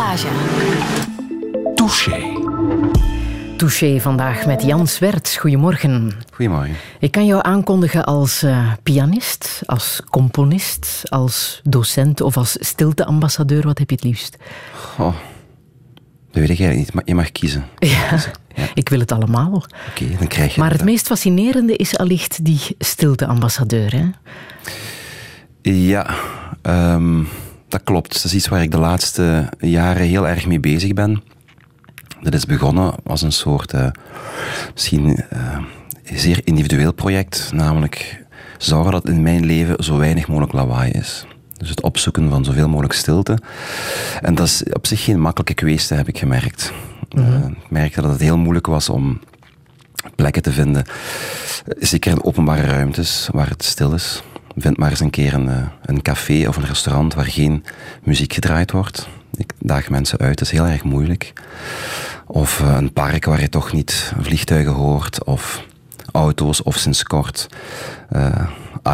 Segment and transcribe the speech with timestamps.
[0.00, 0.34] Passage.
[1.74, 2.32] Touché.
[3.56, 5.36] Touché vandaag met Jan Swerts.
[5.36, 6.12] Goedemorgen.
[6.32, 6.74] Goedemorgen.
[6.98, 13.62] Ik kan jou aankondigen als uh, pianist, als componist, als docent of als stilteambassadeur.
[13.62, 14.36] Wat heb je het liefst?
[14.98, 15.14] Oh, dat
[16.30, 17.64] weet ik eigenlijk niet, maar je mag kiezen.
[17.78, 18.18] Ja,
[18.54, 18.68] ja.
[18.74, 19.64] ik wil het allemaal.
[19.88, 20.88] Oké, dan krijg je Maar het dat.
[20.88, 23.92] meest fascinerende is allicht die stilteambassadeur.
[23.92, 24.04] Hè?
[25.62, 26.14] Ja,
[26.62, 27.28] um,
[27.70, 28.12] dat klopt.
[28.12, 31.22] Dat is iets waar ik de laatste jaren heel erg mee bezig ben.
[32.20, 33.86] Dat is begonnen als een soort, uh,
[34.72, 35.58] misschien uh,
[36.04, 37.50] zeer individueel project.
[37.52, 38.24] Namelijk
[38.58, 41.26] zorgen dat in mijn leven zo weinig mogelijk lawaai is.
[41.56, 43.38] Dus het opzoeken van zoveel mogelijk stilte.
[44.20, 46.72] En dat is op zich geen makkelijke kwestie, heb ik gemerkt.
[47.10, 47.42] Mm -hmm.
[47.42, 49.20] uh, ik merkte dat het heel moeilijk was om
[50.14, 50.84] plekken te vinden.
[51.78, 54.22] Zeker in openbare ruimtes waar het stil is.
[54.56, 57.64] Vind maar eens een keer een, een café of een restaurant waar geen
[58.02, 59.08] muziek gedraaid wordt.
[59.36, 61.32] Ik daag mensen uit, dat is heel erg moeilijk.
[62.26, 65.64] Of uh, een park waar je toch niet vliegtuigen hoort, of
[66.12, 67.48] auto's, of sinds kort
[68.12, 68.46] uh,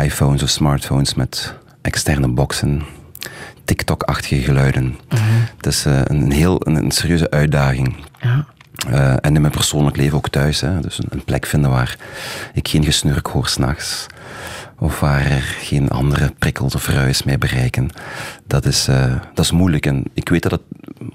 [0.03, 2.83] iPhones of smartphones met externe boxen,
[3.65, 4.97] TikTok-achtige geluiden.
[5.09, 5.21] -hmm.
[5.57, 7.97] Het is uh, een, heel een, een serieuze uitdaging.
[8.21, 8.47] Ja.
[8.91, 10.61] Uh, en in mijn persoonlijk leven ook thuis.
[10.61, 10.81] Hè.
[10.81, 11.97] Dus een, een plek vinden waar
[12.53, 14.07] ik geen gesnurk hoor s'nachts.
[14.79, 17.91] Of waar er geen andere prikkels of ruis mee bereiken.
[18.47, 19.87] Dat is, uh, dat is moeilijk.
[19.87, 20.61] En ik weet dat het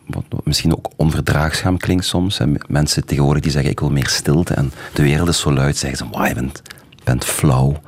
[0.08, 2.40] wat, misschien ook onverdraagzaam klinkt soms.
[2.68, 4.54] Mensen tegenwoordig die zeggen ik wil meer stilte.
[4.54, 5.78] En de wereld is zo luid.
[5.78, 6.62] Zeggen ze, je bent,
[7.04, 7.82] bent flauw.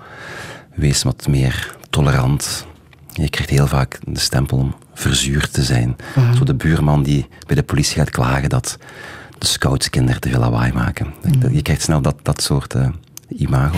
[0.75, 2.65] Wees wat meer tolerant.
[3.13, 5.87] Je krijgt heel vaak de stempel om verzuurd te zijn.
[5.87, 6.35] Mm -hmm.
[6.35, 8.77] Zo de buurman die bij de politie gaat klagen dat
[9.37, 11.13] de scoutskinderen te veel lawaai maken.
[11.23, 11.53] Mm.
[11.53, 12.87] Je krijgt snel dat, dat soort uh,
[13.27, 13.77] imago.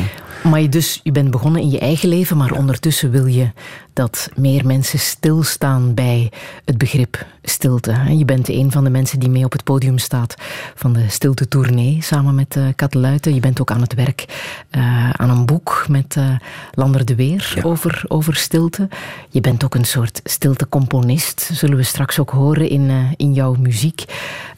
[0.49, 2.59] Maar je, dus, je bent begonnen in je eigen leven, maar ja.
[2.59, 3.51] ondertussen wil je
[3.93, 6.31] dat meer mensen stilstaan bij
[6.65, 7.93] het begrip stilte.
[8.17, 10.35] Je bent een van de mensen die mee op het podium staat
[10.75, 13.33] van de Stilte Tournee samen met uh, Kat Luiten.
[13.33, 14.25] Je bent ook aan het werk
[14.71, 16.35] uh, aan een boek met uh,
[16.71, 17.61] Lander de Weer ja.
[17.61, 18.87] over, over stilte.
[19.29, 24.03] Je bent ook een soort stiltecomponist, zullen we straks ook horen in, in jouw muziek.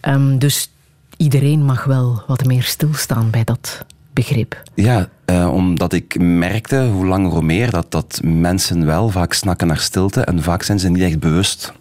[0.02, 0.72] Um, dus
[1.18, 3.86] iedereen mag wel wat meer stilstaan bij dat
[4.18, 4.62] begrip.
[4.74, 9.68] Ja, uh, omdat ik merkte, hoe langer hoe meer, dat, dat mensen wel vaak snakken
[9.68, 11.74] naar stilte en vaak zijn ze niet echt bewust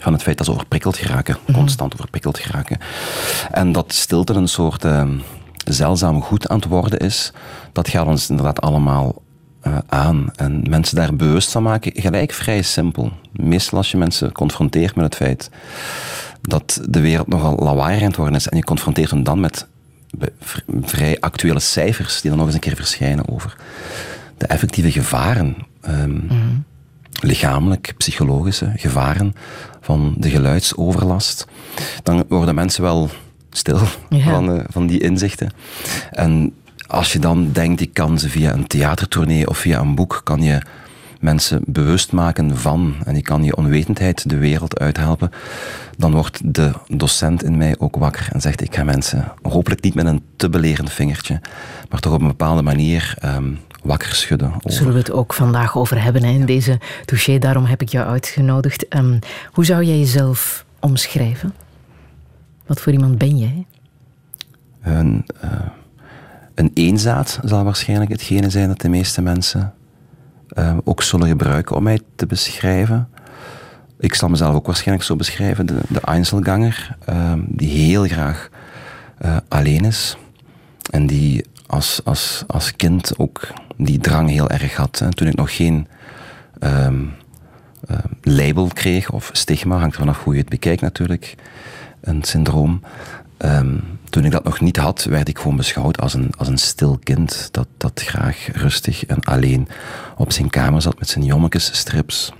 [0.00, 1.54] van het feit dat ze overprikkeld geraken, mm -hmm.
[1.54, 2.78] constant overprikkeld geraken.
[3.50, 5.08] En dat stilte een soort uh,
[5.64, 7.32] zeldzaam goed aan het worden is,
[7.72, 9.22] dat gaat ons inderdaad allemaal
[9.66, 10.30] uh, aan.
[10.36, 13.12] En mensen daar bewust van maken, gelijk vrij simpel.
[13.32, 15.50] Meestal als je mensen confronteert met het feit
[16.42, 19.66] dat de wereld nogal lawaai aan het worden is en je confronteert hen dan met
[20.82, 23.56] vrij actuele cijfers die dan nog eens een keer verschijnen over
[24.36, 25.56] de effectieve gevaren,
[25.88, 26.64] um, mm -hmm.
[27.20, 29.34] lichamelijk, psychologische gevaren
[29.80, 31.46] van de geluidsoverlast,
[32.02, 33.10] dan worden mensen wel
[33.50, 34.30] stil ja.
[34.30, 35.50] van, uh, van die inzichten.
[36.10, 36.54] En
[36.86, 40.42] als je dan denkt, ik kan ze via een theatertournee of via een boek, kan
[40.42, 40.60] je
[41.22, 45.30] mensen bewust maken van en je kan je onwetendheid de wereld uithelpen,
[45.96, 49.94] dan wordt de docent in mij ook wakker en zegt ik ga mensen hopelijk niet
[49.94, 51.40] met een te belerend vingertje,
[51.90, 54.52] maar toch op een bepaalde manier um, wakker schudden.
[54.54, 54.72] Over.
[54.72, 58.06] Zullen we het ook vandaag over hebben hè, in deze touché, daarom heb ik jou
[58.08, 58.94] uitgenodigd.
[58.96, 59.18] Um,
[59.52, 61.54] hoe zou jij jezelf omschrijven?
[62.66, 63.66] Wat voor iemand ben jij?
[64.82, 65.50] Een, uh,
[66.54, 69.74] een eenzaad zal waarschijnlijk hetgene zijn dat de meeste mensen
[70.54, 73.08] uh, ook zullen gebruiken om mij te beschrijven.
[73.98, 78.48] Ik zal mezelf ook waarschijnlijk zo beschrijven, de, de Einzelganger, uh, die heel graag
[79.24, 80.16] uh, alleen is.
[80.90, 84.98] En die als, als, als kind ook die drang heel erg had.
[84.98, 85.10] Hè.
[85.10, 85.86] Toen ik nog geen
[86.60, 87.12] um,
[88.22, 91.34] label kreeg, of stigma, hangt er vanaf hoe je het bekijkt natuurlijk,
[92.00, 92.82] een syndroom.
[93.38, 96.58] Um, toen ik dat nog niet had, werd ik gewoon beschouwd als een, als een
[96.58, 99.68] stil kind dat, dat graag rustig en alleen
[100.16, 102.32] op zijn kamer zat met zijn jommekesstrips.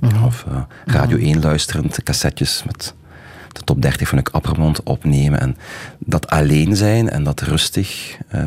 [0.00, 0.24] Mm -hmm.
[0.24, 2.94] Of uh, Radio 1 luisterend, cassettes met
[3.52, 5.40] de top 30 van ik Appermond opnemen.
[5.40, 5.56] En
[5.98, 8.46] dat alleen zijn en dat rustig, uh,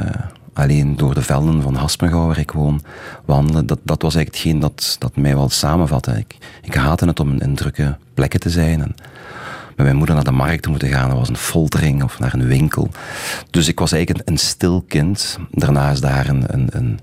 [0.53, 2.81] alleen door de velden van Haspengouw waar ik woon,
[3.25, 6.18] wandelen, dat, dat was eigenlijk hetgeen dat, dat mij wel samenvatte.
[6.18, 8.95] Ik, ik haatte het om in drukke plekken te zijn en
[9.79, 11.09] met mijn moeder naar de markt te moeten gaan.
[11.09, 12.89] Dat was een foltering of naar een winkel.
[13.49, 15.37] Dus ik was eigenlijk een, een stil kind.
[15.51, 16.99] Daarna is daar een, een, een,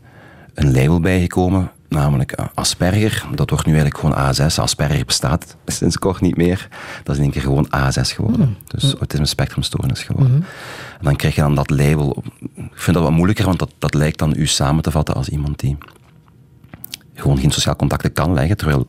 [0.55, 3.25] een label bijgekomen, namelijk Asperger.
[3.35, 4.55] Dat wordt nu eigenlijk gewoon A6.
[4.57, 6.69] Asperger bestaat sinds kort niet meer.
[7.03, 8.49] Dat is in één keer gewoon A6 geworden.
[8.49, 8.57] Mm.
[8.67, 10.35] Dus autisme spectrumstoornis geworden.
[10.35, 10.45] Mm.
[10.99, 12.23] En dan krijg je dan dat label.
[12.57, 15.29] Ik vind dat wat moeilijker, want dat, dat lijkt dan u samen te vatten als
[15.29, 15.79] iemand die
[17.17, 18.87] gewoon geen sociaal contacten kan leggen, terwijl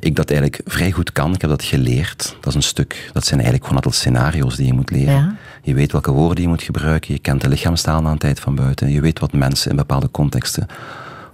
[0.00, 1.34] ik dat eigenlijk vrij goed kan.
[1.34, 2.36] Ik heb dat geleerd.
[2.40, 5.14] Dat is een stuk, dat zijn eigenlijk gewoon aantal scenario's die je moet leren.
[5.14, 5.34] Ja.
[5.62, 8.90] Je weet welke woorden je moet gebruiken, je kent de lichaamstaal aan tijd van buiten,
[8.90, 10.66] je weet wat mensen in bepaalde contexten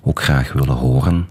[0.02, 1.28] ook graag willen horen.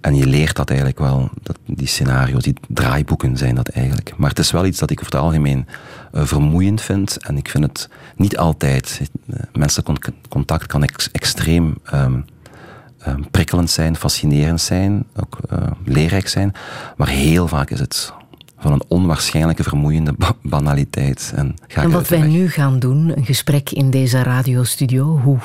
[0.00, 4.14] En je leert dat eigenlijk wel, dat die scenario's, die draaiboeken zijn dat eigenlijk.
[4.16, 5.66] Maar het is wel iets dat ik over het algemeen
[6.14, 7.16] uh, vermoeiend vind.
[7.26, 9.00] En ik vind het niet altijd.
[9.26, 12.24] Uh, menselijk contact kan ex extreem um,
[13.06, 16.52] um, prikkelend zijn, fascinerend zijn, ook uh, leerrijk zijn.
[16.96, 18.12] Maar heel vaak is het
[18.58, 21.32] van een onwaarschijnlijke vermoeiende ba banaliteit.
[21.34, 25.38] En, ga en wat wij nu gaan doen, een gesprek in deze radiostudio, hoe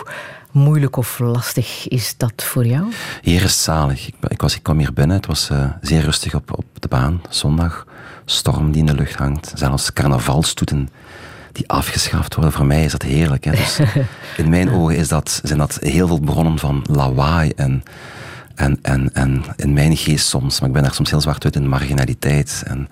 [0.52, 2.92] moeilijk of lastig is dat voor jou?
[3.22, 4.08] Hier is het zalig.
[4.08, 6.88] Ik, ik, was, ik kwam hier binnen, het was uh, zeer rustig op, op de
[6.88, 7.86] baan, zondag.
[8.26, 10.90] Storm die in de lucht hangt, zelfs carnavalstoeten
[11.58, 12.54] die afgeschaft worden.
[12.54, 13.44] Voor mij is dat heerlijk.
[13.44, 13.52] Hè?
[13.52, 13.80] Dus
[14.38, 17.84] in mijn ogen is dat, zijn dat heel veel bronnen van lawaai en
[18.58, 21.68] en, en, en in mijn geest soms, maar ik ben daar soms heel zwart-wit in
[21.68, 22.90] marginaliteit en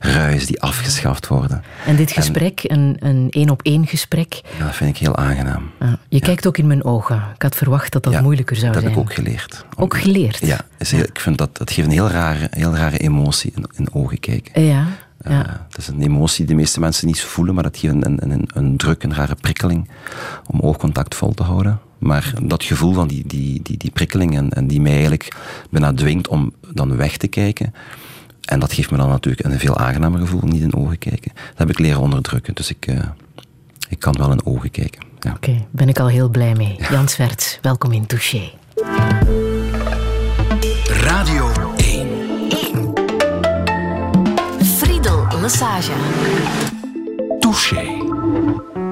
[0.00, 1.62] ruis die afgeschaft worden.
[1.86, 4.40] En dit gesprek, en, een, een één-op-één gesprek?
[4.58, 5.70] Ja, dat vind ik heel aangenaam.
[5.78, 6.18] Ah, je ja.
[6.18, 7.22] kijkt ook in mijn ogen.
[7.34, 8.94] Ik had verwacht dat dat ja, moeilijker zou dat zijn.
[8.94, 9.64] Dat heb ik ook geleerd.
[9.76, 10.38] Ook geleerd?
[10.46, 13.88] Ja, heel, ik vind dat, dat geeft een heel rare, heel rare emotie in, in
[13.92, 14.62] ogen kijken.
[14.62, 14.86] Ja.
[15.28, 15.46] Ja.
[15.46, 18.22] Uh, dat is een emotie die de meeste mensen niet voelen, maar dat geeft een,
[18.22, 19.88] een, een, een druk, een rare prikkeling
[20.46, 21.80] om oogcontact vol te houden.
[21.98, 25.36] Maar dat gevoel van die, die, die, die prikkeling en, en die mij eigenlijk
[25.70, 27.74] bijna dwingt om dan weg te kijken.
[28.40, 31.32] En dat geeft me dan natuurlijk een veel aangenamer gevoel, niet in ogen kijken.
[31.34, 32.98] Dat heb ik leren onderdrukken, dus ik, uh,
[33.88, 35.02] ik kan wel in ogen kijken.
[35.20, 35.30] Ja.
[35.30, 36.74] Oké, okay, ben ik al heel blij mee.
[36.78, 36.90] Ja.
[36.90, 38.50] Jan Swerts, welkom in Touché.
[40.86, 41.65] Radio
[45.46, 45.92] Friedel
[47.40, 48.85] Lassage.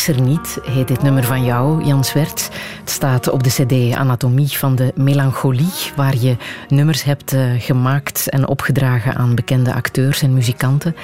[0.00, 2.48] Is er niet, heet dit nummer van jou, Jan Swerts.
[2.80, 6.36] Het staat op de cd Anatomie van de Melancholie, waar je
[6.68, 10.96] nummers hebt uh, gemaakt en opgedragen aan bekende acteurs en muzikanten.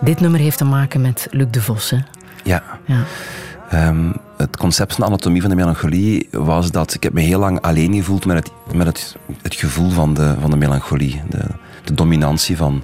[0.00, 1.98] Dit nummer heeft te maken met Luc de Vos, hè?
[2.44, 2.62] Ja.
[2.84, 3.04] ja.
[3.88, 7.60] Um, het concept van anatomie van de melancholie was dat ik heb me heel lang
[7.60, 11.22] alleen gevoeld met het, met het, het gevoel van de, van de melancholie.
[11.28, 11.44] De,
[11.84, 12.82] de dominantie van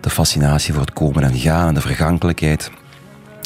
[0.00, 2.70] de fascinatie voor het komen en gaan en de vergankelijkheid.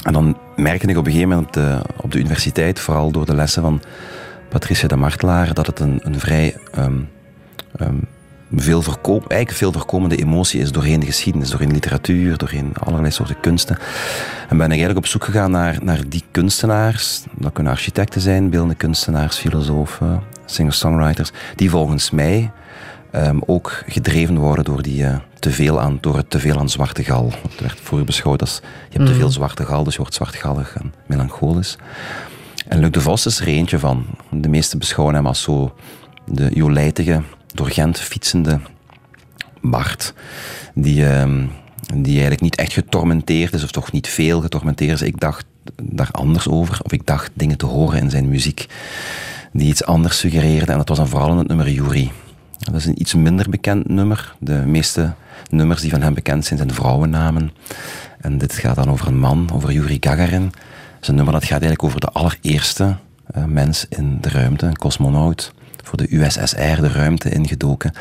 [0.08, 3.26] En dan merkte ik op een gegeven moment op de, op de universiteit, vooral door
[3.26, 3.82] de lessen van
[4.48, 7.08] Patricia de Martelaar, dat het een, een vrij um,
[7.80, 8.06] um,
[8.54, 13.40] veel voorkom, eigenlijk veel voorkomende emotie is doorheen de geschiedenis, doorheen literatuur, doorheen allerlei soorten
[13.40, 13.78] kunsten.
[14.48, 18.50] En ben ik eigenlijk op zoek gegaan naar, naar die kunstenaars, dat kunnen architecten zijn,
[18.50, 22.50] beeldende kunstenaars, filosofen, singer-songwriters, die volgens mij
[23.12, 27.04] um, ook gedreven worden door, die, uh, te veel aan, door het teveel aan zwarte
[27.04, 27.32] gal.
[27.50, 29.34] Het werd vroeger beschouwd als je hebt te veel mhm.
[29.34, 31.76] zwarte gal, dus je wordt zwartgallig en melancholisch.
[32.68, 34.06] En Luc de Vos is er eentje van.
[34.30, 35.74] De meesten beschouwen hem als zo
[36.24, 37.22] de jolijtige,
[37.54, 38.60] door Gent fietsende
[39.60, 40.14] Bart,
[40.74, 41.44] die, uh,
[41.94, 45.02] die eigenlijk niet echt getormenteerd is, of toch niet veel getormenteerd is.
[45.02, 45.44] Ik dacht
[45.82, 48.66] daar anders over, of ik dacht dingen te horen in zijn muziek
[49.52, 50.68] die iets anders suggereerden.
[50.68, 52.12] En dat was dan vooral in het nummer Yuri.
[52.58, 54.34] Dat is een iets minder bekend nummer.
[54.38, 55.14] De meeste
[55.48, 57.50] nummers die van hem bekend zijn, zijn vrouwennamen.
[58.20, 60.52] En dit gaat dan over een man, over Yuri Gagarin.
[61.00, 62.96] Een nummer dat gaat eigenlijk over de allereerste
[63.36, 65.52] uh, mens in de ruimte, een cosmonaut.
[65.84, 67.92] Voor de USSR de ruimte ingedoken.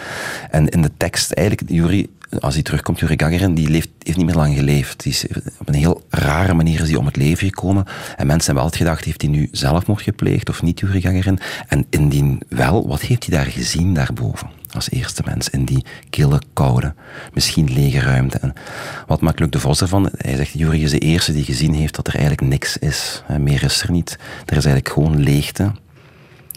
[0.51, 4.35] En in de tekst, eigenlijk, Yuri, als hij terugkomt, Yuri Gagarin, die heeft niet meer
[4.35, 5.03] lang geleefd.
[5.03, 5.25] Die is,
[5.57, 7.85] op een heel rare manier is hij om het leven gekomen.
[8.17, 11.39] En mensen hebben altijd gedacht, heeft hij nu zelfmoord gepleegd of niet, Yuri Gagarin?
[11.67, 14.56] En indien wel, wat heeft hij daar gezien daarboven?
[14.71, 16.93] Als eerste mens in die kille, koude,
[17.33, 18.37] misschien lege ruimte.
[18.37, 18.53] En
[19.07, 20.09] wat maakt Luc de Vos ervan?
[20.17, 23.23] Hij zegt, Yuri is de eerste die gezien heeft dat er eigenlijk niks is.
[23.39, 24.17] Meer is er niet.
[24.45, 25.71] Er is eigenlijk gewoon leegte,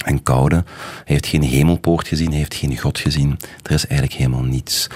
[0.05, 0.55] en koude.
[0.55, 0.65] Hij
[1.05, 3.39] heeft geen hemelpoort gezien, hij heeft geen God gezien.
[3.63, 4.87] Er is eigenlijk helemaal niets.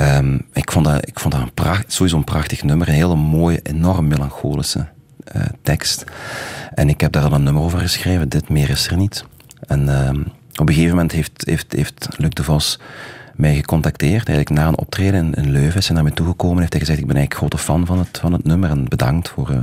[0.00, 3.16] Um, ik, vond dat, ik vond dat een pracht, sowieso een prachtig nummer, een hele
[3.16, 4.86] mooie, enorm melancholische
[5.36, 6.04] uh, tekst.
[6.74, 9.24] En ik heb daar al een nummer over geschreven, Dit meer is er niet.
[9.66, 10.26] En um,
[10.60, 12.78] op een gegeven moment heeft, heeft, heeft Luc de Vos
[13.34, 14.28] mij gecontacteerd.
[14.28, 16.58] Eigenlijk na een optreden in, in Leuven is hij naar me toegekomen.
[16.58, 19.28] Heeft hij gezegd, ik ben eigenlijk grote fan van het, van het nummer en bedankt
[19.28, 19.58] voor, uh,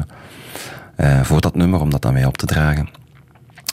[0.98, 2.90] uh, voor dat nummer om dat aan mij op te dragen.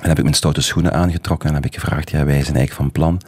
[0.02, 2.72] En heb ik mijn stoute schoenen aangetrokken en heb ik gevraagd, ja, wij zijn eigenlijk
[2.72, 3.20] van plan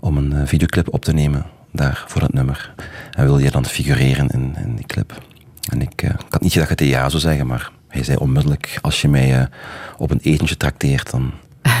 [0.00, 2.74] om een uh, videoclip op te nemen daar voor dat nummer.
[3.12, 5.22] En wil je dan figureren in, in die clip?
[5.70, 9.00] En ik, had niet gedacht dat hij ja zou zeggen, maar hij zei onmiddellijk, als
[9.00, 9.48] je mij
[9.96, 11.32] op een etentje trakteert, dan,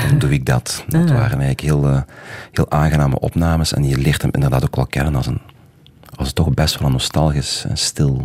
[0.08, 0.84] dan doe ik dat.
[0.88, 2.04] Dat waren eigenlijk heel,
[2.52, 5.40] heel aangename opnames en je leert hem inderdaad ook wel kennen als een
[6.16, 8.22] als toch best wel een nostalgisch en stil,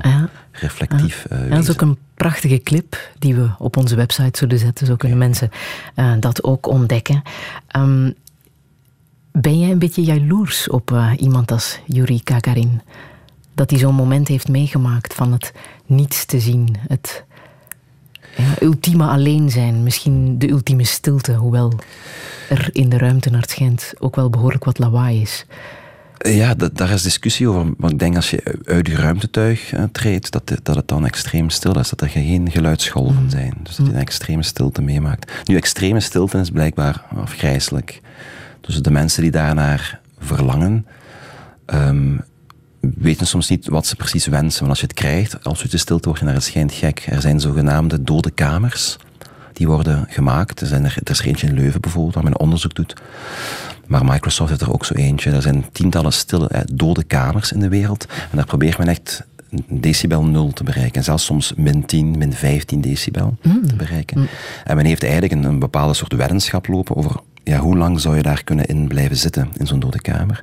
[0.52, 1.48] reflectief ja.
[1.48, 4.88] dat is ook een prachtige clip die we op onze website zullen zetten.
[4.88, 5.50] Zo kunnen mensen
[5.96, 7.22] uh, dat ook ontdekken.
[7.76, 8.14] Um,
[9.32, 12.82] ben jij een beetje jaloers op iemand als Yuri Gagarin?
[13.54, 15.54] Dat hij zo'n moment heeft meegemaakt van het
[15.86, 17.26] niets te zien, het
[18.36, 21.74] ja, ultieme alleen zijn, misschien de ultieme stilte, hoewel
[22.50, 25.46] er in de ruimte naar het schijnt ook wel behoorlijk wat lawaai is.
[26.18, 27.74] Ja, daar is discussie over.
[27.78, 31.50] Maar ik denk als je uit je ruimtetuig uh, treedt, dat, dat het dan extreem
[31.50, 31.90] stil is.
[31.90, 33.30] Dat er geen geluidsgolven mm.
[33.30, 33.54] zijn.
[33.64, 35.32] Dus dat je een extreme stilte meemaakt.
[35.44, 38.02] Nu, extreme stilte is blijkbaar afgrijzelijk.
[38.62, 40.86] Dus de mensen die daarnaar verlangen,
[41.66, 42.22] um,
[42.80, 44.60] weten soms niet wat ze precies wensen.
[44.60, 47.06] Want als je het krijgt, absolute stilte, word je naar het schijnt gek.
[47.10, 48.98] Er zijn zogenaamde dode kamers.
[49.54, 50.62] Die worden gemaakt.
[50.62, 52.94] Er, zijn er, er is eentje in Leuven bijvoorbeeld, waar men onderzoek doet.
[53.88, 55.32] Maar Microsoft heeft er ook zo eentje.
[55.32, 58.06] Er zijn tientallen stille, dode kamers in de wereld.
[58.06, 59.24] En daar probeert men echt
[59.68, 60.96] decibel 0 te bereiken.
[60.96, 63.68] En zelfs soms min 10, min 15 decibel mm.
[63.68, 64.20] te bereiken.
[64.20, 64.28] Mm.
[64.64, 68.16] En men heeft eigenlijk een, een, bepaalde soort weddenschap lopen over ja, hoe lang zou
[68.16, 70.40] je daar kunnen in blijven zitten in zo'n dode kamer.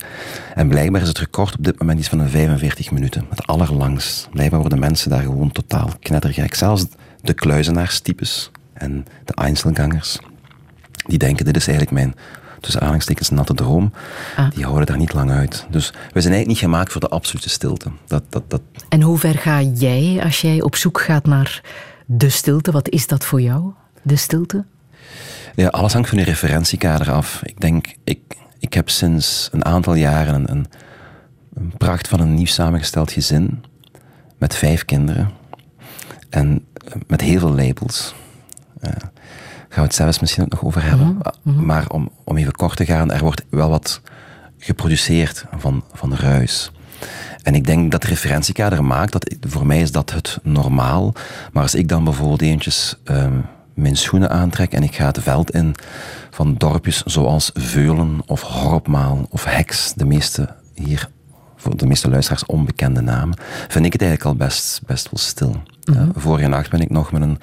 [0.55, 3.27] En blijkbaar is het record op dit moment iets van een 45 minuten.
[3.29, 4.29] Het allerlangst.
[4.33, 6.55] Blijkbaar worden mensen daar gewoon totaal knettergek.
[6.55, 6.87] Zelfs
[7.23, 10.19] de kluizenaarstypes en de Einzelgangers,
[11.07, 12.15] die denken dit is eigenlijk mijn
[12.67, 13.93] tussen aanhalingstekens natte droom,
[14.37, 14.51] ah.
[14.51, 15.67] die houden daar niet lang uit.
[15.71, 17.91] Dus we zijn eigenlijk niet gemaakt voor de absolute stilte.
[18.07, 18.63] Dat, dat, dat...
[18.89, 21.61] En hoe ver ga jij als jij op zoek gaat naar
[22.07, 22.71] de stilte?
[22.71, 24.65] Wat is dat voor jou, de stilte?
[25.55, 27.41] Ja, alles hangt van je referentiekader af.
[27.43, 28.21] Ik denk, ik,
[28.59, 30.67] ik heb sinds een aantal jaren een, een,
[31.55, 33.65] een pracht van een nieuw samengesteld gezin
[34.39, 35.31] met vijf kinderen
[36.31, 36.67] en
[37.07, 38.15] met heel veel labels.
[38.83, 38.91] Uh,
[39.77, 41.07] gaan we het zelfs misschien ook nog over hebben.
[41.07, 41.67] Mhm, mhm.
[41.67, 44.01] Maar om, om even kort te gaan, er wordt wel wat
[44.59, 46.71] geproduceerd van, van ruis.
[47.43, 51.13] en ik denk dat de referentiekader maakt, dat, voor mij is dat het normaal.
[51.53, 55.51] Maar als ik dan bijvoorbeeld eventjes um, mijn schoenen aantrek en ik ga het veld
[55.51, 55.75] in
[56.31, 61.09] van dorpjes zoals Veulen of Horpmaal of Heks, de meeste hier,
[61.57, 65.63] voor de meeste luisteraars onbekende namen, vind ik het eigenlijk al best, best wel stil.
[65.93, 67.39] Mm vorige nacht ben ik nog met een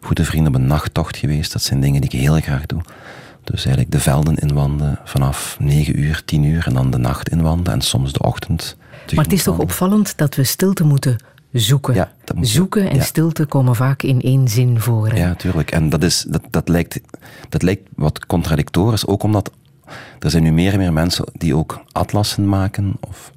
[0.00, 1.52] goede vriend op een nachttocht geweest.
[1.52, 2.80] Dat zijn dingen die ik heel graag doe.
[3.44, 7.72] Dus eigenlijk de velden inwanden vanaf 9 uur, 10 uur en dan de nacht inwanden
[7.72, 8.76] en soms de ochtend.
[9.14, 11.16] Maar het is toch opvallend dat we stilte moeten
[11.52, 11.94] zoeken.
[11.94, 15.14] Ja, zoeken en stilte komen vaak in één zin voor.
[15.14, 15.70] Ja, tuurlijk.
[15.70, 17.00] En dat, is, dat, dat, lijkt,
[17.48, 19.50] dat lijkt wat contradictorisch, ook omdat
[20.18, 23.32] er zijn nu meer en meer mensen die ook atlassen maken of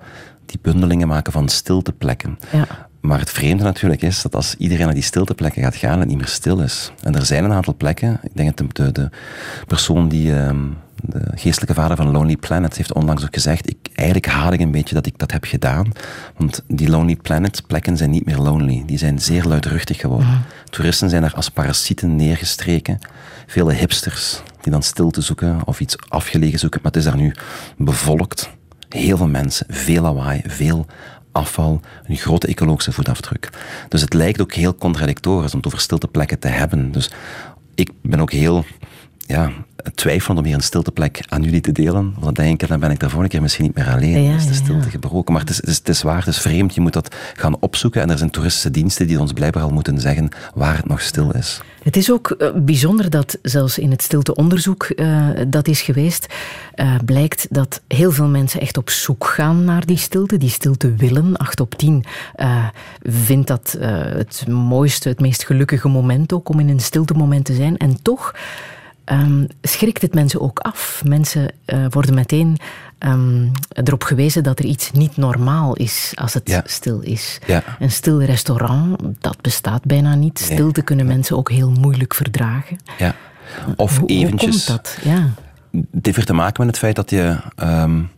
[0.46, 2.40] die bundelingen maken van stilteplekken.
[2.52, 2.90] Ja.
[3.02, 6.18] Maar het vreemde natuurlijk is dat als iedereen naar die stilteplekken gaat gaan, het niet
[6.18, 6.92] meer stil is.
[7.04, 8.20] En er zijn een aantal plekken.
[8.24, 9.10] Ik denk dat de, de
[9.68, 10.66] persoon die, ehm,
[10.96, 14.72] de geestelijke vader van Lonely Planet, heeft onlangs ook gezegd: ik, eigenlijk haat ik een
[14.72, 15.92] beetje dat ik dat heb gedaan.
[16.38, 18.84] Want die Lonely Planet plekken zijn niet meer lonely.
[18.86, 20.28] Die zijn zeer luidruchtig geworden.
[20.28, 20.40] Mhm.
[20.70, 23.00] Toeristen zijn er als parasieten neergestreken.
[23.48, 26.80] Vele hipsters die dan stilte zoeken of iets afgelegen zoeken.
[26.84, 27.34] Maar het is daar nu
[27.78, 28.50] bevolkt.
[28.90, 30.86] Heel veel mensen, veel lawaai, veel
[31.32, 33.50] afval, een grote ecologische voetafdruk.
[33.90, 36.92] Dus het lijkt ook heel contradictorisch om het over stilte plekken te hebben.
[36.92, 37.12] Dus
[37.76, 38.66] ik ben ook heel
[39.18, 39.52] ja,
[39.96, 42.14] twijfelend om hier een stilteplek aan jullie te delen.
[42.20, 44.24] Want dan denk ik, dan ben ik daar volgende keer misschien niet meer alleen.
[44.24, 45.34] Ja, is de stilte gebroken.
[45.34, 46.76] Maar het is, het, is, het is waar, het is vreemd.
[46.76, 48.02] Je moet dat gaan opzoeken.
[48.02, 51.32] En er zijn toeristische diensten die ons blijkbaar al moeten zeggen waar het nog stil
[51.32, 51.62] is.
[51.84, 56.34] Het is ook eh, bijzonder dat zelfs in het stilteonderzoek uh, dat is geweest,
[56.76, 60.96] uh, blijkt dat heel veel mensen echt op zoek gaan naar die stilte, die stilte
[60.96, 61.38] willen.
[61.38, 62.06] 8 op 10
[63.02, 67.54] vindt dat het mooiste, het meest gelukkige moment ook om in een stilte moment te
[67.54, 67.78] zijn.
[67.78, 68.34] En toch
[69.06, 71.02] um, schrikt het mensen ook af.
[71.06, 72.58] Mensen uh, worden meteen
[73.00, 77.40] um, erop gewezen dat er iets niet normaal is als het stil is.
[77.48, 77.64] Ja.
[77.80, 80.40] Een stil restaurant, dat bestaat bijna niet.
[80.40, 82.78] Stilte kunnen mensen ook heel moeilijk verdragen.
[82.98, 83.16] Ja.
[83.76, 84.68] Of hoe, eventjes...
[84.68, 84.98] Hoe komt dat?
[85.04, 85.30] Ja.
[85.92, 87.38] Het heeft te maken met het feit dat je...
[87.64, 88.10] Um,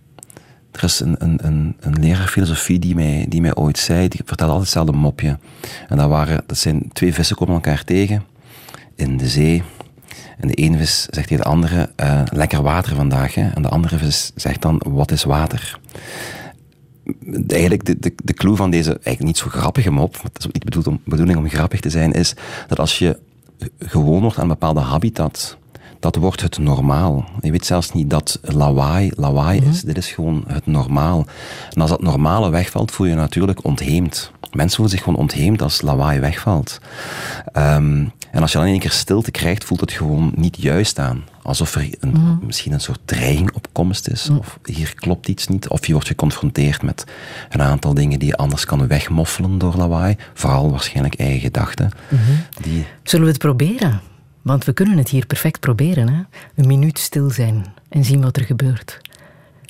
[0.71, 4.21] er is een, een, een, een leraar filosofie die mij, die mij ooit zei, die
[4.25, 5.37] vertelde altijd hetzelfde mopje.
[5.89, 8.23] En dat, waren, dat zijn twee vissen komen elkaar tegen
[8.95, 9.63] in de zee.
[10.37, 13.35] En de ene vis zegt tegen de andere, uh, lekker water vandaag.
[13.35, 13.49] Hè?
[13.49, 15.79] En de andere vis zegt dan, wat is water?
[17.47, 20.53] Eigenlijk de, de, de clue van deze, eigenlijk niet zo grappige mop, het is ook
[20.53, 22.33] niet bedoeld om, bedoeling om grappig te zijn, is
[22.67, 23.19] dat als je
[23.79, 25.57] gewoon wordt aan een bepaalde habitat,
[25.99, 27.25] dat wordt het normaal.
[27.41, 29.77] Je weet zelfs niet dat lawaai lawaai is.
[29.77, 29.85] Mhm.
[29.85, 31.25] Dit is gewoon het normaal.
[31.73, 34.31] En als dat normale wegvalt, voel je je natuurlijk ontheemd.
[34.51, 36.79] Mensen voelen zich gewoon ontheemd als lawaai wegvalt.
[37.57, 40.99] Um, en als je dan in één keer stilte krijgt, voelt het gewoon niet juist
[40.99, 41.23] aan.
[41.41, 42.45] Alsof er een, mhm.
[42.45, 44.29] misschien een soort dreiging op komst is.
[44.29, 44.37] Mhm.
[44.37, 45.67] Of hier klopt iets niet.
[45.67, 47.03] Of je wordt geconfronteerd met
[47.49, 50.15] een aantal dingen die je anders kan wegmoffelen door lawaai.
[50.33, 51.91] Vooral waarschijnlijk eigen gedachten.
[52.07, 52.21] Mhm.
[52.61, 52.85] die...
[53.03, 54.01] Zullen we het proberen?
[54.41, 56.09] Want we kunnen het hier perfect proberen.
[56.09, 56.21] Hè?
[56.55, 58.99] Een minuut stil zijn en zien wat er gebeurt.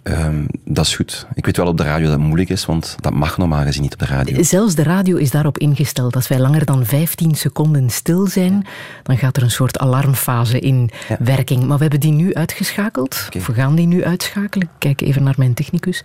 [0.04, 1.28] Um, dat is goed.
[1.34, 3.82] Ik weet wel op de radio dat het moeilijk is, want dat mag normaal gezien
[3.82, 4.44] niet op de radio.
[4.44, 6.16] Zelfs de radio is daarop ingesteld.
[6.16, 8.66] Als wij langer dan 15 seconden stil zijn,
[9.04, 10.90] dan gaat er een soort alarmfase in
[11.20, 11.64] werking.
[11.64, 13.30] Maar we hebben die nu uitgeschakeld.
[13.36, 14.70] Of we gaan die nu uitschakelen.
[14.78, 16.04] kijk even naar mijn technicus.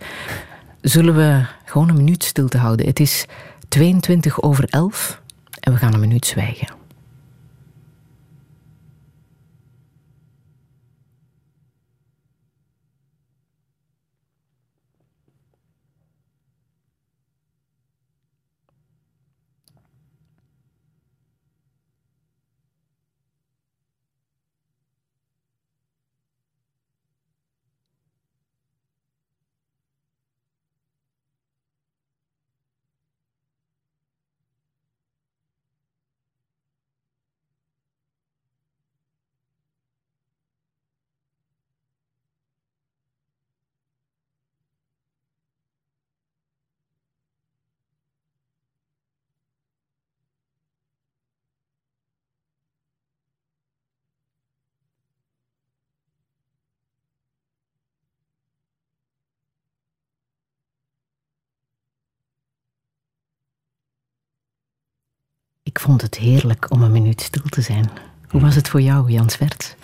[0.81, 2.85] Zullen we gewoon een minuut stilte houden?
[2.85, 3.25] Het is
[3.67, 5.21] 22 over 11
[5.59, 6.78] en we gaan een minuut zwijgen.
[65.89, 67.89] Vond het heerlijk om een minuut stil te zijn.
[68.27, 69.75] Hoe was het voor jou, Jan Swerts?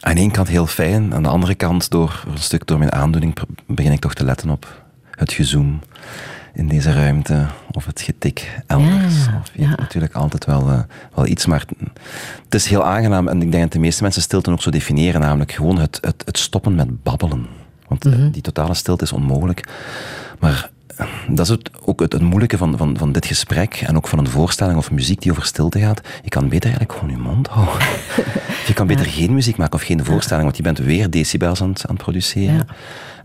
[0.00, 3.36] Aan één kant heel fijn, aan de andere kant, door een stuk door mijn aandoening,
[3.66, 5.80] begin ik toch te letten op het gezoem
[6.54, 9.24] in deze ruimte of het getik elders.
[9.24, 9.74] Ja, of, ja.
[9.76, 10.80] Natuurlijk altijd wel, uh,
[11.14, 11.64] wel iets, maar
[12.44, 15.20] het is heel aangenaam en ik denk dat de meeste mensen stilte ook zo definiëren,
[15.20, 17.46] namelijk gewoon het, het, het stoppen met babbelen.
[17.88, 19.68] Want mm die totale stilte is onmogelijk.
[20.38, 20.70] Maar
[21.28, 24.18] dat is het, ook het, het moeilijke van, van, van dit gesprek en ook van
[24.18, 26.00] een voorstelling of muziek die over stilte gaat.
[26.22, 27.86] Je kan beter eigenlijk gewoon je mond houden.
[28.66, 31.68] je kan beter geen muziek maken of geen voorstelling, want je bent weer decibels aan
[31.68, 32.54] het, aan het produceren.
[32.54, 32.66] Ja.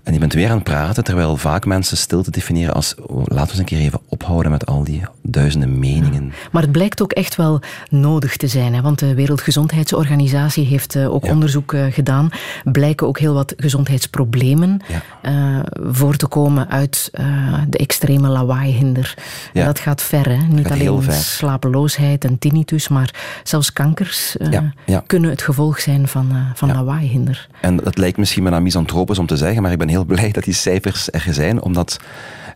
[0.03, 3.35] En je bent weer aan het praten, terwijl vaak mensen stilte definiëren als oh, laten
[3.35, 6.33] we eens een keer even ophouden met al die duizenden meningen.
[6.51, 7.59] Maar het blijkt ook echt wel
[7.89, 8.81] nodig te zijn, hè?
[8.81, 11.31] want de Wereldgezondheidsorganisatie heeft uh, ook Ja.
[11.31, 12.29] onderzoek uh, gedaan.
[12.63, 14.79] Blijken ook heel wat gezondheidsproblemen
[15.23, 15.31] Ja.
[15.31, 15.59] uh,
[15.91, 17.09] voor te komen uit
[17.69, 19.13] de extreme lawaaihinder.
[19.53, 19.59] Ja.
[19.59, 20.37] En dat gaat ver, hè?
[20.37, 24.35] niet Gaat alleen slapeloosheid en tinnitus, maar zelfs kankers
[25.05, 26.73] kunnen het gevolg zijn van, van Ja.
[26.73, 27.47] lawaaihinder.
[27.61, 30.43] En dat lijkt misschien bijna misantropisch om te zeggen, maar ik ben heel blij dat
[30.43, 31.99] die cijfers er zijn, omdat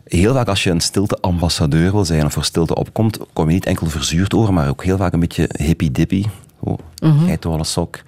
[0.04, 3.66] heel vaak als je een stilte-ambassadeur wil zijn of voor stilte opkomt, kom je niet
[3.66, 6.24] enkel verzuurd over, maar ook heel vaak een beetje hippie-dippy.
[6.58, 6.78] Oh,
[7.26, 7.98] geitenwolle sok,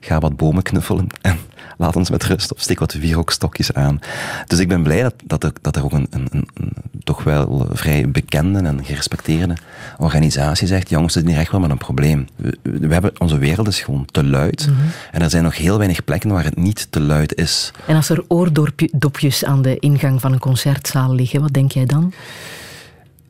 [0.00, 1.38] ga wat bomen knuffelen en
[1.76, 3.98] laat ons met rust of steek wat wierookstokjes aan.
[4.46, 6.48] Dus ik ben blij dat, dat, er, dat er ook een, een, een,
[7.04, 9.56] toch wel vrij bekende en gerespecteerde
[9.98, 12.26] organisatie zegt, jongens, we zitten hier echt wel met een probleem.
[12.36, 14.68] We, we hebben, onze wereld is gewoon te luid
[15.12, 17.72] en er zijn nog heel weinig plekken waar het niet te luid is.
[17.86, 22.12] En als er oordopjes aan de ingang van een concertzaal liggen, wat denk jij dan?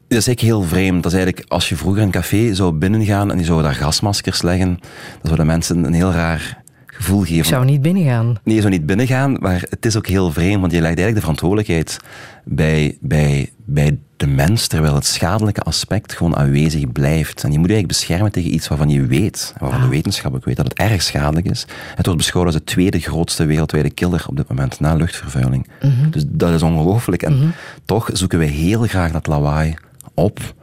[0.09, 1.03] Dat is eigenlijk heel vreemd.
[1.03, 4.43] Dat is eigenlijk, als je vroeger een café zou binnengaan en die zouden daar gasmaskers
[4.43, 6.63] leggen, dan zouden mensen een heel raar
[6.97, 7.37] gevoel geven.
[7.37, 8.35] Ik zou niet binnengaan.
[8.45, 11.15] Nee, je zou niet binnengaan, maar het is ook heel vreemd, want je legt eigenlijk
[11.15, 11.97] de verantwoordelijkheid
[12.45, 17.45] bij, bij, bij de mens, terwijl het schadelijke aspect gewoon aanwezig blijft.
[17.45, 20.57] En je moet eigenlijk beschermen tegen iets waarvan je weet, waarvan de wetenschap ook weet
[20.57, 21.67] dat het erg schadelijk is.
[21.95, 25.69] Het wordt beschouwd als de tweede grootste wereldwijde killer op dit moment, na luchtvervuiling.
[26.11, 27.23] Dus dat is ongelooflijk.
[27.23, 27.55] En
[27.85, 29.75] toch zoeken wij heel graag dat lawaai
[30.15, 30.55] op.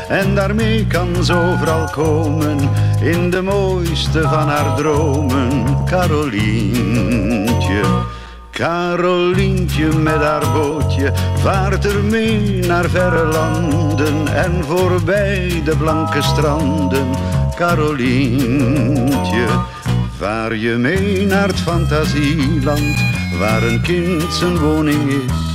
[0.10, 2.58] en daarmee kan ze overal komen
[3.02, 5.66] in de mooiste van haar dromen.
[5.86, 7.82] Carolientje,
[8.52, 17.08] Carolientje met haar bootje vaart er mee naar verre landen en voorbij de blanke stranden.
[17.56, 19.46] Carolientje,
[20.18, 23.04] vaar je mee naar het fantasieland
[23.40, 25.53] waar een kind zijn woning is.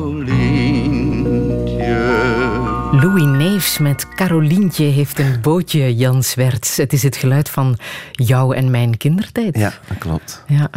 [2.93, 6.77] Louis Neefs met Carolientje heeft een bootje, Jan Zwerts.
[6.77, 7.79] Het is het geluid van
[8.13, 9.57] jou en mijn kindertijd.
[9.57, 10.45] Ja, dat klopt.
[10.47, 10.71] Ja.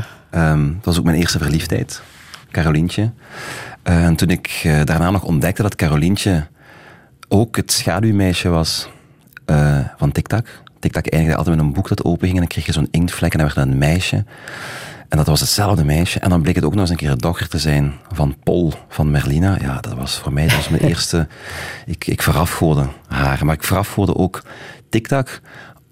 [0.51, 2.01] Um, dat was ook mijn eerste verliefdheid,
[2.51, 3.12] Carolientje.
[3.84, 6.47] Uh, en toen ik uh, daarna nog ontdekte dat Carolientje
[7.28, 8.89] ook het schaduwmeisje was
[9.45, 10.45] uh, van TikTok.
[10.86, 13.39] TikTok eindigde altijd met een boek dat openging en dan kreeg je zo'n inktvlek en
[13.39, 14.26] dan werd een meisje.
[15.10, 16.19] En dat was hetzelfde meisje.
[16.19, 18.74] En dan bleek het ook nog eens een keer de dochter te zijn van Pol,
[18.89, 19.58] van Merlina.
[19.62, 21.28] Ja, dat was voor mij dat was mijn eerste...
[21.86, 23.45] Ik, ik verafgoorde haar.
[23.45, 24.43] Maar ik verafgoorde ook
[24.89, 25.39] TikTok.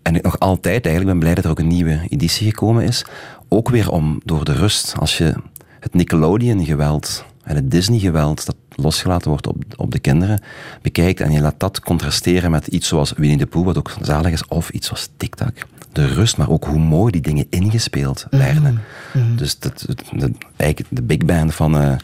[0.01, 3.05] En ik nog altijd, eigenlijk ben blij dat er ook een nieuwe editie gekomen is.
[3.49, 4.93] Ook weer om door de rust.
[4.99, 5.33] Als je
[5.79, 10.41] het Nickelodeon-geweld en het Disney-geweld dat losgelaten wordt op, op de kinderen,
[10.81, 14.31] bekijkt en je laat dat contrasteren met iets zoals Winnie de Pooh, wat ook zalig
[14.31, 15.53] is, of iets zoals TikTok.
[15.91, 18.81] De rust, maar ook hoe mooi die dingen ingespeeld werden.
[19.13, 19.35] Mhm.
[19.35, 21.95] Dus dat, de, eigenlijk de big band van, uh,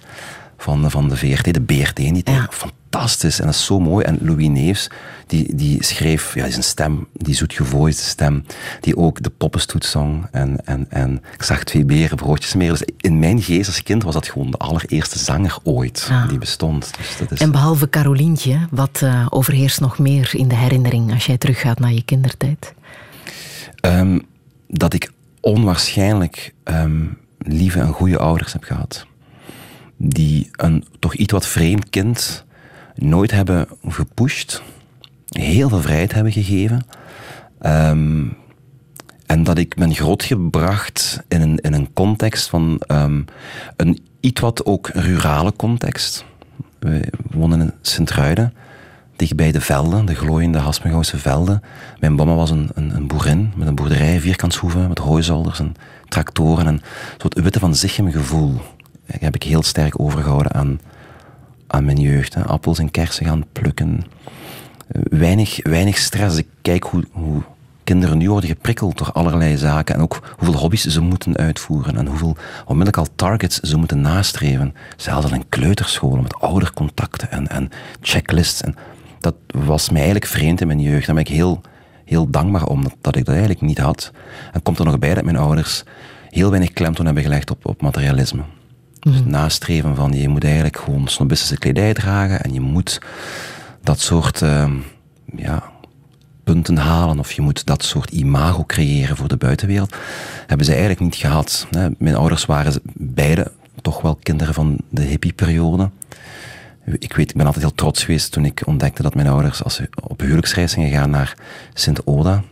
[0.58, 2.50] van, van de VRT, de BRT, die ja.
[2.90, 4.06] Fantastisch en dat is zo mooi.
[4.06, 4.88] En Louis Neefs,
[5.28, 8.44] die, die schreef, ja, zijn stem, die zoetgevoelige stem,
[8.80, 10.28] die ook de poppenstoet zong.
[10.32, 12.72] En, en, en ik zag twee beren, broodjes meer.
[12.72, 16.92] Dus in mijn geest als kind was dat gewoon de allereerste zanger ooit die bestond.
[16.98, 17.40] Dus dat is...
[17.40, 21.94] En behalve Carolientje, wat uh, overheerst nog meer in de herinnering als jij teruggaat naar
[21.94, 22.74] je kindertijd?
[23.82, 24.22] Um,
[24.68, 29.06] dat ik onwaarschijnlijk um, lieve en goede ouders heb gehad.
[29.98, 32.48] Die een toch iets wat vreemd kind
[33.02, 34.62] nooit hebben gepusht,
[35.30, 36.86] heel veel vrijheid hebben gegeven.
[37.62, 38.38] Um,
[39.26, 43.26] en dat ik ben grootgebracht in een, in een context van um,
[43.76, 46.26] een iets wat ook rurale context.
[46.80, 48.54] We wonen in Sint-Truiden,
[49.16, 51.62] dichtbij de velden, de glooiende Hasmegouwse velden.
[52.00, 55.74] Mijn mama was een, een, een, boerin met een boerderij, vierkantshoeven, met hooizolders en
[56.08, 56.68] tractoren.
[56.68, 56.82] En
[57.18, 58.62] zo'n witte van Zichem gevoel
[59.06, 60.80] heb ik heel sterk overgehouden aan,
[61.72, 62.36] aan mijn jeugd.
[62.36, 64.04] Appels en kersen gaan plukken.
[65.10, 66.38] Weinig, weinig stress.
[66.38, 67.42] Ik kijk hoe, hoe
[67.84, 69.96] kinderen nu worden geprikkeld door allerlei zaken.
[69.96, 71.98] En ook hoeveel hobby's ze moeten uitvoeren.
[71.98, 74.74] En hoeveel onmiddellijk al targets ze moeten nastreven.
[74.98, 77.70] Zelfs in kleuterscholen met oudercontacten en, en
[78.02, 78.62] checklists.
[78.62, 78.76] En
[79.20, 81.06] dat was mij eigenlijk vreemd in mijn jeugd.
[81.06, 81.62] Daar ben ik heel,
[82.06, 84.12] heel dankbaar om dat, dat ik dat eigenlijk niet had.
[84.52, 85.84] En komt er nog bij dat mijn ouders
[86.30, 88.42] heel weinig klemtoon hebben gelegd op, op materialisme.
[89.00, 89.30] Dus mhm.
[89.30, 93.02] nastreven van je moet eigenlijk gewoon snobistische kledij dragen en je moet
[93.82, 94.72] dat soort uh,
[95.36, 95.64] ja,
[96.44, 99.96] punten halen of je moet dat soort imago creëren voor de buitenwereld.
[100.48, 101.68] Hebben ze eigenlijk niet gehad.
[101.98, 105.90] Mijn ouders waren beide toch wel kinderen van de hippieperiode.
[106.86, 109.76] Ik weet, ik ben altijd heel trots geweest toen ik ontdekte dat mijn ouders als
[109.76, 111.38] ze op huwelijksreis gingen gaan naar
[111.74, 112.44] Sint-Oda.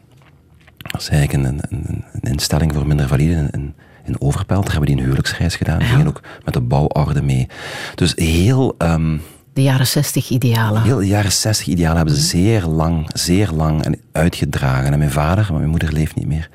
[0.78, 3.74] Dat is eigenlijk een, een, een, instelling voor minder valide in,
[4.08, 4.64] in Overpelt.
[4.64, 5.80] Daar hebben die een huwelijksreis gedaan.
[5.80, 7.48] Die gingen ook met de bouworde mee.
[7.96, 8.76] Dus heel...
[8.78, 9.22] Um,
[9.54, 10.82] de jaren 60 idealen.
[10.82, 14.92] Heel de jaren 60 idealen hebben ze zeer lang, zeer lang en uitgedragen.
[14.92, 16.50] En mijn vader, maar mijn moeder leeft niet meer.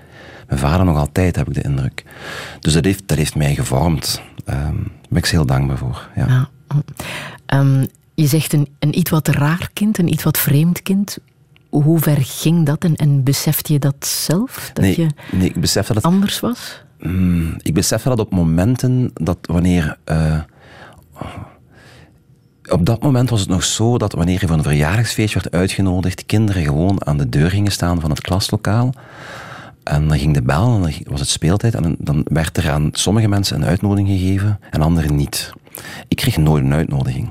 [0.48, 2.04] Mijn vader nog altijd, heb ik de indruk.
[2.60, 4.22] Dus dat heeft, dat heeft mij gevormd.
[4.46, 6.08] Um, daar ben ik heel dankbaar voor.
[6.16, 6.26] Ja.
[6.26, 6.48] ja.
[7.58, 11.18] Um, je zegt een, een iets wat raar kind, een iets wat vreemd kind.
[11.68, 14.70] Hoe ver ging dat en, en besefte je dat zelf?
[14.72, 16.82] Dat nee, je nee, ik besef dat het anders was?
[17.02, 19.96] Mm, ik besef dat op momenten dat wanneer.
[20.04, 20.40] Uh,
[22.70, 26.26] op dat moment was het nog zo dat wanneer je voor een verjaardagsfeestje werd uitgenodigd,
[26.26, 28.94] kinderen gewoon aan de deur gingen staan van het klaslokaal.
[29.82, 31.74] En dan ging de bel en dan was het speeltijd.
[31.74, 35.52] En dan werd er aan sommige mensen een uitnodiging gegeven en anderen niet.
[36.08, 37.28] Ik kreeg nooit een uitnodiging.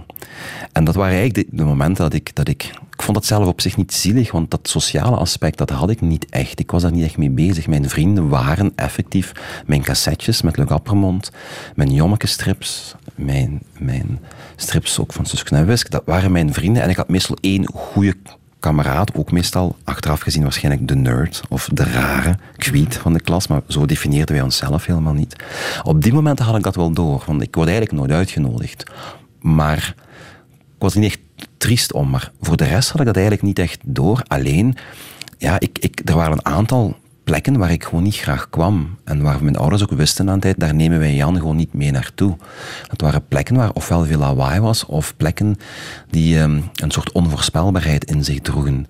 [0.72, 2.64] En dat waren eigenlijk de, momenten dat ik, dat ik...
[2.92, 6.02] Ik vond dat zelf op zich niet zielig, want dat sociale aspect, dat had ik
[6.02, 6.60] niet echt.
[6.60, 7.68] Ik was daar niet echt mee bezig.
[7.68, 9.32] Mijn vrienden waren effectief
[9.66, 11.32] mijn cassettes met Le Gappermond,
[11.76, 14.20] mijn Jommeke-strips, mijn, mijn
[14.56, 15.92] strips ook van Suske en Wisk.
[15.92, 16.84] Dat waren mijn vrienden.
[16.84, 18.16] En ik had meestal één goede
[18.62, 23.48] kameraad, ook meestal achteraf gezien waarschijnlijk de nerd of de rare kwiet van de klas,
[23.48, 25.36] maar zo definieerden wij onszelf helemaal niet.
[25.84, 28.84] Op die momenten had ik dat wel door, want ik word eigenlijk nooit uitgenodigd.
[29.40, 29.96] Maar
[30.82, 33.60] ik was niet echt triest om, maar voor de rest had ik dat eigenlijk niet
[33.60, 34.24] echt door.
[34.28, 34.76] Alleen,
[35.38, 38.98] ja, ik, ik, er waren een aantal plekken waar ik gewoon niet graag kwam.
[39.04, 41.74] En waar mijn ouders ook wisten aan de tijd, daar nemen wij Jan gewoon niet
[41.74, 42.38] mee naartoe.
[42.88, 45.56] Dat waren plekken waar ofwel veel lawaai was, of plekken
[46.10, 48.88] die um, een soort onvoorspelbaarheid in zich droegen.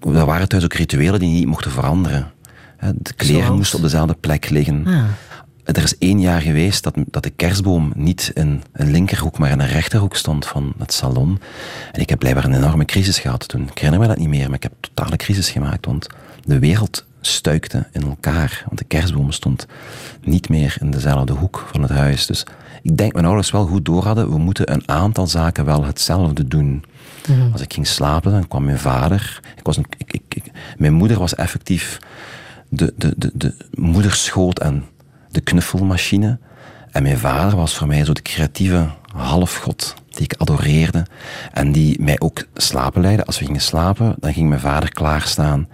[0.00, 2.32] Er waren thuis ook rituelen die niet mochten veranderen.
[2.94, 4.86] De kleren moesten op dezelfde plek liggen.
[4.86, 5.04] Ah.
[5.64, 9.60] Er is één jaar geweest dat, dat de kerstboom niet in een linkerhoek, maar in
[9.60, 11.40] een rechterhoek stond van het salon.
[11.92, 13.62] En ik heb blijkbaar een enorme crisis gehad toen.
[13.62, 15.86] Ik herinner me dat niet meer, maar ik heb een totale crisis gemaakt.
[15.86, 16.06] Want
[16.44, 18.62] de wereld stuikte in elkaar.
[18.66, 19.66] Want de kerstboom stond
[20.22, 22.26] niet meer in dezelfde hoek van het huis.
[22.26, 22.46] Dus
[22.82, 24.30] ik denk mijn ouders wel goed door hadden.
[24.30, 26.84] We moeten een aantal zaken wel hetzelfde doen.
[27.28, 27.52] Mhm.
[27.52, 29.40] Als ik ging slapen, dan kwam mijn vader.
[29.56, 30.44] Ik was een, ik, ik,
[30.76, 31.98] mijn moeder was effectief
[32.68, 34.84] de, de, de, de moederschoot en
[35.34, 36.38] de knuffelmachine.
[36.90, 41.06] En mijn vader was voor mij zo de creatieve halfgod die ik adoreerde
[41.52, 43.24] en die mij ook slapen leidde.
[43.24, 45.68] Als we gingen slapen, dan ging mijn vader klaarstaan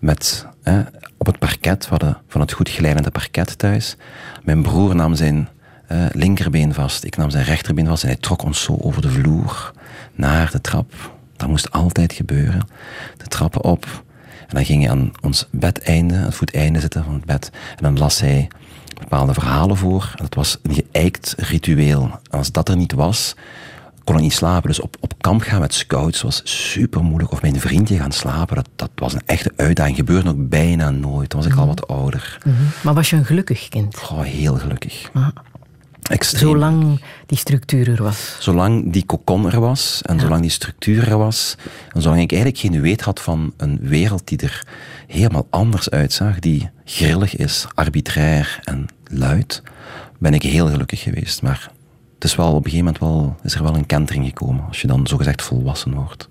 [0.00, 0.46] met,
[1.16, 3.96] op het parket, we van het goed glijdende parket thuis.
[4.42, 5.48] Mijn broer nam zijn
[6.12, 9.72] linkerbeen vast, ik nam zijn rechterbeen vast en hij trok ons zo over de vloer
[10.14, 10.92] naar de trap.
[11.36, 12.66] Dat moest altijd gebeuren.
[13.16, 14.04] De trappen op.
[14.40, 17.50] En dan ging hij aan ons bedeinde, het voeteinde zitten van het bed.
[17.76, 18.48] En dan las hij
[19.02, 20.12] bepaalde verhalen voor.
[20.16, 22.10] Dat was een geëikt ritueel.
[22.30, 23.34] Als dat er niet was,
[24.04, 24.68] kon ik niet slapen.
[24.68, 27.32] Dus op, op kamp gaan met scouts was super moeilijk.
[27.32, 29.96] Of met een vriendje gaan slapen, dat, dat was een echte uitdaging.
[29.96, 31.30] Gebeurde ook bijna nooit.
[31.30, 32.38] Toen was ik al wat ouder.
[32.44, 32.56] Mhm.
[32.82, 33.96] Maar was je een gelukkig kind?
[34.10, 35.10] Oh, heel gelukkig.
[35.12, 35.26] Ah.
[36.02, 36.50] Extreem.
[36.50, 38.36] Zolang die structuur er was.
[38.38, 41.56] Zolang die kokon er was en zolang die structuur er was
[41.92, 44.66] en zolang ik eigenlijk geen weet had van een wereld die er
[45.06, 49.62] helemaal anders uitzag, die grillig is, arbitrair en luid,
[50.18, 51.42] ben ik heel gelukkig geweest.
[51.42, 51.70] Maar
[52.14, 54.80] het is wel op een gegeven moment wel, is er wel een kentering gekomen als
[54.80, 56.28] je dan zogezegd volwassen wordt.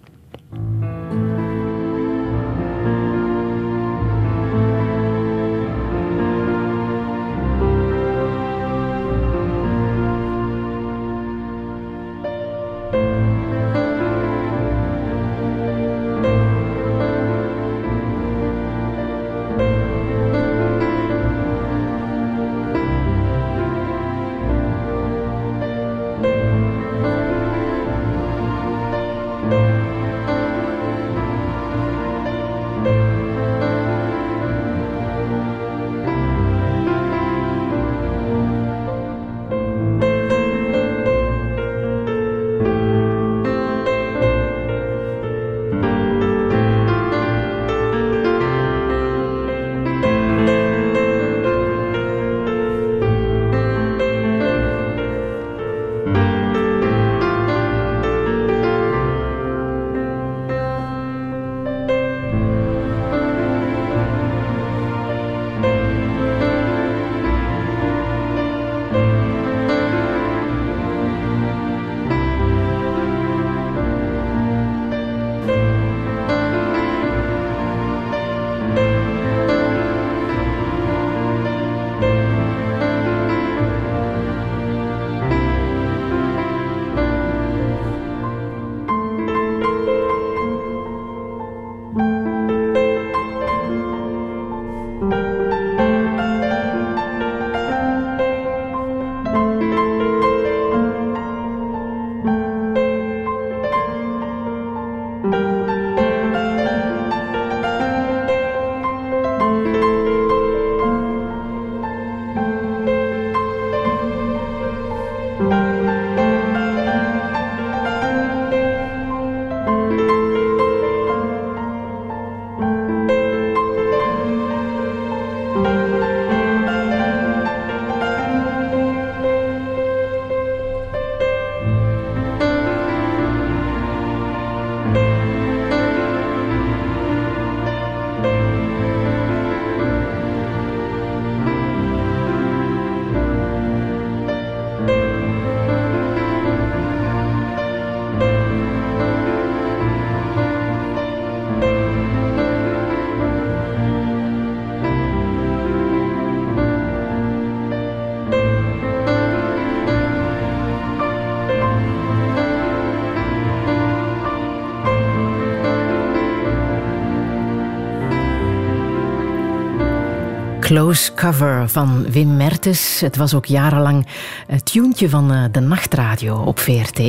[170.71, 172.99] Close Cover van Wim Mertens.
[172.99, 174.07] Het was ook jarenlang
[174.47, 177.01] het tuentje van eh, de nachtradio op VRT.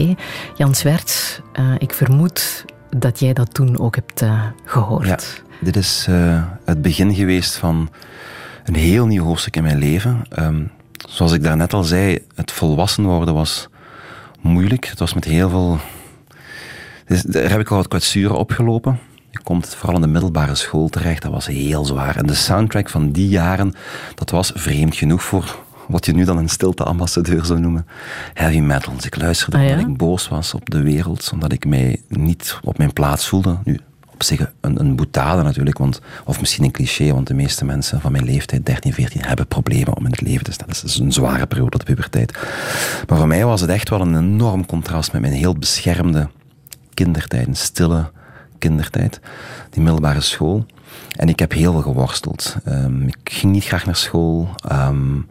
[0.56, 2.64] Jan Zwerts, uh, ik vermoed
[2.96, 5.42] dat jij dat toen ook hebt uh, gehoord.
[5.60, 6.06] Dit is
[6.64, 7.90] het begin geweest van
[8.64, 10.22] een heel nieuw hoofdstuk in mijn leven.
[10.38, 10.70] Um,
[11.08, 13.68] zoals ik daarnet al zei, het volwassen worden was
[14.40, 14.86] moeilijk.
[14.86, 15.78] Het was met heel veel...
[17.22, 18.98] Daar heb ik al wat kwetsuren opgelopen.
[19.42, 22.16] Komt vooral in de middelbare school terecht, dat was heel zwaar.
[22.16, 23.74] En de soundtrack van die jaren,
[24.14, 27.86] dat was vreemd genoeg voor wat je nu dan een stilte-ambassadeur zou noemen.
[28.34, 28.94] Heavy metal.
[28.94, 32.58] Dus ik luisterde ah, omdat ik boos was op de wereld, omdat ik mij niet
[32.62, 33.56] op mijn plaats voelde.
[33.64, 33.80] Nu,
[34.12, 38.00] op zich een, een boetade natuurlijk, want, of misschien een cliché, want de meeste mensen
[38.00, 40.68] van mijn leeftijd, 13, 14, hebben problemen om in het leven te staan.
[40.68, 42.32] Dat is een zware periode, de puberteit.
[43.08, 46.28] Maar voor mij was het echt wel een enorm contrast met mijn heel beschermde
[46.94, 48.10] kindertijd, een stille,
[48.62, 49.20] kindertijd,
[49.70, 50.66] die middelbare school.
[51.16, 52.56] En ik heb heel veel geworsteld.
[52.68, 54.48] Um, ik ging niet graag naar school.
[54.72, 55.26] Um,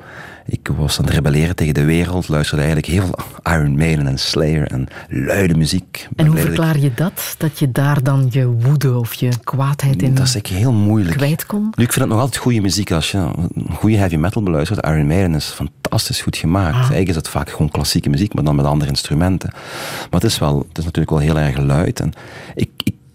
[0.46, 4.20] ik was aan het rebelleren tegen de wereld, luisterde eigenlijk heel veel Iron Maiden en
[4.20, 6.08] Slayer en luide muziek.
[6.16, 7.36] En hoe verklaar je dat?
[7.38, 11.18] Dat je daar dan je woede of je kwaadheid in Dat is heel moeilijk.
[11.18, 11.62] kwijt kon?
[11.62, 12.92] Nu, ik vind het nog altijd goede muziek.
[12.92, 13.32] Als je
[13.74, 16.74] goede heavy metal beluistert, Iron Maiden is fantastisch goed gemaakt.
[16.74, 16.80] Ah.
[16.80, 19.50] Eigenlijk is het vaak gewoon klassieke muziek, maar dan met andere instrumenten.
[19.54, 22.00] Maar het is, wel, het is natuurlijk wel heel erg luid.
[22.00, 22.14] En
[22.56, 22.71] ik, ik ik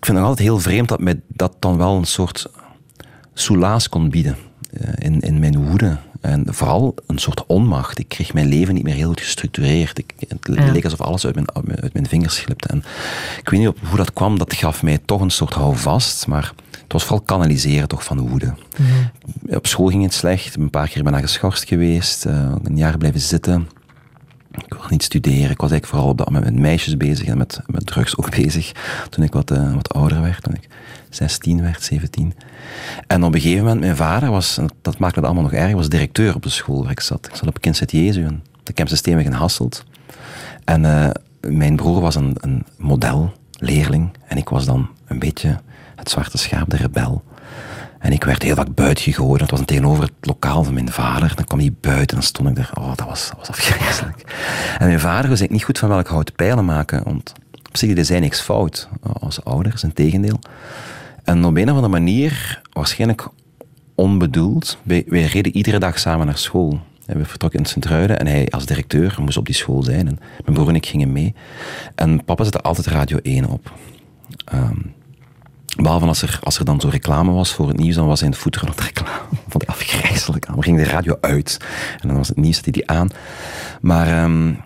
[0.06, 2.46] vind het altijd heel vreemd dat mij dat dan wel een soort
[3.34, 4.36] soelaas kon bieden.
[4.80, 5.96] Eh, in, in mijn woede.
[6.20, 7.98] En vooral een soort onmacht.
[7.98, 9.98] Ik kreeg mijn leven niet meer heel goed gestructureerd.
[9.98, 11.46] Ik, het leek alsof alles uit mijn,
[11.82, 12.68] uit mijn vingers glipte.
[12.68, 12.84] En
[13.38, 16.26] ik weet niet op hoe dat kwam, dat gaf mij toch een soort houvast.
[16.26, 18.54] Maar het was vooral kanaliseren toch van woede.
[19.48, 20.56] Op school ging het slecht.
[20.56, 22.26] Een paar keer ben ik geschorst geweest.
[22.26, 23.68] Uh, een jaar blijven zitten.
[24.64, 25.50] Ik wilde niet studeren.
[25.50, 28.30] Ik was eigenlijk vooral op dat moment met meisjes bezig en met, met drugs ook
[28.30, 28.72] bezig.
[29.10, 30.68] Toen ik wat, uh, wat ouder werd, toen ik
[31.10, 32.34] 16 werd, 17.
[33.06, 35.88] En op een gegeven moment, mijn vader was, dat maakte het allemaal nog erger, was
[35.88, 37.26] directeur op de school waar ik zat.
[37.26, 38.28] Ik zat op Kind Jezu
[38.66, 39.84] de Kempsysteem in Hasselt.
[40.64, 41.08] En uh,
[41.40, 45.60] mijn broer was een, een modelleerling en ik was dan een beetje
[45.96, 47.22] het zwarte schaap, de rebel.
[48.06, 49.40] En ik werd heel vaak buiten gegooid.
[49.40, 51.32] Dat was tegenover het lokaal van mijn vader.
[51.34, 52.70] Dan kwam hij buiten en dan stond ik daar.
[52.74, 54.24] Oh, dat was, dat was afgrijzelijk.
[54.78, 57.04] En mijn vader was niet goed van welk hout pijlen maken.
[57.04, 57.32] Want
[57.68, 58.88] op zich deed zij niks fout
[59.20, 60.38] als ouders, in tegendeel.
[61.24, 63.28] En op een of andere manier, waarschijnlijk
[63.94, 66.80] onbedoeld, wij, reden iedere dag samen naar school.
[67.06, 70.08] We vertrokken in Sint-Truiden en hij als directeur moest op die school zijn.
[70.08, 71.34] En mijn broer en ik gingen mee.
[71.94, 73.72] En papa zette altijd Radio 1 op.
[74.54, 74.94] Um,
[75.76, 78.28] Behalve als er, als er dan zo reclame was voor het nieuws, dan was hij
[78.28, 79.10] in de reclame.
[79.48, 80.54] Vond ik afgrijzelijk aan.
[80.54, 81.56] Dan ging de radio uit
[82.00, 83.08] en dan was het nieuws, zette hij die aan.
[83.80, 84.60] Maar um,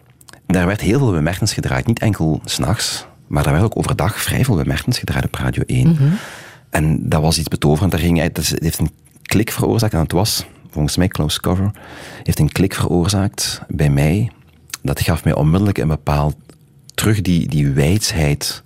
[0.47, 1.87] daar werd heel veel bemerkens gedraaid.
[1.87, 5.89] Niet enkel s'nachts, maar daar werd ook overdag vrij veel bemerkens gedraaid op Radio 1.
[5.89, 6.05] Mhm.
[6.71, 7.93] En dat was iets betoverend.
[7.93, 8.91] Daar ging, het heeft een
[9.23, 11.71] klik veroorzaakt en het was, volgens mij close cover,
[12.23, 14.31] heeft een klik veroorzaakt bij mij.
[14.83, 16.37] Dat gaf mij onmiddellijk een bepaald,
[16.95, 18.63] terug die, die wijsheid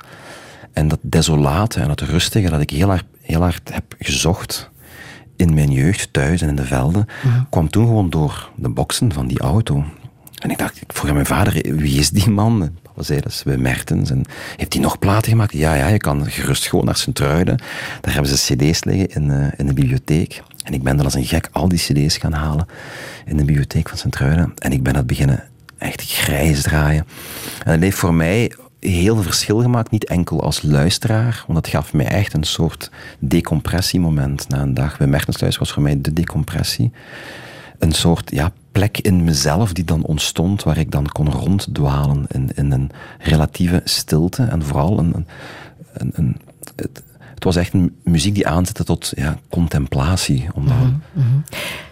[0.74, 4.70] en dat desolate en dat rustige dat ik heel hard, heel hard heb gezocht
[5.36, 7.42] in mijn jeugd, thuis en in de velden, mhm.
[7.50, 9.84] kwam toen gewoon door de boksen van die auto.
[10.38, 12.70] En ik dacht, ik vroeg aan mijn vader, wie is die man?
[12.82, 14.10] Papa zei, dat is bij Mertens.
[14.10, 14.24] En
[14.56, 15.52] heeft hij nog platen gemaakt?
[15.52, 17.56] Ja, ja, je kan gerust gewoon naar Sint-Truiden.
[18.00, 20.42] Daar hebben ze cd's liggen in, uh, in de bibliotheek.
[20.64, 22.66] En ik ben dan als een gek al die cd's gaan halen
[23.24, 24.52] in de bibliotheek van Sint-Truiden.
[24.58, 25.44] En ik ben dat beginnen
[25.78, 27.06] echt grijs draaien.
[27.64, 28.52] En dat heeft voor mij
[28.86, 29.90] heel verschil gemaakt.
[29.90, 34.98] Niet enkel als luisteraar, want dat gaf mij echt een soort decompressiemoment na een dag.
[34.98, 36.92] Bij Mertens was voor mij de decompressie.
[37.78, 42.50] Een soort ja, plek in mezelf die dan ontstond, waar ik dan kon ronddwalen in,
[42.54, 44.42] in een relatieve stilte.
[44.42, 45.26] En vooral een,
[45.92, 46.36] een, een
[46.76, 47.02] het,
[47.34, 50.48] het, was echt een muziek die aanzette tot ja, contemplatie.
[50.54, 51.38] Om mhm, mhm.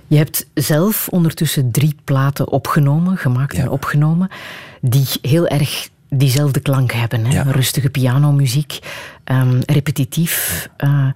[0.06, 4.28] Je hebt zelf ondertussen drie platen opgenomen, gemaakt en opgenomen,
[4.80, 7.24] die heel erg diezelfde klank hebben.
[7.24, 7.42] Hè?
[7.42, 8.78] Rustige pianomuziek,
[9.24, 10.68] um, repetitief.
[10.84, 11.08] Uh,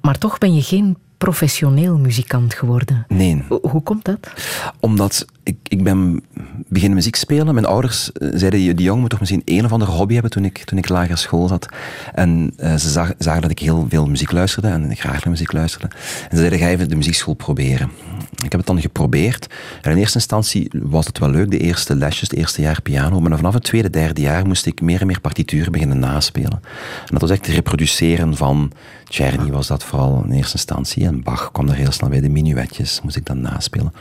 [0.00, 3.04] maar toch ben je geen professioneel muzikant geworden.
[3.08, 3.44] Nee.
[3.62, 4.32] Hoe komt dat?
[4.80, 6.22] Omdat ik, ik ben
[6.68, 7.54] beginnen muziek spelen.
[7.54, 10.44] Mijn ouders eh, zeiden, die jongen moet toch misschien een of andere hobby hebben toen
[10.44, 11.68] ik, toen ik lager school zat.
[12.14, 15.52] En uh, ze zag, zagen dat ik heel veel muziek luisterde en graag naar muziek
[15.52, 15.88] luisterde.
[16.22, 17.90] En ze zeiden, ga even de muziekschool proberen.
[18.30, 19.46] Ik heb het dan geprobeerd.
[19.82, 23.20] En in eerste instantie was het wel leuk, de eerste lesjes, het eerste jaar piano.
[23.20, 26.60] Maar vanaf het tweede, derde jaar moest ik meer en meer partituren beginnen naspelen.
[27.00, 28.72] En dat was echt het reproduceren van
[29.08, 31.04] Czerny was dat vooral in eerste instantie.
[31.04, 32.20] En Bach kwam er heel snel bij.
[32.20, 33.92] De minuetjes moest ik dan naspelen.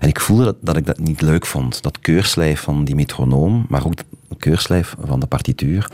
[0.00, 1.82] En ik voelde dat, dat ik dat niet leuk vond.
[1.82, 4.04] Dat keurslijf van die metronoom, maar ook het
[4.38, 5.90] keurslijf van de partituur.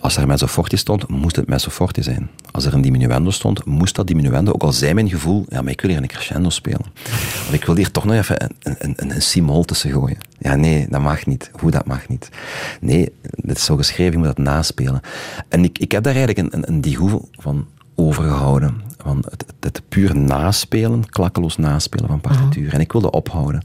[0.00, 2.30] Als er mezzo forte stond, moest het mezzo forte zijn.
[2.50, 4.52] Als er een diminuendo stond, moest dat diminuendo.
[4.52, 6.86] Ook al zei mijn gevoel, ja, maar ik wil hier een crescendo spelen.
[7.42, 10.18] Want ik wil hier toch nog even een, een, een, een simol tussen gooien.
[10.38, 11.50] Ja, nee, dat mag niet.
[11.52, 12.28] Hoe, dat mag niet.
[12.80, 15.00] Nee, dit is zo geschreven, je moet dat naspelen.
[15.48, 18.82] En ik, ik heb daar eigenlijk een, een, een van overgehouden.
[18.98, 22.64] Van het, het, puur naspelen, klakkeloos naspelen van partituur.
[22.64, 22.74] Mhm.
[22.74, 23.62] En ik wilde ophouden.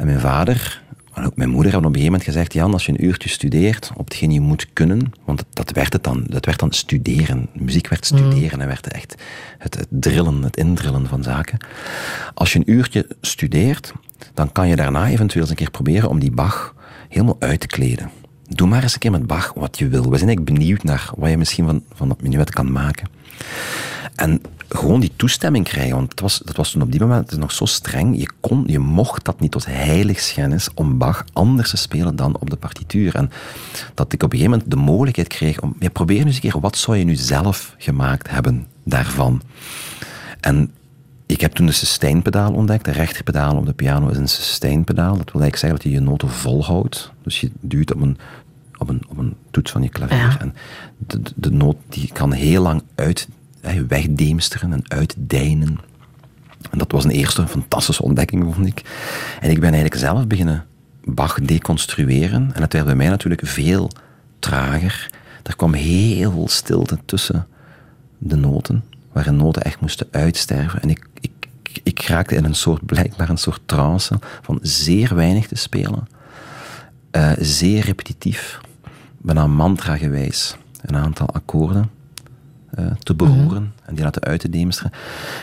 [0.00, 0.82] En mijn vader,
[1.14, 3.28] en ook mijn moeder hebben op een gegeven moment gezegd: Jan, als je een uurtje
[3.28, 7.48] studeert op hetgeen je moet kunnen, want dat werd het dan, dat werd dan studeren.
[7.52, 8.20] Muziek werd mhm.
[8.20, 9.14] studeren en werd echt
[9.58, 11.58] het, het drillen, het indrillen van zaken.
[12.34, 13.92] Als je een uurtje studeert,
[14.34, 16.74] dan kan je daarna eventueel eens een keer proberen om die Bach
[17.08, 18.10] helemaal uit te kleden.
[18.44, 20.10] Doe maar eens een keer met Bach wat je wil.
[20.10, 23.08] We zijn eigenlijk benieuwd naar wat je misschien van, van dat minuet kan maken.
[24.14, 24.40] En
[24.72, 27.64] gewoon die toestemming krijgen, want het was, dat was toen op die moment nog zo
[27.64, 28.18] streng.
[28.18, 32.50] Je, kon, je mocht dat niet tot heiligschennis om Bach anders te spelen dan op
[32.50, 33.14] de partituur.
[33.14, 33.30] En
[33.94, 36.40] dat ik op een gegeven moment de mogelijkheid kreeg om, ja, probeer nu eens een
[36.40, 39.42] keer, wat zou je nu zelf gemaakt hebben daarvan?
[40.40, 40.70] En
[41.26, 42.84] ik heb toen de sustainpedaal ontdekt.
[42.84, 45.16] De rechterpedaal op de piano is een sustainpedaal.
[45.16, 47.12] Dat wil eigenlijk zeggen dat je je noten volhoudt.
[47.22, 48.18] Dus je duwt op een,
[48.78, 50.36] op een, op een toets van je klavier.
[50.40, 50.54] En
[50.98, 53.28] de, de, noot die kan heel lang uit,
[53.88, 55.78] wegdeemsteren en uitdijnen.
[56.70, 58.82] En dat was een eerste fantastische ontdekking, vond ik.
[59.40, 60.64] En ik ben eigenlijk zelf beginnen
[61.04, 62.50] Bach deconstrueren.
[62.54, 63.90] En het werd bij mij natuurlijk veel
[64.38, 65.10] trager.
[65.42, 67.46] Er kwam heel veel stilte tussen
[68.18, 70.82] de noten, waarin noten echt moesten uitsterven.
[70.82, 71.50] En ik, ik,
[71.82, 76.08] ik raakte in een soort, blijkbaar een soort trance van zeer weinig te spelen.
[77.16, 78.60] Uh, zeer repetitief,
[79.18, 80.56] bijna mantra gewijs.
[80.80, 81.90] Een aantal akkoorden
[82.98, 84.92] te beroeren mm en die laten uit te demsteren.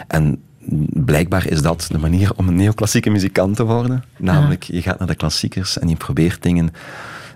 [0.07, 0.41] En
[0.93, 4.03] blijkbaar is dat de manier om een neoclassieke muzikant te worden.
[4.17, 6.73] Namelijk, je gaat naar de klassiekers en je probeert dingen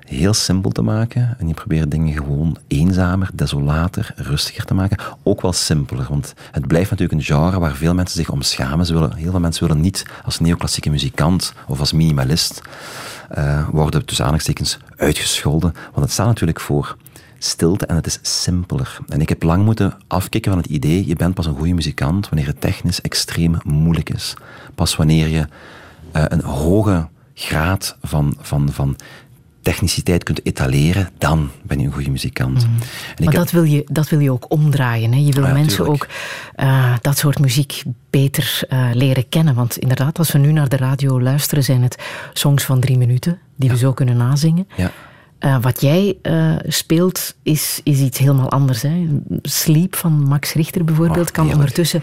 [0.06, 1.36] heel simpel te maken.
[1.40, 4.98] En je probeert dingen gewoon eenzamer, desolater, rustiger te maken.
[5.24, 8.86] Ook wel simpeler, want het blijft natuurlijk een genre waar veel mensen zich om schamen.
[8.86, 12.62] Ze willen, heel veel mensen willen niet als neoclassieke muzikant of als minimalist
[13.38, 15.74] uh, worden tussen aanhalingstekens uitgescholden.
[15.92, 16.98] Want het staat natuurlijk voor
[17.44, 19.00] stilte en het is simpeler.
[19.08, 22.30] En ik heb lang moeten afkicken van het idee, je bent pas een goede muzikant
[22.30, 24.34] wanneer het technisch extreem moeilijk is.
[24.76, 25.48] Pas wanneer je
[26.16, 28.96] uh, een hoge graad van, van, van
[29.62, 32.68] techniciteit kunt etaleren, dan ben je een goede muzikant.
[32.68, 33.26] Mm.
[33.26, 35.14] maar dat, wil je, dat wil je ook omdraaien.
[35.14, 35.20] Hè?
[35.20, 36.08] Je wil mensen ook
[36.58, 39.56] uh, dat soort muziek beter uh, leren kennen.
[39.56, 41.98] Want inderdaad, als we nu naar de radio luisteren, zijn het
[42.34, 43.76] songs van drie minuten, die ja.
[43.76, 44.68] we zo kunnen nazingen.
[44.76, 44.92] Ja.
[45.46, 46.18] Uh, wat jij
[46.68, 48.82] speelt is, is iets helemaal anders.
[48.82, 49.08] Hè?
[49.42, 52.02] Sleep van Max Richter bijvoorbeeld oh, kan ondertussen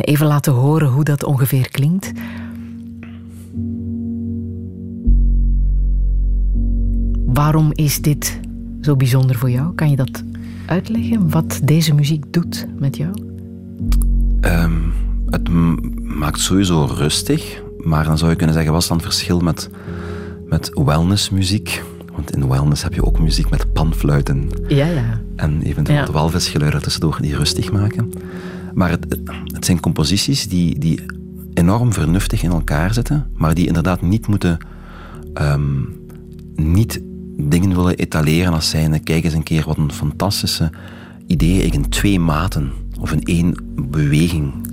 [0.00, 2.12] even laten horen hoe dat ongeveer klinkt.
[7.24, 8.40] Waarom is dit
[8.80, 9.74] zo bijzonder voor jou?
[9.74, 10.22] Kan je dat
[10.66, 11.30] uitleggen?
[11.30, 13.14] Wat deze muziek doet met jou?
[14.40, 14.92] Um,
[15.30, 15.48] het
[16.02, 17.62] maakt sowieso rustig.
[17.78, 19.70] Maar dan zou je kunnen zeggen, wat is dan het verschil met,
[20.46, 21.82] met wellnessmuziek?
[22.16, 24.48] Want in wellness heb je ook muziek met panfluiten.
[24.68, 25.20] Ja, ja.
[25.36, 26.12] En eventueel ja.
[26.12, 28.12] walvisgeluiden tussendoor die rustig maken.
[28.74, 29.06] Maar het,
[29.44, 31.00] het zijn composities die, die
[31.54, 34.58] enorm vernuftig in elkaar zitten, maar die inderdaad niet moeten...
[35.42, 36.04] Um,
[36.54, 37.00] niet
[37.36, 40.70] dingen willen etaleren als zijnde, kijk eens een keer wat een fantastische
[41.26, 43.54] idee ik in twee maten of in één
[43.90, 44.65] beweging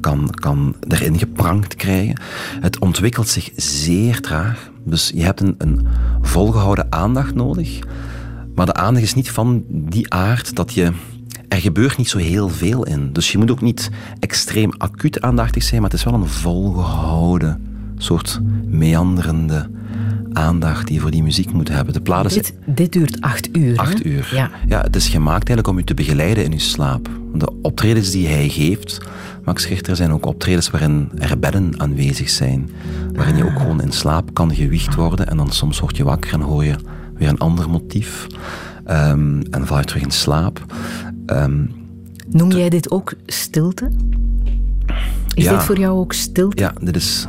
[0.00, 2.20] kan, kan erin geprankt krijgen.
[2.60, 4.70] Het ontwikkelt zich zeer traag.
[4.84, 5.86] Dus je hebt een, een
[6.20, 7.78] volgehouden aandacht nodig.
[8.54, 10.92] Maar de aandacht is niet van die aard dat je...
[11.48, 13.12] Er gebeurt niet zo heel veel in.
[13.12, 17.66] Dus je moet ook niet extreem acuut aandachtig zijn, maar het is wel een volgehouden
[17.96, 19.70] soort meanderende
[20.32, 21.94] aandacht die je voor die muziek moet hebben.
[21.94, 23.78] De dit, dit duurt acht uur.
[23.78, 24.30] Acht uur.
[24.34, 24.50] Ja.
[24.66, 27.08] ja, het is gemaakt eigenlijk om u te begeleiden in uw slaap.
[27.34, 28.98] De optredens die hij geeft,
[29.44, 32.70] Max Richter, zijn ook optredens waarin er bedden aanwezig zijn.
[33.14, 33.60] Waarin je ook ah.
[33.60, 36.74] gewoon in slaap kan gewicht worden en dan soms word je wakker en hoor je
[37.16, 38.26] weer een ander motief.
[38.90, 40.64] Um, en val je terug in slaap.
[41.26, 41.70] Um,
[42.28, 43.90] Noem jij dit ook stilte?
[45.34, 46.62] Is dit voor jou ook stilte?
[46.62, 47.26] Ja, dit is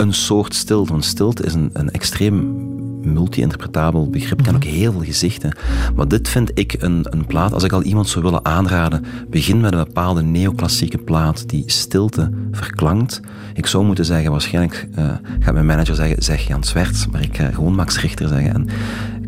[0.00, 0.90] een soort stilte.
[0.90, 2.66] Want stilte is een, een extreem
[3.02, 5.56] multi-interpretabel begrip, kan ook heel veel gezichten.
[5.94, 9.60] Maar dit vind ik een, een plaat, als ik al iemand zou willen aanraden, begin
[9.60, 13.20] met een bepaalde neoclassieke plaat die stilte verklankt.
[13.54, 17.36] Ik zou moeten zeggen, waarschijnlijk uh, gaat mijn manager zeggen, zeg Jan Zwerts, maar ik
[17.36, 18.54] ga gewoon Max Richter zeggen.
[18.54, 18.68] En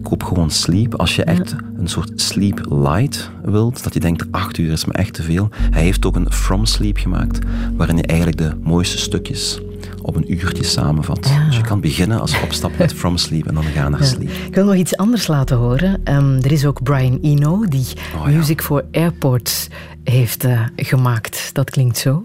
[0.02, 0.94] koop gewoon Sleep.
[0.94, 4.92] Als je echt een soort Sleep Light wilt, dat je denkt, acht uur is me
[4.92, 5.48] echt te veel.
[5.70, 7.38] Hij heeft ook een From Sleep gemaakt,
[7.76, 9.60] waarin je eigenlijk de mooiste stukjes
[10.02, 11.22] op een uurtje samenvat.
[11.46, 14.30] Dus je kan beginnen als opstap met From Sleep en dan gaan naar Sleep.
[14.46, 16.00] Ik wil nog iets anders laten horen.
[16.04, 19.68] Um, er is ook Brian Eno die oh, Music for Airports
[20.04, 21.50] heeft uh, gemaakt.
[21.52, 22.22] Dat klinkt zo.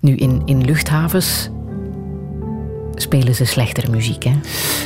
[0.00, 1.50] Nu, in, in luchthavens
[2.96, 4.32] spelen ze slechtere muziek, hè?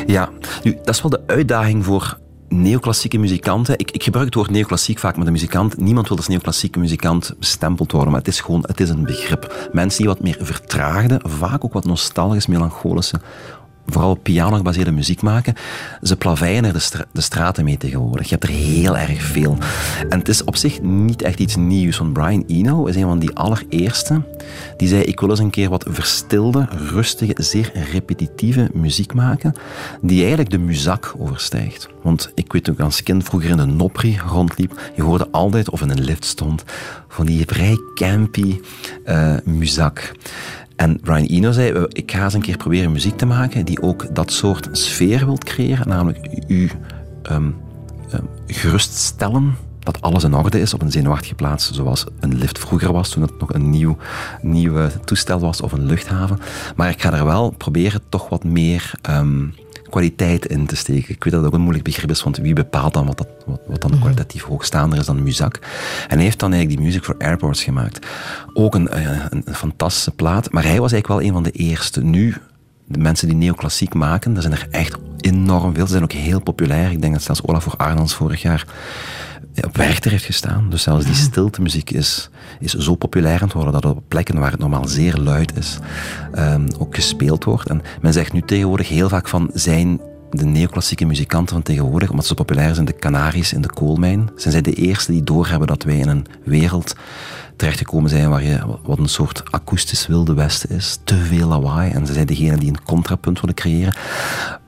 [0.06, 0.28] Ja,
[0.62, 3.78] nu, dat is wel de uitdaging voor neoclassieke muzikanten.
[3.78, 5.76] Ik, ik, gebruik het woord neoclassiek vaak met een muzikant.
[5.76, 9.68] Niemand wil als neoclassieke muzikant bestempeld worden, maar het is gewoon het is een begrip.
[9.72, 13.20] Mensen die wat meer vertraagde, vaak ook wat nostalgisch, melancholische
[13.92, 15.54] vooral piano-gebaseerde muziek maken.
[16.02, 18.28] Ze plaveien er de, de, straten mee tegenwoordig.
[18.28, 19.58] Je hebt er heel erg veel.
[20.08, 21.98] En het is op zich niet echt iets nieuws.
[21.98, 24.22] Want Brian Eno is een van die allereerste
[24.76, 29.54] die zei: Ik wil eens een keer wat verstilde, rustige, zeer repetitieve muziek maken.
[30.00, 31.88] Die eigenlijk de muzak overstijgt.
[32.02, 34.80] Want ik weet ook als kind vroeger in de Nopri rondliep.
[34.94, 36.64] Je hoorde altijd, of in een lift stond,
[37.08, 38.60] van die vrij campy
[39.06, 40.12] uh, muzak.
[40.80, 44.14] En Brian Eno zei, ik ga eens een keer proberen muziek te maken die ook
[44.14, 46.70] dat soort sfeer wilt creëren, namelijk u
[47.30, 47.56] um,
[48.14, 52.92] um, geruststellen dat alles in orde is op een zenuwachtige plaats, zoals een lift vroeger
[52.92, 53.96] was, toen het nog een nieuw,
[54.42, 56.38] nieuw toestel was of een luchthaven.
[56.76, 59.54] Maar ik ga er wel proberen toch wat meer um,
[59.90, 61.14] kwaliteit in te steken.
[61.14, 63.28] Ik weet dat dat ook een moeilijk begrip is, want wie bepaalt dan wat, dat,
[63.46, 64.00] wat, wat dan mhm.
[64.00, 65.58] kwalitatief hoogstaander is dan muzak?
[66.08, 68.06] En hij heeft dan eigenlijk die Music for Airports gemaakt.
[68.52, 71.58] Ook een, eh, een, een fantastische plaat, maar hij was eigenlijk wel een van de
[71.58, 72.04] eerste.
[72.04, 72.34] Nu,
[72.86, 75.84] de mensen die neoclassiek maken, er zijn er echt enorm veel.
[75.84, 76.90] Ze zijn ook heel populair.
[76.90, 78.66] Ik denk dat zelfs Olaf voor Arnolds vorig jaar
[79.64, 80.70] op Werchter heeft gestaan.
[80.70, 82.30] Dus zelfs die stilte muziek is,
[82.60, 85.78] is zo populair aan het worden dat op plekken waar het normaal zeer luid is,
[86.38, 87.68] um, ook gespeeld wordt.
[87.68, 92.26] En men zegt nu tegenwoordig heel vaak van zijn de neoclassieke muzikanten van tegenwoordig, omdat
[92.26, 95.82] ze populair zijn, de Canaries in de koolmijn, zijn zij de eerste die doorhebben dat
[95.82, 96.94] wij in een wereld
[97.56, 100.98] terechtgekomen zijn waar je wat een soort akoestisch wilde westen is.
[101.04, 101.90] Te veel lawaai.
[101.90, 103.94] En ze zijn degene die een contrapunt willen creëren.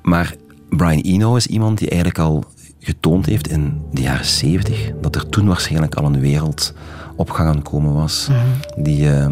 [0.02, 0.34] Maar
[0.68, 2.44] Brian Eno is iemand die eigenlijk al
[2.82, 6.74] getoond heeft in de jaren zeventig dat er toen waarschijnlijk al een wereld
[7.16, 8.28] op gang aan komen was.
[8.28, 8.82] Mhm.
[8.82, 9.06] Die...
[9.06, 9.26] Uh,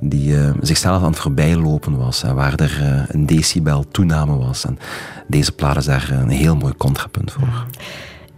[0.00, 4.64] die uh, zichzelf aan het voorbijlopen was en waar er uh, een decibel toename was.
[4.64, 4.78] En
[5.26, 7.66] deze plaat is daar een heel mooi contrapunt voor.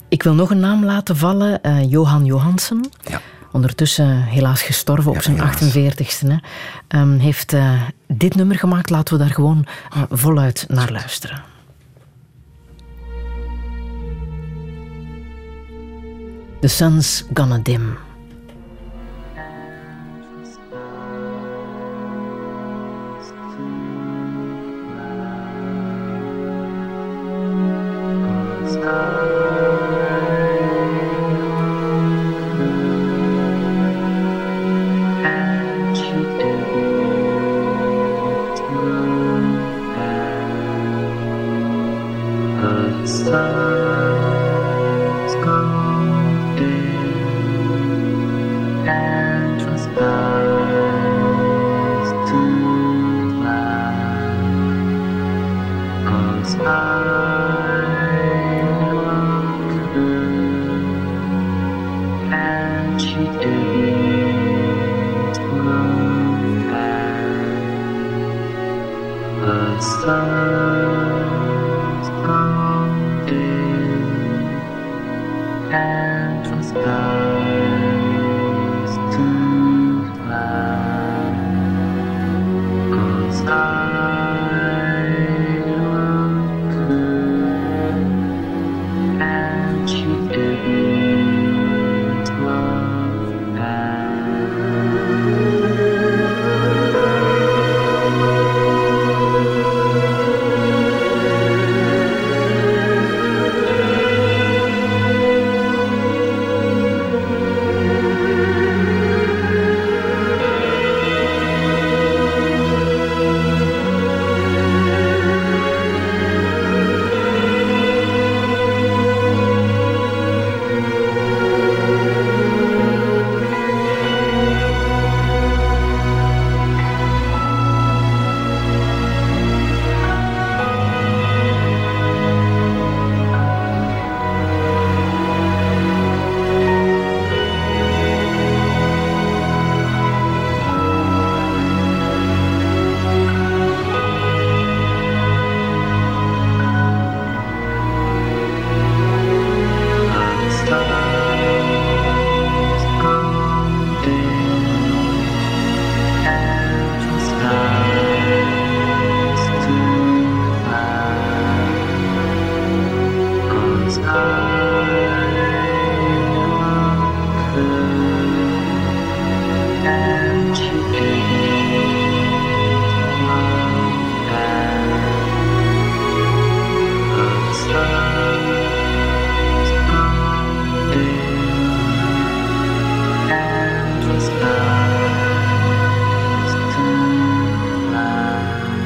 [0.08, 2.88] Ik wil nog een naam laten vallen, Johan Johansen.
[3.00, 3.20] Ja.
[3.52, 6.26] Ondertussen helaas gestorven op zijn 48ste.
[6.26, 7.00] Hè.
[7.00, 7.56] Um, heeft
[8.06, 8.90] dit nummer gemaakt.
[8.90, 9.66] Laten we daar gewoon
[10.10, 11.42] voluit naar luisteren.
[16.60, 18.09] The sun's gonna dim.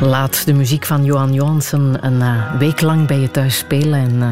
[0.05, 4.29] De muziek van Johan Johansen een uh, week lang bij je thuis spelen en uh,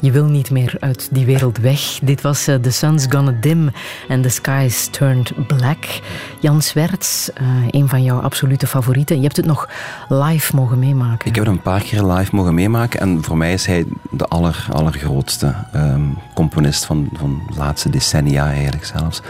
[0.00, 1.98] je wil niet meer uit die wereld weg.
[2.02, 3.70] Dit was uh, The Sun's Gonna Dim
[4.08, 6.00] and The Skies Turned Black.
[6.40, 7.30] Jan Swerts,
[7.70, 9.16] een van jouw absolute favorieten.
[9.16, 9.68] Je hebt het nog
[10.08, 11.28] live mogen meemaken.
[11.28, 14.26] Ik heb het een paar keer live mogen meemaken en voor mij is hij de
[14.26, 19.22] aller, allergrootste um, componist van, van de laatste decennia eigenlijk zelfs.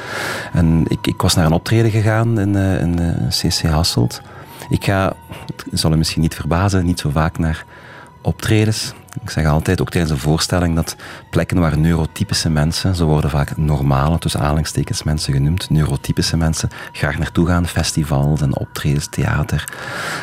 [0.53, 4.21] En ik, ik was naar een optreden gegaan in, in CC Hasselt.
[4.69, 5.13] Ik ga,
[5.71, 7.65] het zal u misschien niet verbazen, niet zo vaak naar
[8.23, 8.93] optredens.
[9.23, 10.97] Ik zeg altijd, ook tijdens een voorstelling, dat
[11.31, 17.19] plekken waar neurotypische mensen, zo worden vaak normale, tussen aanhalingstekens mensen genoemd, neurotypische mensen, graag
[17.19, 19.65] naartoe gaan, festivals en optredens, theater,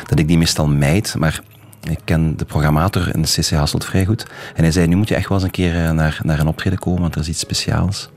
[0.06, 1.40] dat ik die meestal mijd, maar
[1.88, 4.26] ik ken de programmator in de CC Hasselt vrij goed.
[4.54, 6.48] En hij zei, nu moet je echt wel eens een keer eh, naar, naar een
[6.48, 8.10] optreden komen, want er is iets speciaals.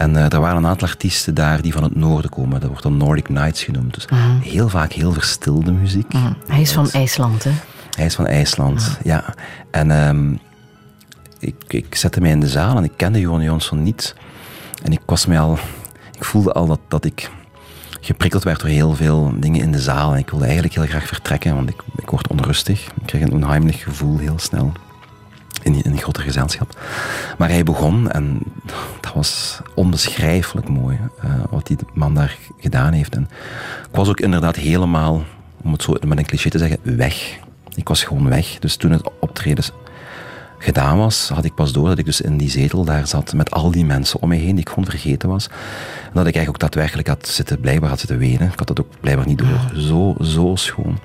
[0.00, 2.60] En uh, er waren een aantal artiesten daar die van het noorden komen.
[2.60, 3.94] Dat wordt dan Nordic Nights genoemd.
[3.94, 4.38] Dus mhm.
[4.40, 6.12] heel vaak heel verstilde muziek.
[6.12, 6.32] Mhm.
[6.46, 7.50] Hij is van IJsland, hè?
[7.90, 9.34] Hij is van IJsland, ja.
[9.70, 10.38] En um,
[11.38, 14.14] ik, ik zette mij in de zaal en ik kende Johan Jonsson niet.
[14.82, 15.58] En ik was mij al...
[16.12, 17.30] Ik voelde al dat, dat ik
[18.00, 20.12] geprikkeld werd door heel veel dingen in de zaal.
[20.12, 22.86] En ik wilde eigenlijk heel graag vertrekken, want ik, ik word onrustig.
[22.86, 24.72] Ik krijg een onheimelijk gevoel heel snel
[25.62, 26.80] in, een groter gezelschap.
[27.38, 28.38] Maar hij begon en
[29.00, 33.14] dat was onbeschrijfelijk mooi uh, wat die man daar gedaan heeft.
[33.14, 33.28] En
[33.90, 35.24] ik was ook inderdaad helemaal,
[35.62, 37.38] om het zo met een cliché te zeggen, weg.
[37.74, 38.58] Ik was gewoon weg.
[38.58, 39.64] Dus toen het optreden
[40.58, 43.50] gedaan was, had ik pas door dat ik dus in die zetel daar zat met
[43.50, 45.46] al die mensen om me heen die ik gewoon vergeten was.
[45.46, 48.48] En dat ik eigenlijk ook daadwerkelijk had zitten, blijkbaar had zitten wenen.
[48.52, 49.70] Ik had dat ook blijkbaar niet door.
[49.74, 50.98] Zo, zo schoon.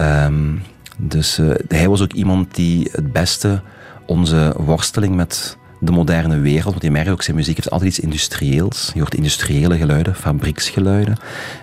[0.00, 0.62] Um,
[0.98, 3.62] dus uh, hij was ook iemand die het beste
[4.06, 8.00] onze worsteling met de moderne wereld, want je merkt ook, zijn muziek heeft altijd iets
[8.00, 8.90] industrieels.
[8.94, 11.16] Je hoort industriële geluiden, fabrieksgeluiden.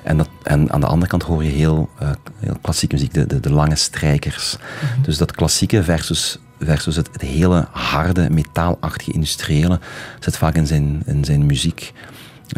[0.03, 2.09] En, dat, en aan de andere kant hoor je heel, uh,
[2.39, 4.57] heel klassieke muziek, de, de, de lange strijkers.
[4.57, 5.01] Mhm.
[5.01, 9.79] Dus dat klassieke versus, versus het, het, hele harde, metaalachtige industriële
[10.19, 11.93] zit vaak in zijn, in zijn muziek.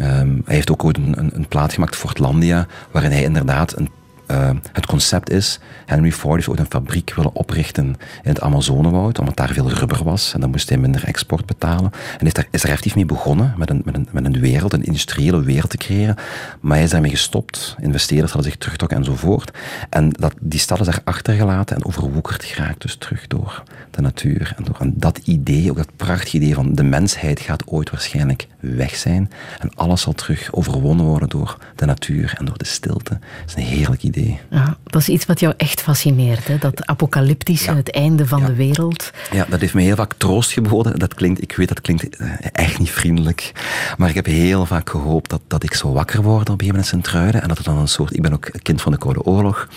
[0.00, 3.90] Um, hij heeft ook ooit een, een, een plaat gemaakt, Fortlandia, waarin hij inderdaad een
[4.30, 7.84] uh, het concept is, Henry Ford heeft ooit een fabriek willen oprichten
[8.22, 11.90] in het Amazonewoud, omdat daar veel rubber was en dan moest hij minder export betalen.
[12.18, 14.72] En is daar, is er effectief mee begonnen, met een, met, een, met een wereld,
[14.72, 16.16] een industriële wereld te creëren.
[16.60, 19.50] Maar hij is daarmee gestopt, investeerders hadden zich teruggetrokken enzovoort.
[19.90, 24.54] En dat, die stad is daar achtergelaten en overwoekerd geraakt dus terug door de natuur.
[24.56, 28.46] En, door, en dat idee, ook dat prachtige idee van de mensheid gaat ooit waarschijnlijk
[28.62, 33.10] weg zijn en alles zal terug overwonnen worden door de natuur en door de stilte.
[33.10, 34.40] Dat is een heerlijk idee.
[34.50, 36.58] Ja, dat is iets wat jou echt fascineert, hè?
[36.58, 39.10] dat apocalyptische, het einde van de wereld.
[39.32, 40.98] Ja, dat heeft me heel vaak troost geboden.
[40.98, 43.52] Dat klinkt, ik weet dat klinkt eh, echt niet vriendelijk,
[43.96, 46.74] maar ik heb heel vaak gehoopt dat, dat ik zo wakker word op een gegeven
[46.74, 48.98] moment in Truiden en dat het dan een soort, ik ben ook kind van de
[48.98, 49.68] Koude Oorlog,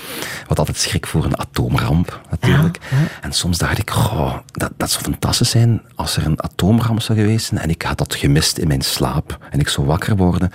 [0.47, 2.79] wat altijd schrik voor een atoomramp natuurlijk.
[3.21, 7.19] En soms dacht ik, goh, dat, dat zou fantastisch zijn als er een atoomramp zou
[7.19, 10.51] geweest zijn en ik had dat gemist in mijn slaap en ik zou wakker worden.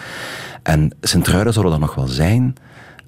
[0.63, 2.55] En Sint-Truiden zou er dan nog wel zijn,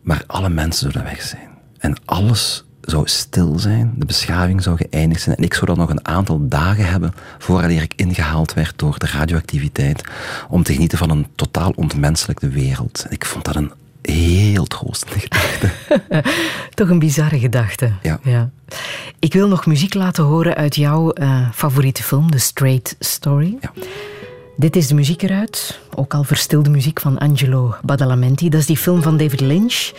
[0.02, 1.48] maar alle mensen zouden weg zijn.
[1.78, 5.90] En alles zou stil zijn, de beschaving zou geëindigd zijn en ik zou dan nog
[5.90, 10.04] een aantal dagen hebben voordat ik ingehaald werd door de radioactiviteit
[10.48, 13.06] om te genieten van een totaal ontmenselijkte wereld.
[13.08, 15.70] Ik vond dat een heel troostende gedachte.
[16.74, 17.92] Toch een bizarre gedachte.
[18.02, 18.18] Ja.
[18.22, 18.50] ja.
[19.18, 23.56] Ik wil nog muziek laten horen uit jouw uh, favoriete film, The Straight Story.
[23.60, 23.72] Ja.
[24.56, 25.80] Dit is de muziek eruit.
[25.94, 28.48] Ook al verstilde muziek van Angelo Badalamenti.
[28.48, 29.92] Dat is die film van David Lynch.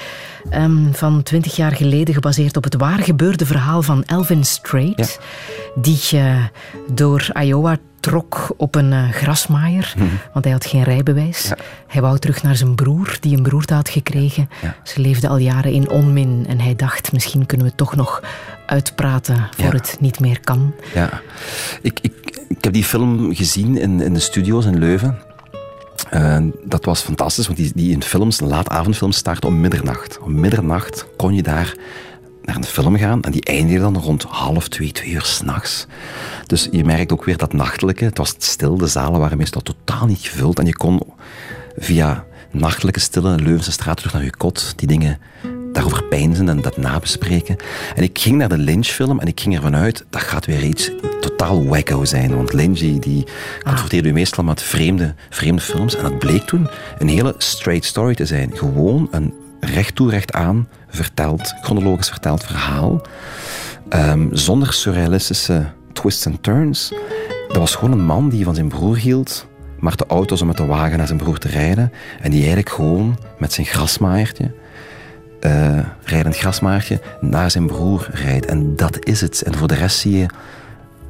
[0.53, 5.19] Um, van twintig jaar geleden, gebaseerd op het waar gebeurde verhaal van Elvin Strait.
[5.75, 6.45] Die uh,
[6.87, 10.19] door Iowa trok op een uh, grasmaaier, mm -hmm.
[10.33, 11.47] want hij had geen rijbewijs.
[11.47, 11.57] Ja.
[11.87, 14.49] Hij wou terug naar zijn broer, die een broerte had gekregen.
[14.61, 14.75] Ja.
[14.83, 18.21] Ze leefden al jaren in onmin en hij dacht, misschien kunnen we toch nog
[18.65, 20.73] uitpraten voor het niet meer kan.
[20.93, 21.21] Ja,
[21.81, 25.17] ik, ik, ik heb die film gezien in, in de studio's in Leuven.
[26.63, 30.19] Dat was fantastisch, want die, die in films, laatavondfilms, starten om middernacht.
[30.19, 31.75] Om middernacht kon je daar
[32.43, 35.87] naar een film gaan en die eindigde dan rond half twee, twee uur s'nachts.
[36.45, 38.03] Dus je merkt ook weer dat nachtelijke.
[38.03, 41.01] Het was stil, de zalen waren meestal totaal niet gevuld en je kon
[41.77, 45.19] via nachtelijke stille Leuvense straat terug naar je kot die dingen
[45.73, 47.55] daarover peinzen en dat nabespreken.
[47.95, 50.91] En ik ging naar de Lynch-film en ik ging ervan uit, dat gaat weer iets
[51.21, 52.35] totaal wacko zijn.
[52.35, 53.25] Want Lynch die, die
[53.63, 55.95] confronteerde u meestal met vreemde, vreemde films.
[55.95, 56.67] En dat bleek toen
[56.97, 58.57] een hele straight story te zijn.
[58.57, 63.01] Gewoon een recht toe, recht aan verteld, chronologisch verteld verhaal.
[63.89, 66.93] Um, zonder surrealistische twists en turns.
[67.47, 69.47] Dat was gewoon een man die van zijn broer hield,
[69.79, 71.91] maar te oud was om met de wagen naar zijn broer te rijden.
[72.21, 74.51] En die eigenlijk gewoon met zijn grasmaaiertje
[75.45, 78.45] uh, rijdend grasmaartje naar zijn broer rijdt.
[78.45, 79.41] En dat is het.
[79.41, 80.25] En voor de rest zie je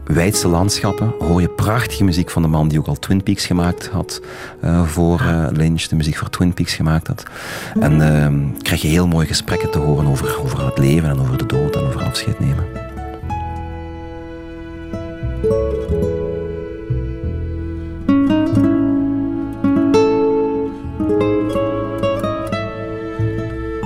[0.03, 1.13] wijdse landschappen.
[1.19, 4.21] Hoor je prachtige muziek van de man die ook al Twin Peaks gemaakt had.
[4.63, 7.23] Uh, voor uh, Lynch, de muziek voor Twin Peaks gemaakt had.
[7.79, 11.37] En uh, krijg je heel mooie gesprekken te horen over, over het leven en over
[11.37, 12.82] de dood en over afscheid nemen.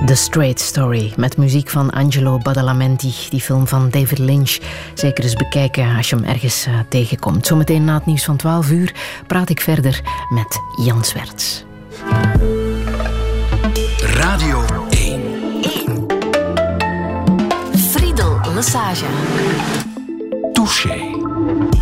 [0.08, 3.14] The Straight Story met muziek van Angelo Badalamenti.
[3.30, 4.58] Die film van David Lynch.
[4.94, 7.46] Zeker eens bekijken als je hem ergens uh, tegenkomt.
[7.46, 8.94] Zometeen na het nieuws van 12 uur
[9.26, 11.64] praat ik verder met Jan Swerts.
[14.00, 15.20] Radio 1.
[15.62, 16.06] 1.
[17.90, 19.06] Friedel Lassage.
[20.52, 21.77] Touché.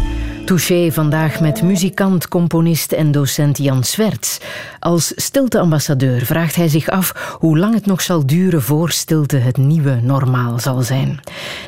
[0.46, 4.38] Touché vandaag met muzikant, componist en docent Jan Swerts.
[4.78, 9.56] Als stilteambassadeur vraagt hij zich af hoe lang het nog zal duren voor stilte het
[9.56, 11.20] nieuwe normaal zal zijn.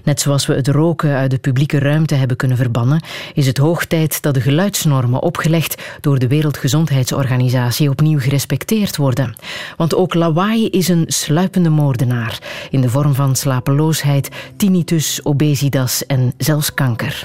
[0.04, 3.02] Net zoals we het roken uit de publieke ruimte hebben kunnen verbannen,
[3.34, 9.34] is het hoog tijd dat de geluidsnormen opgelegd door de Wereldgezondheidsorganisatie opnieuw gerespecteerd worden.
[9.76, 12.38] Want ook lawaai is een sluipende moordenaar
[12.70, 17.24] in de vorm van slapeloosheid, tinnitus, obesitas en zelfs kanker.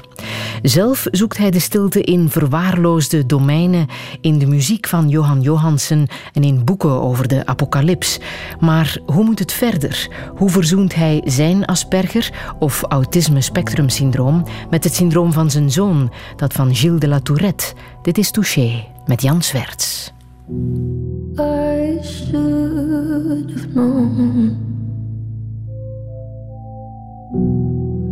[0.62, 3.86] Zelf zoekt hij de stilte in verwaarloosde domeinen,
[4.20, 8.18] in de muziek van Johan Johansen en in boeken over de apocalyps.
[8.60, 10.08] Maar hoe moet het verder?
[10.36, 16.12] Hoe verzoent hij zijn Asperger of autisme spectrum syndroom met het syndroom van zijn zoon,
[16.36, 17.72] dat van Gilles de la Tourette?
[18.02, 19.42] Dit is Touché met Jan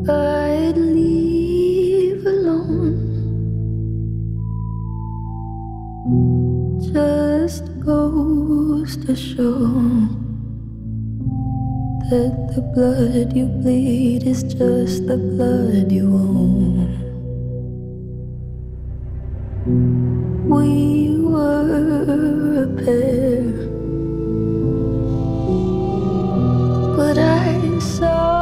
[0.04, 0.51] I'd
[6.92, 9.64] just goes to show
[12.10, 16.92] that the blood you bleed is just the blood you own.
[20.50, 23.42] We were a pair,
[26.96, 28.41] but I saw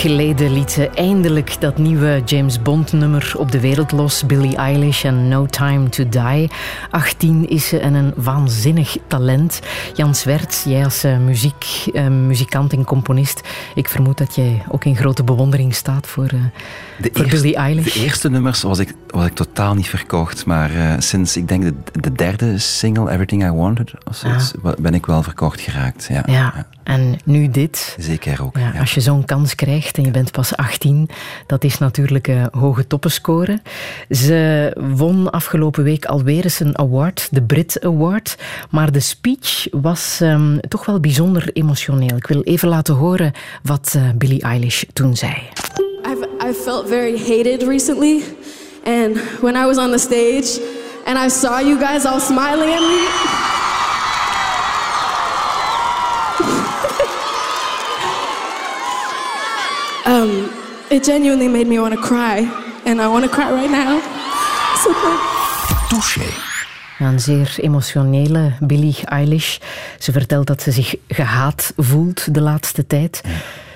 [0.00, 4.26] geleden liet ze eindelijk dat nieuwe James Bond nummer op de wereld los.
[4.26, 6.50] Billie Eilish en No Time to Die.
[6.90, 9.60] 18 is ze en een waanzinnig talent.
[9.94, 13.40] Jan Swerts, jij als eh, muziek, eh, muzikant en componist.
[13.74, 16.26] Ik vermoed dat jij ook in grote bewondering staat voor,
[16.98, 17.92] De voor Billie Eilish.
[17.94, 20.46] de eerste nummers was ik, was ik totaal niet verkocht.
[20.46, 24.94] Maar sinds, ik denk, de, de derde single, Everything I Wanted, of zoiets, wa- ben
[24.94, 26.06] ik wel verkocht geraakt.
[26.10, 27.96] Ja, Ja, en nu dit.
[27.98, 28.56] Zeker ook.
[28.58, 28.80] Ja, ja.
[28.80, 31.08] Als je zo'n kans krijgt en je bent pas 18,
[31.46, 33.60] dat is natuurlijk een hoge toppenscore.
[34.10, 38.36] Ze won afgelopen week alweer eens een award, de Brit Award.
[38.70, 42.16] Maar de speech was ehm, toch wel bijzonder emotioneel.
[42.16, 43.32] Ik wil even laten horen
[43.62, 45.34] wat eh, Billie Eilish toen zei.
[46.02, 48.22] I've, I felt very hated recently.
[48.84, 50.60] And when I was on the stage
[51.04, 53.59] and I saw you guys all smiling at me,
[60.10, 60.30] um,
[60.88, 62.48] it genuinely made me want to cry.
[62.84, 64.00] And I want to cry right now.
[64.76, 64.90] So
[65.88, 66.26] Touché.
[66.98, 69.58] Een zeer emotionele Billie Eilish.
[69.98, 73.22] Ze vertelt dat ze zich gehaat voelt de laatste tijd.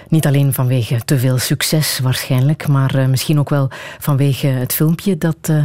[0.09, 5.18] Niet alleen vanwege te veel succes waarschijnlijk, maar eh, misschien ook wel vanwege het filmpje
[5.18, 5.57] dat eh,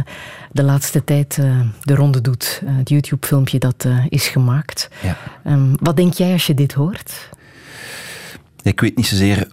[0.52, 2.60] de laatste tijd eh, de ronde doet.
[2.66, 4.88] Eh, het YouTube-filmpje dat eh, is gemaakt.
[5.02, 5.16] Ja.
[5.44, 7.28] Ehm, wat denk jij als je dit hoort?
[8.62, 9.48] Ik weet niet zozeer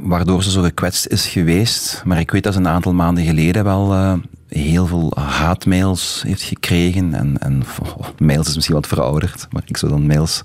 [0.00, 3.64] waardoor ze zo gekwetst is geweest, maar ik weet dat ze een aantal maanden geleden
[3.64, 4.12] wel uh,
[4.48, 7.14] heel veel haatmails heeft gekregen.
[7.14, 7.62] En, en
[7.96, 10.40] oh, mails is misschien wat verouderd, maar ik zou dan mails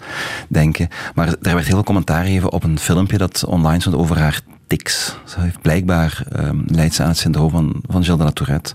[0.48, 0.88] denken.
[1.16, 4.42] Maar er werd heel veel commentaar gegeven op een filmpje dat online stond over haar
[4.68, 5.16] tics.
[5.26, 8.74] Ze heeft blijkbaar um, leidt ze aan het syndroom van, van Gilles de la Tourette.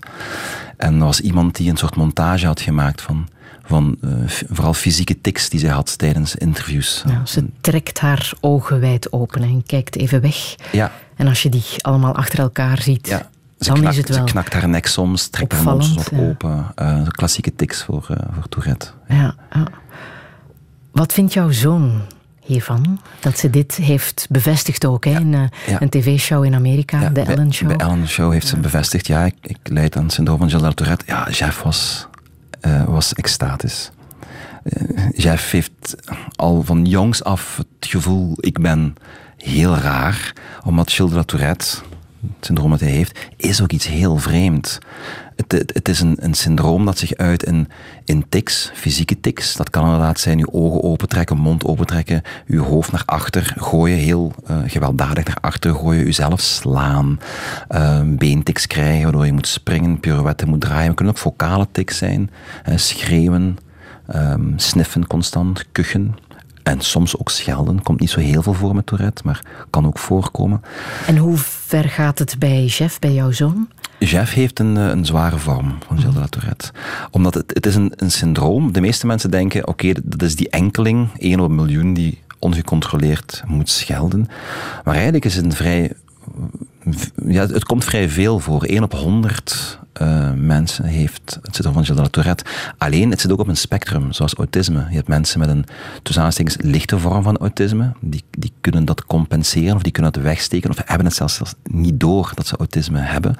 [0.77, 3.27] En er was iemand die een soort montage had gemaakt van
[3.71, 7.03] van uh, vooral fysieke tics die zij had tijdens interviews.
[7.07, 10.55] Ja, ze trekt haar ogen wijd open en kijkt even weg.
[10.71, 10.91] Ja.
[11.15, 13.29] En als je die allemaal achter elkaar ziet, ja.
[13.59, 16.11] Ze dan knakt, is het wel Ze knakt haar nek soms, trekt haar mond wat
[16.13, 16.65] open.
[16.81, 18.87] Uh, klassieke tics voor, uh, voor Tourette.
[19.07, 19.67] Ja, ja.
[20.91, 22.01] Wat vindt jouw zoon
[22.39, 22.99] hiervan?
[23.19, 25.49] Dat ze dit heeft bevestigd ook hè, in
[25.79, 27.67] een tv-show in Amerika, de Ellen Show.
[27.67, 30.73] Bij Ellen Show heeft ze bevestigd, ja, ik, ik leid aan het syndroom van Gilles
[30.73, 31.05] Tourette.
[31.07, 32.07] Ja, Jeff was
[32.61, 33.91] uh, was extatisch.
[34.63, 35.95] Uh, Jeff heeft
[36.35, 38.95] al van jongs af het gevoel, ik ben
[39.37, 40.33] heel raar,
[40.65, 41.65] omdat la Tourette,
[42.37, 44.79] het syndroom dat hij heeft, is ook iets heel vreemd.
[45.35, 47.67] Het, het, is een, een, syndroom dat zich uit in,
[48.05, 49.55] in tics, fysieke tics.
[49.55, 54.33] Dat kan inderdaad zijn uw ogen opentrekken, mond opentrekken, uw hoofd naar achter gooien, heel
[54.49, 57.19] uh, gewelddadig naar achter gooien, uzelf slaan,
[57.69, 60.87] uh, beentics krijgen, waardoor je moet springen, pirouetten moet draaien.
[60.87, 62.29] Het kunnen ook vocale tics zijn,
[62.69, 63.57] uh, schreeuwen,
[64.15, 66.15] um, sniffen constant, kuchen.
[66.63, 67.83] En soms ook schelden.
[67.83, 70.61] Komt niet zo heel veel voor met Tourette, maar kan ook voorkomen.
[71.07, 73.67] En hoe ver gaat het bij Jeff, bij jouw zoon?
[73.99, 76.71] Jeff heeft een, een zware vorm van Gilles de la Tourette.
[77.11, 78.71] Omdat het, het is een, een syndroom.
[78.71, 82.21] De meeste mensen denken, oké, okay, dat is die enkeling, één op een miljoen, die
[82.39, 84.27] ongecontroleerd moet schelden.
[84.83, 85.93] Maar eigenlijk is het een vrij...
[87.25, 88.63] Ja, het komt vrij veel voor.
[88.63, 92.43] 1 op 100 uh, mensen heeft het syndroom van Gilles de Tourette.
[92.77, 94.85] Alleen, het zit ook op een spectrum, zoals autisme.
[94.89, 95.65] Je hebt mensen met een,
[96.03, 97.91] tussen lichte vorm van autisme.
[97.99, 101.99] Die, die kunnen dat compenseren, of die kunnen dat wegsteken, of hebben het zelfs, niet
[101.99, 103.35] door dat ze autisme hebben.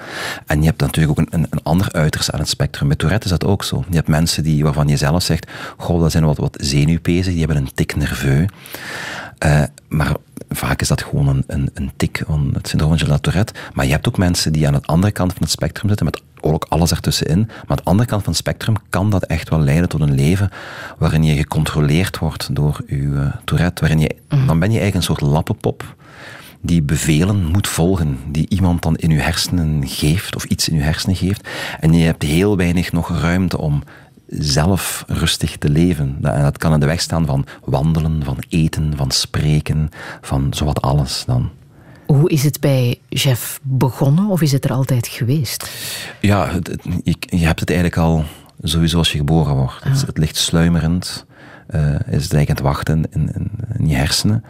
[0.45, 2.87] En je hebt natuurlijk ook een, een, ander uiterste aan het spectrum.
[2.87, 3.83] Bij Tourette is dat ook zo.
[3.89, 7.45] Je hebt mensen die, waarvan je zelf zegt, goh, dat zijn wat, wat zenuwpezen, die
[7.45, 8.53] hebben een tik nerveux.
[9.45, 10.15] Uh, maar
[10.49, 13.53] vaak is dat gewoon een, een, een tik van het syndroom van Gilles Tourette.
[13.73, 16.21] Maar je hebt ook mensen die aan de andere kant van het spectrum zitten, met
[16.41, 17.39] ook alles ertussenin.
[17.47, 20.15] Maar aan de andere kant van het spectrum kan dat echt wel leiden tot een
[20.15, 20.49] leven
[20.97, 23.81] waarin je gecontroleerd wordt door je uh, Tourette.
[23.81, 24.47] Waarin je, mm.
[24.47, 25.95] Dan ben je eigenlijk een soort lappenpop
[26.61, 30.81] die bevelen moet volgen, die iemand dan in je hersenen geeft of iets in je
[30.81, 31.47] hersenen geeft.
[31.79, 33.83] En je hebt heel weinig nog ruimte om
[34.39, 36.17] zelf rustig te leven.
[36.21, 39.89] En dat kan in de weg staan van wandelen, van eten, van spreken,
[40.21, 41.49] van zowat alles dan.
[42.05, 45.69] Hoe is het bij Jeff begonnen of is het er altijd geweest?
[46.21, 46.51] Ja,
[47.03, 48.23] je, je hebt het eigenlijk al
[48.63, 49.83] sowieso als je geboren wordt.
[49.83, 51.25] Het, het, ligt sluimerend,
[51.69, 54.43] uh, is het eigenlijk aan het wachten in, in, in je hersenen.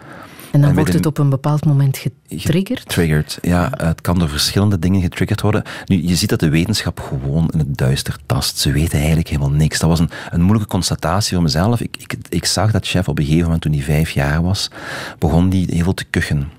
[0.52, 2.80] En dan en wordt het op een bepaald moment getriggerd?
[2.80, 3.72] Getriggerd, ja.
[3.78, 5.64] Het kan door verschillende dingen getriggerd worden.
[5.86, 8.58] Nu, je ziet dat de wetenschap gewoon in het duister tast.
[8.58, 9.80] Ze weten eigenlijk helemaal niks.
[9.80, 11.82] Dat was een, een moeilijke constatatie voor mezelf.
[11.82, 14.70] Ik, ik, ik zag dat chef op een gegeven moment, toen hij vijf jaar was,
[15.20, 16.50] begon die heel veel te kuchen.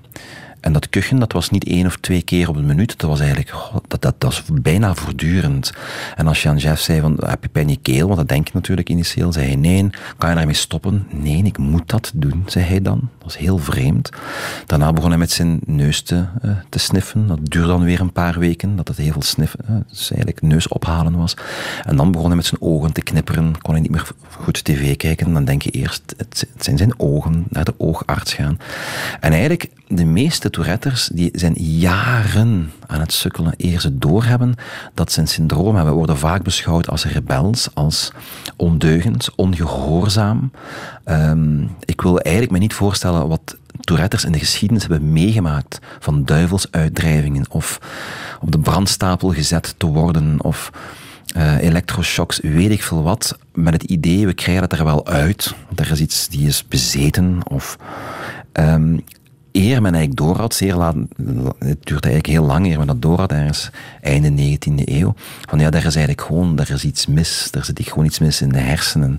[0.63, 2.99] En dat kuchen, dat was niet één of twee keer op een minuut.
[2.99, 3.53] Dat was eigenlijk,
[3.87, 5.73] dat, dat, dat was bijna voortdurend.
[6.15, 8.05] En als je aan Jeff zei van, heb je pijn in je keel?
[8.05, 9.31] Want dat denk je natuurlijk initieel.
[9.31, 9.89] Zei hij, nee.
[10.17, 11.07] Kan je daarmee stoppen?
[11.09, 12.99] Nee, ik moet dat doen, zei hij dan.
[12.99, 14.09] Dat was heel vreemd.
[14.65, 17.27] Daarna begon hij met zijn neus te, uh, te sniffen.
[17.27, 18.75] Dat duurde dan weer een paar weken.
[18.75, 21.33] Dat het heel veel sniffen, uh, dus eigenlijk neus ophalen was.
[21.83, 23.61] En dan begon hij met zijn ogen te knipperen.
[23.61, 25.33] Kon hij niet meer goed tv kijken.
[25.33, 27.45] Dan denk je eerst, het zijn zijn ogen.
[27.49, 28.57] Naar de oogarts gaan.
[29.19, 34.55] En eigenlijk, de meeste Touretters die zijn jaren aan het sukkelen eer ze doorhebben
[34.93, 35.93] dat ze een syndroom hebben.
[35.93, 38.11] worden vaak beschouwd als rebels, als
[38.55, 40.51] ondeugend, ongehoorzaam.
[41.05, 46.25] Um, ik wil eigenlijk me niet voorstellen wat Touretters in de geschiedenis hebben meegemaakt van
[46.25, 47.79] duivelsuitdrijvingen of
[48.41, 50.71] op de brandstapel gezet te worden of
[51.37, 55.53] uh, elektroshocks, weet ik veel wat, met het idee, we krijgen het er wel uit,
[55.75, 57.77] er is iets die is bezeten of...
[58.53, 59.03] Um,
[59.53, 60.95] eer men eigenlijk door had, zeer laat,
[61.59, 63.69] het duurt eigenlijk heel lang eer men dat door had, ergens
[64.01, 65.13] einde 19e eeuw,
[65.49, 68.41] van ja, daar is eigenlijk gewoon, daar is iets mis, daar zit gewoon iets mis
[68.41, 69.17] in de hersenen.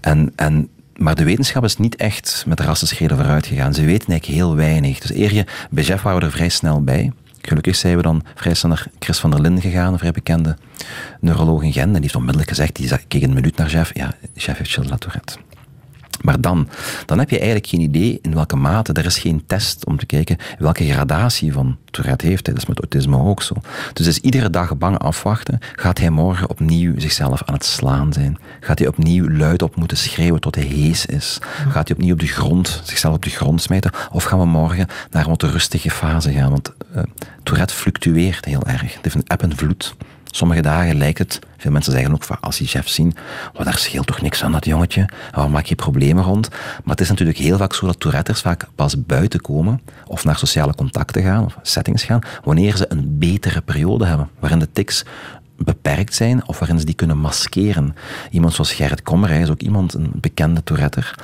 [0.00, 3.74] En, en maar de wetenschap is niet echt met rassenschreden vooruit gegaan.
[3.74, 4.98] Ze weten eigenlijk heel weinig.
[4.98, 7.12] Dus eer je, bij Jeff waren we er vrij snel bij.
[7.42, 10.56] Gelukkig zijn we dan vrij snel naar Chris van der Linden gegaan, een vrij bekende
[11.20, 11.86] neuroloog in Gent.
[11.86, 13.94] En die heeft onmiddellijk gezegd, die keek een minuut naar Jeff.
[13.94, 15.36] Ja, Jeff heeft Gilles Tourette.
[16.20, 16.68] Maar dan,
[17.06, 18.92] dan heb je eigenlijk geen idee in welke mate.
[18.92, 22.44] Er is geen test om te kijken welke gradatie van Tourette heeft.
[22.44, 23.54] Dat is met autisme ook zo.
[23.92, 25.58] Dus is iedere dag bang afwachten.
[25.76, 28.38] Gaat hij morgen opnieuw zichzelf aan het slaan zijn?
[28.60, 31.38] Gaat hij opnieuw luid op moeten schreeuwen tot hij hees is?
[31.68, 33.90] Gaat hij opnieuw op de grond, zichzelf op de grond smijten?
[34.12, 36.50] Of gaan we morgen naar een wat rustige fase gaan?
[36.50, 37.02] Want uh,
[37.42, 38.94] Tourette fluctueert heel erg.
[38.94, 39.96] Het heeft een eb en vloed.
[40.30, 43.16] Sommige dagen lijkt het, veel mensen zeggen ook als die chef zien,
[43.52, 46.48] wat daar scheelt toch niks aan dat jongetje, waarom maak je problemen rond?
[46.50, 50.38] Maar het is natuurlijk heel vaak zo dat Touretters vaak pas buiten komen of naar
[50.38, 55.04] sociale contacten gaan of settings gaan, wanneer ze een betere periode hebben, waarin de tics
[55.56, 57.96] beperkt zijn of waarin ze die kunnen maskeren.
[58.30, 61.14] Iemand zoals Gerrit Kommer, hij is ook iemand, een bekende Touretter,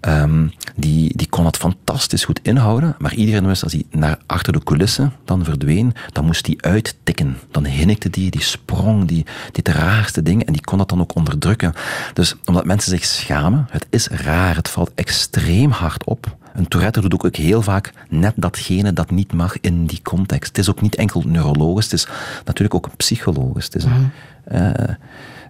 [0.00, 4.52] um, die, die kon het fantastisch goed inhouden, maar iedereen wist als hij naar achter
[4.52, 7.36] de coulissen dan verdween, dan moest hij uittikken.
[7.50, 11.14] Dan hinnikte die, die sprong, die de raarste dingen en die kon dat dan ook
[11.14, 11.72] onderdrukken.
[12.12, 17.00] Dus omdat mensen zich schamen, het is raar, het valt extreem hard op een Tourette
[17.00, 20.48] doet ook heel vaak net datgene dat niet mag in die context.
[20.48, 22.08] Het is ook niet enkel neurologisch, het is
[22.44, 23.64] natuurlijk ook psychologisch.
[23.64, 24.10] Het is een
[24.52, 24.94] uh,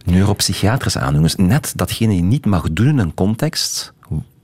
[0.05, 1.35] neuropsychiatrische aandoening.
[1.37, 3.93] Dus net datgene die niet mag doen in een context,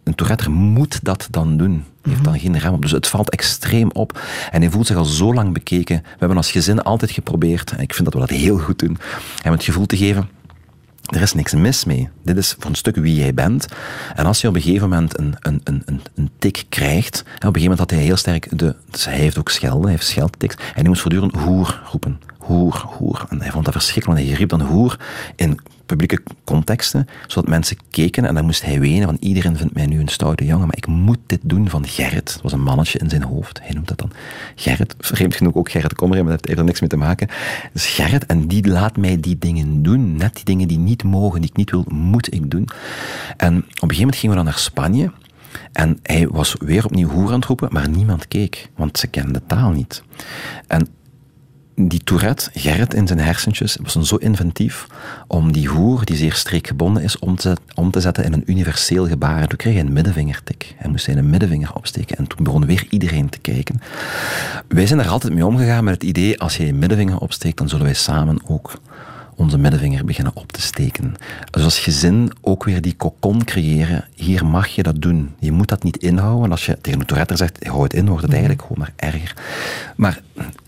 [0.04, 1.84] een Tourette moet dat dan doen.
[2.02, 2.82] Hij heeft dan geen rem op.
[2.82, 4.20] Dus het valt extreem op.
[4.50, 5.96] En hij voelt zich al zo lang bekeken.
[5.96, 8.98] We hebben als gezin altijd geprobeerd, en ik vind dat we dat heel goed doen,
[9.42, 10.28] hem het gevoel te geven
[11.02, 12.08] er is niks mis mee.
[12.24, 13.66] Dit is voor een stuk wie jij bent.
[14.14, 17.38] En als je op een gegeven moment een, een, een, een tik krijgt, op een
[17.38, 20.54] gegeven moment had hij heel sterk de, dus hij heeft ook schelden, hij heeft scheldtiks,
[20.54, 23.26] en hij moest voortdurend hoer roepen hoer, hoer.
[23.28, 24.96] En hij vond dat verschrikkelijk, want hij riep dan hoer
[25.36, 25.58] in
[25.96, 30.00] publieke contexten, zodat mensen keken en dan moest hij wenen van iedereen vindt mij nu
[30.00, 32.32] een stoute jongen, maar ik moet dit doen van Gerrit.
[32.32, 34.10] Dat was een mannetje in zijn hoofd, hij noemt dat dan
[34.54, 34.94] Gerrit.
[34.98, 37.28] Vreemd genoeg ook Gerrit Kommer, maar dat heeft er niks mee te maken.
[37.72, 41.40] Dus Gerrit, en die laat mij die dingen doen, net die dingen die niet mogen,
[41.40, 42.68] die ik niet wil, moet ik doen.
[43.36, 45.12] En op een gegeven moment gingen we dan naar Spanje,
[45.72, 49.32] en hij was weer opnieuw hoer aan het roepen, maar niemand keek, want ze kenden
[49.32, 50.02] de taal niet.
[50.66, 50.88] En
[51.88, 54.86] die Tourette, Gerrit in zijn hersentjes, was zo inventief
[55.26, 59.08] om die hoer, die zeer streekgebonden is, om te, om te zetten in een universeel
[59.08, 59.40] gebaar.
[59.40, 60.74] En toen kreeg hij een middenvingertik.
[60.76, 62.16] Hij moest zijn middenvinger opsteken.
[62.16, 63.80] En toen begon weer iedereen te kijken.
[64.68, 67.68] Wij zijn er altijd mee omgegaan met het idee, als je je middenvinger opsteekt, dan
[67.68, 68.80] zullen wij samen ook
[69.42, 71.16] onze middenvinger beginnen op te steken.
[71.50, 74.04] Dus als gezin ook weer die kokon creëren.
[74.14, 75.34] Hier mag je dat doen.
[75.38, 76.50] Je moet dat niet inhouden.
[76.50, 78.40] Als je tegen een Tourette zegt, hou het in, wordt het mhm.
[78.40, 79.34] eigenlijk gewoon maar erger.
[79.96, 80.20] Maar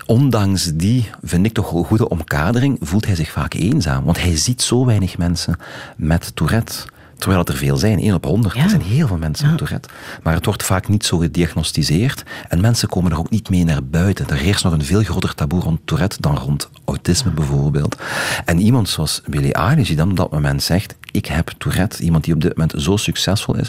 [0.07, 4.05] ondanks die, vind ik toch een goede omkadering, voelt hij zich vaak eenzaam.
[4.05, 5.59] Want hij ziet zo weinig mensen
[5.97, 6.93] met Tourette.
[7.19, 8.55] Terwijl het er veel zijn, 1 op 100.
[8.55, 9.89] Er zijn heel veel mensen met Tourette.
[10.23, 12.23] Maar het wordt vaak niet zo gediagnosticeerd.
[12.49, 14.29] En mensen komen er ook niet mee naar buiten.
[14.29, 17.97] Er heerst nog een veel groter taboe rond Tourette dan rond autisme bijvoorbeeld.
[18.45, 22.03] En iemand zoals Billy Eilish, die dan op dat moment zegt: Ik heb Tourette.
[22.03, 23.69] Iemand die op dit moment zo succesvol is.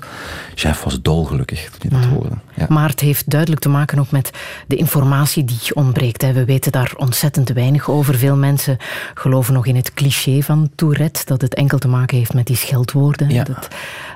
[0.56, 2.36] Chef was dolgelukkig toen hij dat hoorde.
[2.56, 2.66] Ja.
[2.70, 4.32] Maar het heeft duidelijk te maken ook met
[4.68, 6.34] de informatie die ontbreekt.
[6.34, 8.16] We weten daar ontzettend weinig over.
[8.16, 8.78] Veel mensen
[9.14, 12.56] geloven nog in het cliché van Tourette, dat het enkel te maken heeft met die
[12.56, 13.30] scheldwoorden.
[13.30, 13.44] Ja.
[13.44, 13.68] Dat,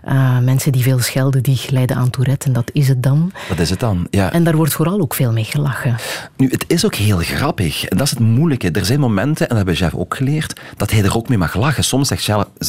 [0.07, 3.31] uh, mensen die veel schelden, die leiden aan Tourette en dat is het dan.
[3.49, 4.31] Dat is het dan, ja.
[4.31, 5.95] En daar wordt vooral ook veel mee gelachen.
[6.37, 7.85] Nu, het is ook heel grappig.
[7.85, 8.71] En dat is het moeilijke.
[8.71, 11.55] Er zijn momenten, en dat hebben Jeff ook geleerd, dat hij er ook mee mag
[11.55, 11.83] lachen.
[11.83, 12.23] Soms zegt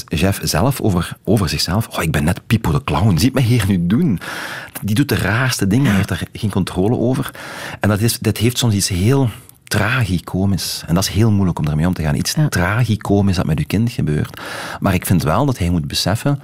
[0.08, 3.64] Jeff zelf over, over zichzelf, oh, ik ben net Pipo de Clown, zie mij hier
[3.66, 4.20] nu doen.
[4.82, 7.30] Die doet de raarste dingen, hij heeft daar geen controle over.
[7.80, 9.30] En dat, is, dat heeft soms iets heel
[9.64, 10.82] tragicomisch.
[10.86, 12.14] En dat is heel moeilijk om daarmee om te gaan.
[12.14, 12.48] Iets ja.
[12.48, 14.40] tragicomisch dat met uw kind gebeurt.
[14.80, 16.40] Maar ik vind wel dat hij moet beseffen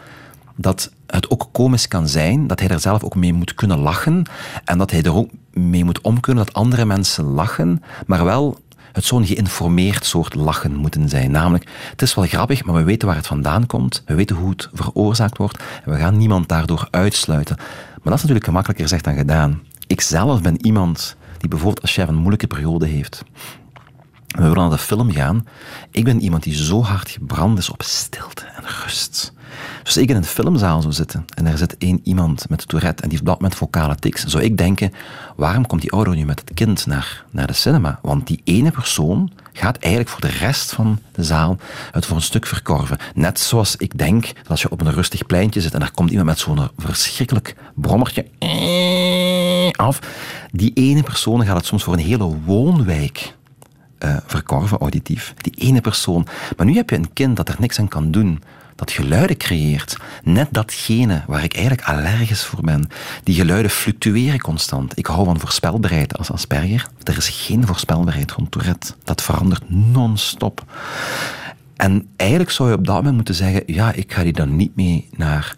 [0.57, 4.25] dat het ook komisch kan zijn, dat hij er zelf ook mee moet kunnen lachen
[4.65, 8.59] en dat hij er ook mee moet om kunnen dat andere mensen lachen, maar wel
[8.97, 11.31] het zo'n geïnformeerd soort lachen moeten zijn.
[11.31, 14.51] Namelijk, het is wel grappig, maar we weten waar het vandaan komt, we weten hoe
[14.51, 17.57] het veroorzaakt wordt en we gaan niemand daardoor uitsluiten.
[17.57, 17.65] Maar
[18.03, 19.63] dat is natuurlijk gemakkelijker gezegd dan gedaan.
[19.87, 23.25] Ik zelf ben iemand die bijvoorbeeld als chef een moeilijke periode heeft,
[24.27, 25.47] we willen naar de film gaan.
[25.91, 29.33] Ik ben iemand die zo hard gebrand is op stilte en rust.
[29.83, 33.03] Dus als ik in een filmzaal zou zitten en er zit één iemand met Tourette
[33.03, 34.93] en die heeft dat met vocale tics, zou ik denken,
[35.37, 37.99] waarom komt die ouder nu met het kind naar, naar de cinema?
[38.03, 41.59] Want die ene persoon gaat eigenlijk voor de rest van de zaal
[41.93, 42.99] het voor een stuk verkorven.
[43.15, 46.11] Net zoals ik denk dat als je op een rustig pleintje zit en er komt
[46.11, 48.27] iemand met zo'n verschrikkelijk brommertje
[49.73, 49.99] af,
[50.51, 53.35] die ene persoon gaat het soms voor een hele woonwijk
[53.99, 55.35] uh, verkorven auditief.
[55.37, 56.27] Die ene persoon.
[56.57, 58.43] Maar nu heb je een kind dat er niks aan kan doen.
[58.77, 59.97] Dat geluiden creëert.
[60.23, 62.89] Net datgene waar ik eigenlijk allergisch voor ben.
[63.23, 64.99] Die geluiden fluctueren constant.
[64.99, 66.87] Ik hou van voorspelbaarheid als Asperger.
[67.03, 68.93] Er is geen voorspelbaarheid rond Tourette.
[69.05, 70.65] Dat verandert non-stop.
[71.77, 74.77] En eigenlijk zou je op dat moment moeten zeggen: ja, ik ga die dan niet
[74.77, 75.57] mee naar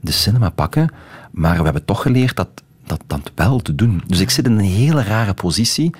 [0.00, 0.90] de cinema pakken,
[1.30, 2.48] maar we hebben toch geleerd dat
[2.90, 4.02] dat, dat wel te doen.
[4.06, 5.90] Dus ik zit in een hele rare positie.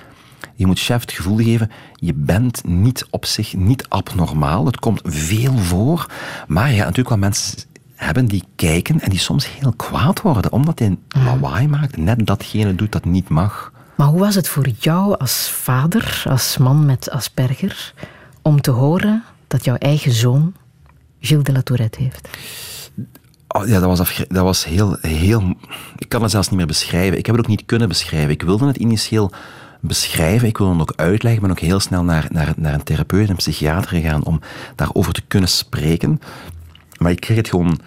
[0.55, 4.65] Je moet chef het gevoel geven, je bent niet op zich niet abnormaal.
[4.65, 6.05] Het komt veel voor.
[6.47, 7.63] Maar je gaat natuurlijk wel mensen
[7.95, 12.25] hebben die kijken en die soms heel kwaad worden, omdat hij een lawaai maakt, net
[12.27, 13.71] datgene doet dat niet mag.
[13.95, 17.93] Maar hoe was het voor jou als vader, als man met Asperger,
[18.41, 20.53] om te horen dat jouw eigen zoon
[21.19, 22.29] Gilles de la Tourette heeft?
[23.47, 25.55] Oh, ja, dat was, dat was heel, heel...
[25.97, 27.17] Ik kan het zelfs niet meer beschrijven.
[27.17, 28.29] Ik heb het ook niet kunnen beschrijven.
[28.29, 29.31] Ik wilde het initieel
[29.81, 30.47] beschrijven.
[30.47, 31.41] Ik wilde het ook uitleggen.
[31.41, 34.39] Ik ben ook heel snel naar, naar, naar een therapeut, een psychiater gegaan om
[34.75, 36.21] daarover te kunnen spreken.
[36.97, 37.79] Maar ik kreeg het gewoon...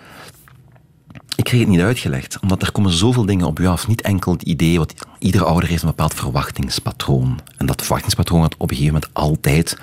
[1.36, 3.88] Ik kreeg het niet uitgelegd, omdat er komen zoveel dingen op je af.
[3.88, 7.40] Niet enkel het idee, wat iedere ouder heeft een bepaald verwachtingspatroon.
[7.56, 9.78] En dat verwachtingspatroon gaat op een gegeven moment altijd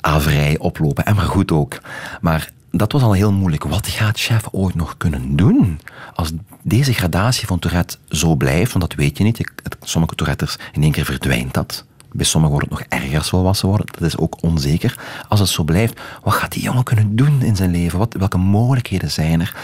[0.00, 1.04] avrij oplopen.
[1.04, 1.80] En maar goed ook.
[2.20, 3.64] Maar dat was al heel moeilijk.
[3.64, 5.80] Wat gaat chef ooit nog kunnen doen?
[6.14, 6.32] Als
[6.62, 9.52] deze gradatie van Tourette zo blijft, want dat weet je niet.
[9.80, 11.84] Sommige Touretters, in één keer verdwijnt dat.
[12.12, 13.86] Bij sommigen wordt het nog erger volwassen worden.
[13.86, 14.98] Dat is ook onzeker.
[15.28, 17.98] Als het zo blijft, wat gaat die jongen kunnen doen in zijn leven?
[17.98, 19.56] Wat, welke mogelijkheden zijn er?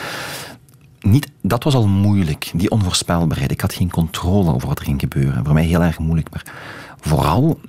[1.00, 3.50] Niet, dat was al moeilijk, die onvoorspelbaarheid.
[3.50, 5.44] Ik had geen controle over wat er ging gebeuren.
[5.44, 6.30] Voor mij heel erg moeilijk.
[6.30, 6.44] Maar
[7.00, 7.60] vooral,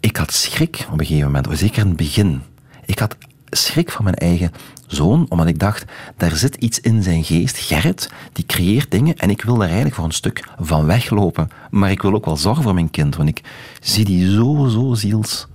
[0.00, 1.58] ik had schrik op een gegeven moment.
[1.58, 2.42] Zeker in het begin.
[2.84, 3.16] Ik had
[3.50, 4.52] schrik van mijn eigen
[4.88, 5.84] zoon, omdat ik dacht,
[6.16, 7.58] daar zit iets in zijn geest.
[7.58, 11.50] Gerrit, die creëert dingen en ik wil daar eigenlijk voor een stuk van weglopen.
[11.70, 13.40] Maar ik wil ook wel zorgen voor mijn kind, want ik
[13.80, 15.46] zie die zo, zo ziels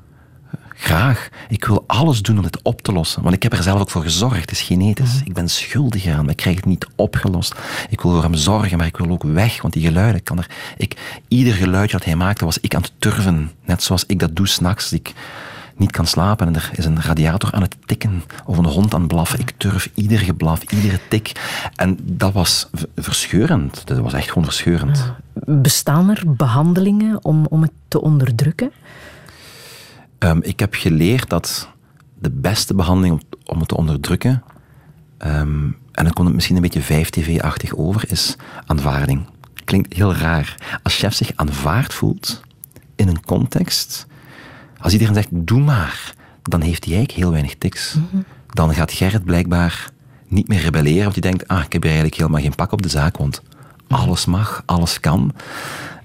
[0.84, 1.30] graag.
[1.50, 3.22] Ik wil alles doen om dit op te lossen.
[3.22, 4.42] Want ik heb er zelf ook voor gezorgd.
[4.42, 5.16] Het is genetisch.
[5.16, 5.26] Mhm.
[5.26, 6.30] Ik ben schuldig aan.
[6.30, 7.56] Ik krijg het niet opgelost.
[7.90, 9.62] Ik wil voor hem zorgen, maar ik wil ook weg.
[9.62, 10.50] Want die geluiden kan er...
[10.78, 13.52] Ik, ieder geluidje dat hij maakte, was ik aan het turven.
[13.66, 14.94] Net zoals ik dat doe s'nachts.
[14.94, 15.14] Ik
[15.76, 19.00] niet kan slapen en er is een radiator aan het tikken of een hond aan
[19.00, 19.40] het blaffen.
[19.40, 21.32] Ik turf ieder geblaf, iedere tik.
[21.76, 23.88] En dat was verscheurend.
[23.88, 25.14] Dat was echt gewoon verscheurend.
[25.46, 28.72] Bestaan er behandelingen om, om het te onderdrukken?
[30.18, 31.70] Ehm, ik heb geleerd dat
[32.20, 34.44] de beste behandeling om, om het te onderdrukken,
[35.18, 38.36] ehm, en dan komt het misschien een beetje 5TV-achtig over, is
[38.66, 39.26] aanvaarding.
[39.64, 40.80] Klinkt heel raar.
[40.84, 42.42] Als chef zich aanvaard voelt
[42.96, 44.08] in een context,
[44.84, 47.94] als iedereen zegt, doe maar, dan heeft hij eigenlijk heel weinig tics.
[47.94, 48.22] Mhm.
[48.50, 49.90] Dan gaat Gerrit blijkbaar
[50.28, 52.82] niet meer rebelleren, want hij denkt, ah, ik heb hier eigenlijk helemaal geen pak op
[52.82, 53.42] de zaak, want
[53.88, 55.34] alles mag, alles kan.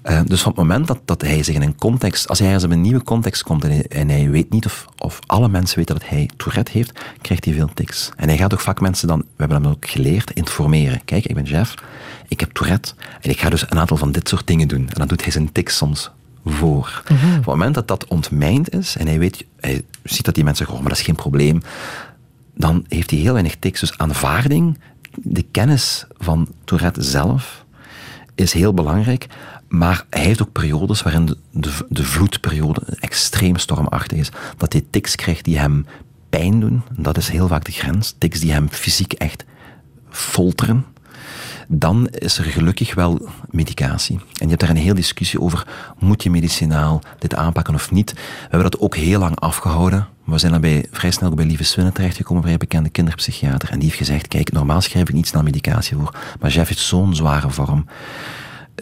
[0.03, 2.65] Uh, dus van het moment dat, dat hij zich in een context, als hij ergens
[2.65, 5.77] in een nieuwe context komt en hij, en hij weet niet of, of alle mensen
[5.77, 8.11] weten dat hij Tourette heeft, krijgt hij veel tics.
[8.15, 11.01] En hij gaat ook vaak mensen dan, we hebben hem ook geleerd, informeren.
[11.05, 11.73] Kijk, ik ben Jeff,
[12.27, 14.87] ik heb Tourette en ik ga dus een aantal van dit soort dingen doen.
[14.89, 16.11] En dan doet hij zijn tics soms
[16.45, 17.03] voor.
[17.07, 17.25] Mhm.
[17.27, 20.65] Op het moment dat dat ontmijnd is en hij, weet, hij ziet dat die mensen
[20.65, 21.61] zeggen, oh, maar dat is geen probleem,
[22.55, 23.79] dan heeft hij heel weinig tics.
[23.79, 24.79] Dus aanvaarding,
[25.15, 27.65] de kennis van Tourette zelf,
[28.35, 29.27] is heel belangrijk.
[29.67, 34.29] Maar hij heeft ook periodes waarin de, de, de vloedperiode extreem stormachtig is.
[34.57, 35.85] Dat hij tics krijgt die hem
[36.29, 36.81] pijn doen.
[36.97, 38.15] Dat is heel vaak de grens.
[38.17, 39.45] Tics die hem fysiek echt
[40.09, 40.85] folteren
[41.71, 44.15] dan is er gelukkig wel medicatie.
[44.15, 45.67] En je hebt daar een hele discussie over,
[45.99, 48.13] moet je medicinaal dit aanpakken of niet?
[48.13, 50.07] We hebben dat ook heel lang afgehouden.
[50.23, 53.69] We zijn dan bij, vrij snel bij Lieve Swinnen terechtgekomen, een bekende kinderpsychiater.
[53.69, 56.81] En die heeft gezegd, kijk, normaal schrijf ik niet snel medicatie voor, maar Jeff heeft
[56.81, 57.85] zo'n zware vorm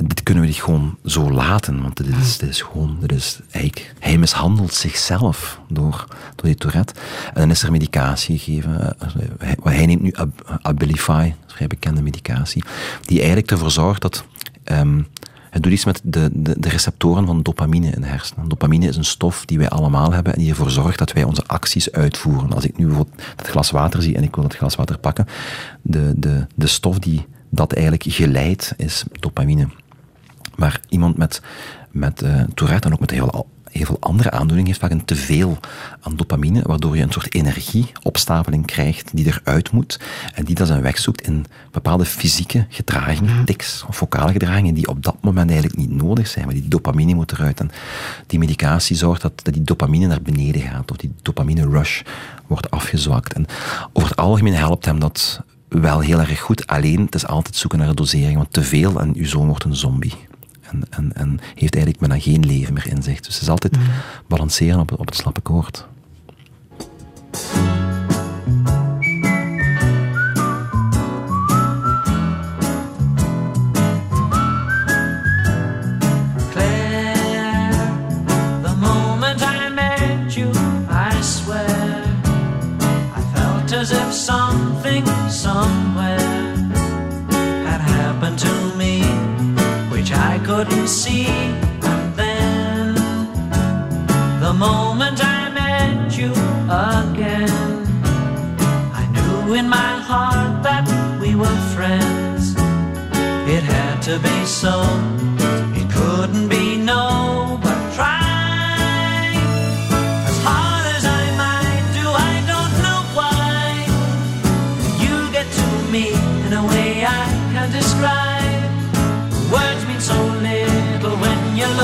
[0.03, 3.40] dit kunnen we niet gewoon zo laten, want dit is, dit is gewoon, dit is,
[3.49, 6.06] hij, hij mishandelt zichzelf door,
[6.36, 6.94] door die Tourette.
[7.34, 8.95] En dan is er medicatie gegeven.
[9.38, 10.14] Hij, hij neemt nu
[10.61, 12.64] Abilify, vrij bekende medicatie,
[13.06, 14.26] die eigenlijk ervoor zorgt dat
[14.72, 15.07] um,
[15.49, 18.49] het doet iets met de, de, de, receptoren van dopamine in de hersenen.
[18.49, 21.44] Dopamine is een stof die wij allemaal hebben en die ervoor zorgt dat wij onze
[21.45, 22.53] acties uitvoeren.
[22.53, 25.26] Als ik nu bijvoorbeeld het glas water zie en ik wil dat glas water pakken,
[25.82, 29.68] de, de, de stof die dat eigenlijk geleidt is dopamine.
[30.57, 31.41] Maar iemand met,
[31.91, 35.57] met uh, Tourette en ook met heel, heel veel andere aandoeningen heeft vaak een teveel
[36.01, 39.99] aan dopamine, waardoor je een soort energieopstapeling krijgt die eruit moet
[40.34, 43.43] en die dan zijn weg zoekt in bepaalde fysieke gedragingen, mhm.
[43.43, 47.13] tics of focale gedragingen die op dat moment eigenlijk niet nodig zijn, maar die dopamine
[47.13, 47.59] moet eruit.
[47.59, 47.71] En
[48.27, 52.01] die medicatie zorgt dat, dat die dopamine naar beneden gaat, of die dopamine rush
[52.47, 53.34] wordt afgezwakt.
[53.34, 53.45] En
[53.93, 56.67] over het algemeen helpt hem dat wel heel erg goed.
[56.67, 59.63] Alleen, het is altijd zoeken naar een dosering, want te veel en uw zoon wordt
[59.63, 60.13] een zombie.
[60.72, 63.19] En, en, en heeft eigenlijk bijna geen leven meer in zich.
[63.19, 63.84] Dus het is altijd mm.
[64.27, 65.88] balanceren op, op het slappe koord.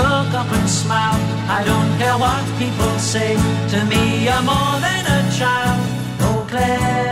[0.04, 1.20] Look up and smile.
[1.58, 3.32] I don't care what people say,
[3.74, 5.80] to me you're more than a child.
[6.26, 7.03] Oh, Claire.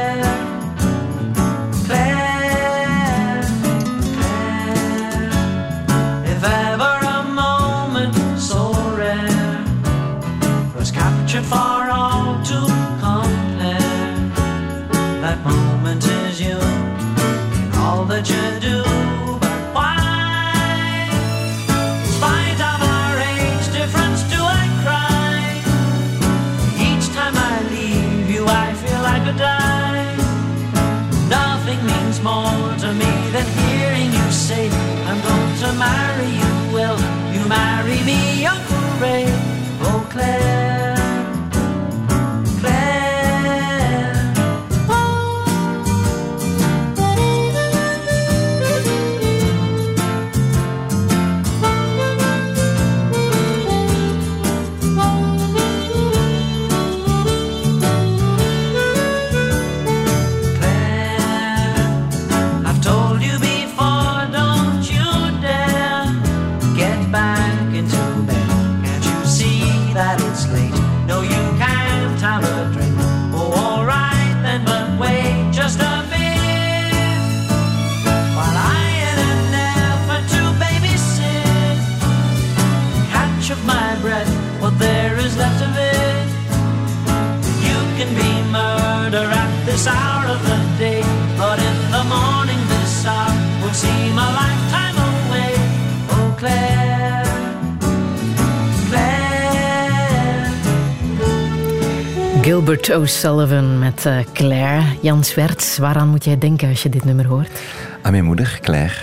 [102.41, 104.83] Gilbert O'Sullivan met eh, Claire.
[105.01, 107.61] Jan Zwerts, waaraan moet jij denken als je dit nummer hoort?
[108.01, 108.95] Aan mijn moeder, Claire.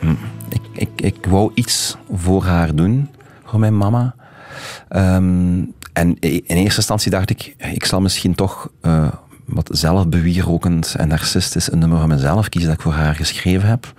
[0.00, 0.14] Hm.
[0.48, 3.08] Ik, ik, ik wou iets voor haar doen,
[3.44, 4.14] voor mijn mama.
[4.88, 9.08] Ehm, en in eerste instantie dacht ik, ik zal misschien toch eh,
[9.44, 13.92] wat zelfbewierokend en narcistisch een nummer van mezelf kiezen dat ik voor haar geschreven heb.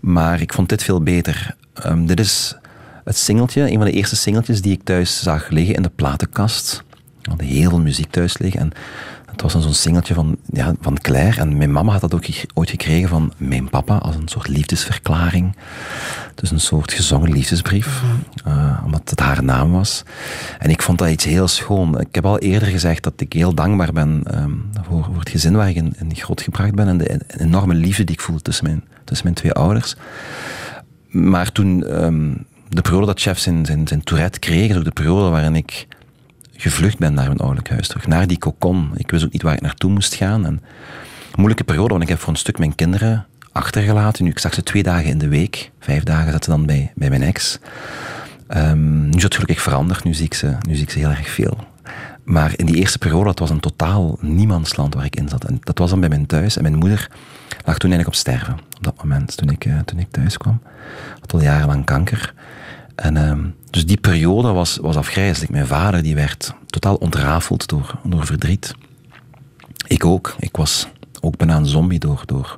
[0.00, 1.56] Maar ik vond dit veel beter.
[1.74, 2.56] Ehm, dit is
[3.04, 6.84] het singeltje, een van de eerste singeltjes die ik thuis zag liggen in de platenkast.
[7.24, 8.72] Ik had heel veel muziek thuis liggen en
[9.34, 11.40] het was dan zo'n singeltje van, ja, van Claire.
[11.40, 12.24] En mijn mama had dat ook
[12.54, 15.56] ooit gekregen van mijn papa als een soort liefdesverklaring.
[16.34, 18.02] Dus een soort gezongen liefdesbrief,
[18.44, 20.02] eh, omdat het haar naam was.
[20.58, 22.00] En ik vond dat iets heel schoon.
[22.00, 24.50] Ik heb al eerder gezegd dat ik heel dankbaar ben ehm,
[24.88, 28.04] voor, voor het gezin waar ik in, in grootgebracht ben en de en- enorme liefde
[28.04, 29.96] die ik voel tussen mijn, tussen mijn twee ouders.
[31.08, 32.34] Maar toen ehm,
[32.68, 35.86] de periode dat Chef zijn, zijn, zijn Tourette kreeg, is ook de periode waarin ik
[36.56, 38.06] gevlucht ben naar mijn ouderlijk huis terug.
[38.06, 38.90] Naar die kokon.
[38.96, 40.46] Ik wist ook niet waar ik naartoe moest gaan.
[40.46, 40.60] En een
[41.36, 44.24] moeilijke periode, want ik heb voor een stuk mijn kinderen achtergelaten.
[44.24, 45.70] Nu, ik zag ze twee dagen in de week.
[45.80, 47.58] Vijf dagen zaten ze dan bij, bij mijn ex.
[48.46, 50.04] Ehm, nu is het gelukkig veranderd.
[50.04, 51.58] Nu zie, ik ze, nu zie ik ze heel erg veel.
[52.24, 55.44] Maar in die eerste periode, dat was een totaal niemandsland waar ik in zat.
[55.44, 56.56] En dat was dan bij mijn thuis.
[56.56, 57.08] En mijn moeder
[57.64, 58.54] lag toen eigenlijk op sterven.
[58.76, 60.62] Op dat moment, toen ik, eh, toen ik thuis kwam.
[61.20, 62.34] Had al jarenlang kanker.
[62.94, 63.44] En, ehm,
[63.74, 65.52] dus die periode was, was afgrijzelijk.
[65.52, 68.74] Mijn vader die werd totaal ontrafeld door, door verdriet.
[69.86, 70.34] Ik ook.
[70.38, 70.88] Ik was
[71.20, 72.56] ook bijna een zombie door, door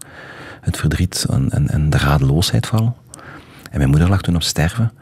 [0.61, 2.97] het verdriet en, en, en de radeloosheid vooral.
[3.71, 4.93] En mijn moeder lag toen op sterven.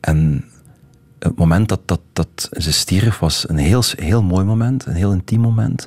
[0.00, 0.44] En
[1.18, 5.12] het moment dat, dat, dat ze stierf was een heel, heel mooi moment, een heel
[5.12, 5.86] intiem moment.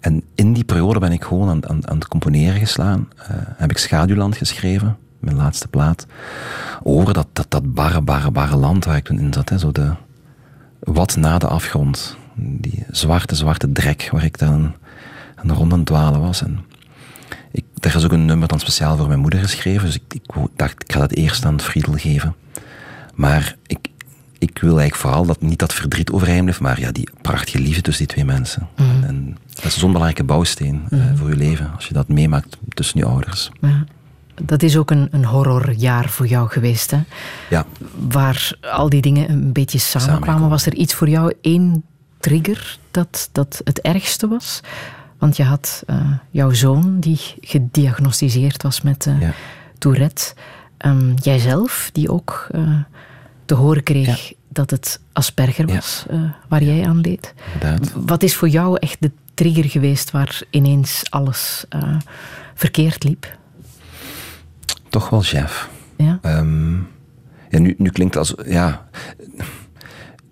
[0.00, 3.08] En in die periode ben ik gewoon aan, aan, aan het componeren geslaan.
[3.16, 4.96] Eh, heb ik Schaduwland geschreven,
[5.26, 6.06] mijn laatste plaat.
[6.82, 9.48] Over dat, dat, dat barre, barre, barre land waar ik toen in zat.
[9.48, 9.92] Hè, zo de,
[10.80, 12.16] wat na de afgrond.
[12.34, 14.74] Die zwarte, zwarte drek waar ik dan
[15.34, 16.42] aan de rond aan het dwalen was.
[16.42, 16.58] En
[17.52, 19.86] ik, er is ook een nummer dan speciaal voor mijn moeder geschreven.
[19.86, 22.34] Dus ik, ik dacht, ik ga dat eerst aan Friedel geven.
[23.14, 23.88] Maar ik,
[24.38, 27.80] ik wil eigenlijk vooral dat niet dat verdriet overeind blijft, maar ja, die prachtige liefde
[27.80, 28.68] tussen die twee mensen.
[28.74, 32.56] En, en dat is zo'n belangrijke bouwsteen eh, voor je leven, als je dat meemaakt
[32.68, 33.50] tussen je ouders.
[33.60, 33.84] Ja.
[34.42, 37.02] Dat is ook een, een horrorjaar voor jou geweest, hè?
[37.50, 37.66] Ja,
[38.08, 40.48] Waar al die dingen een beetje samenkwamen.
[40.48, 41.84] Was er iets voor jou, één
[42.20, 44.60] trigger, dat, dat het ergste was?
[45.18, 49.32] Want je had eh, jouw zoon, die gediagnosticeerd was met eh, Ja.
[49.78, 50.34] Tourette.
[50.86, 52.80] Um, jijzelf, die ook uh,
[53.44, 56.36] te horen kreeg dat het Asperger was, ja.
[56.48, 57.34] waar jij aan leed.
[57.54, 57.92] Inderdaad.
[57.94, 61.64] Wat is voor jou echt de trigger geweest waar ineens alles
[62.54, 63.38] verkeerd liep?
[64.96, 65.68] Toch wel Jeff.
[65.96, 66.18] Ja?
[66.22, 66.88] Um,
[67.50, 68.34] ja nu, nu klinkt als...
[68.46, 68.88] Ja,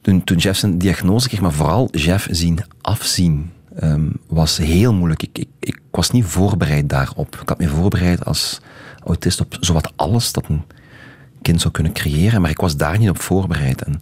[0.01, 5.23] toen, toen Jeff zijn diagnose kreeg, maar vooral Jeff zien afzien, um, was heel moeilijk.
[5.23, 7.39] Ik, ik, ik was niet voorbereid daarop.
[7.41, 8.61] Ik had me voorbereid als
[9.05, 10.63] autist op zowat alles dat een
[11.43, 13.83] kind zou kunnen creëren, maar ik was daar niet op voorbereid.
[13.83, 13.99] En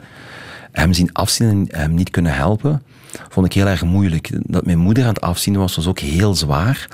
[0.73, 2.83] hem zien afzien en hem niet kunnen helpen,
[3.29, 4.31] vond ik heel erg moeilijk.
[4.33, 6.89] Dat mijn moeder aan het afzien was, was ook heel zwaar.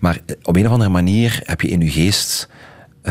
[0.00, 2.48] Maar op een of andere manier heb je in je geest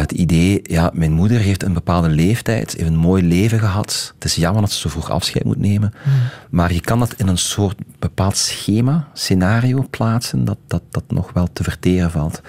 [0.01, 4.13] het idee, ja, mijn moeder heeft een bepaalde leeftijd, heeft een mooi leven gehad.
[4.13, 5.93] Het is jammer dat ze zo vroeg afscheid moet nemen.
[6.03, 6.13] Hmm.
[6.49, 11.33] Maar je kan dat in een soort bepaald schema, scenario plaatsen, dat, dat, dat nog
[11.33, 12.41] wel te verteren valt.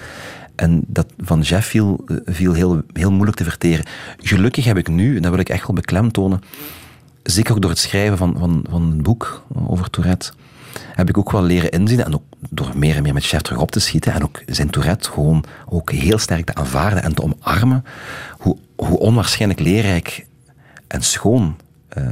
[0.55, 3.85] En dat van Jeff viel, viel heel, heel moeilijk te verteren.
[4.19, 6.41] Gelukkig heb ik nu, en dat wil ik echt wel beklemtonen,
[7.23, 10.31] zeker ook door het schrijven van, van, van een boek over Tourette,
[10.93, 13.59] heb ik ook wel leren inzien, en ook door meer en meer met Chef terug
[13.59, 17.21] op te schieten, en ook zijn Tourette gewoon ook heel sterk te aanvaarden en te
[17.21, 17.85] omarmen,
[18.37, 20.25] hoe, hoe onwaarschijnlijk leerrijk
[20.87, 21.57] en schoon
[21.97, 22.03] uh,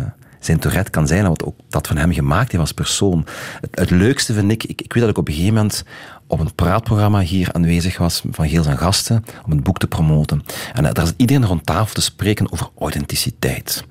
[0.46, 3.26] zijn Tourette kan zijn, en wat ook dat van hem gemaakt heeft als persoon.
[3.62, 5.84] Het, het leukste vind ik, ik, ik weet dat ik op een gegeven moment
[6.28, 10.44] op een praatprogramma hier aanwezig was van heel zijn gasten om een boek te promoten.
[10.74, 13.84] En daar zat iedereen rond tafel te spreken over authenticiteit.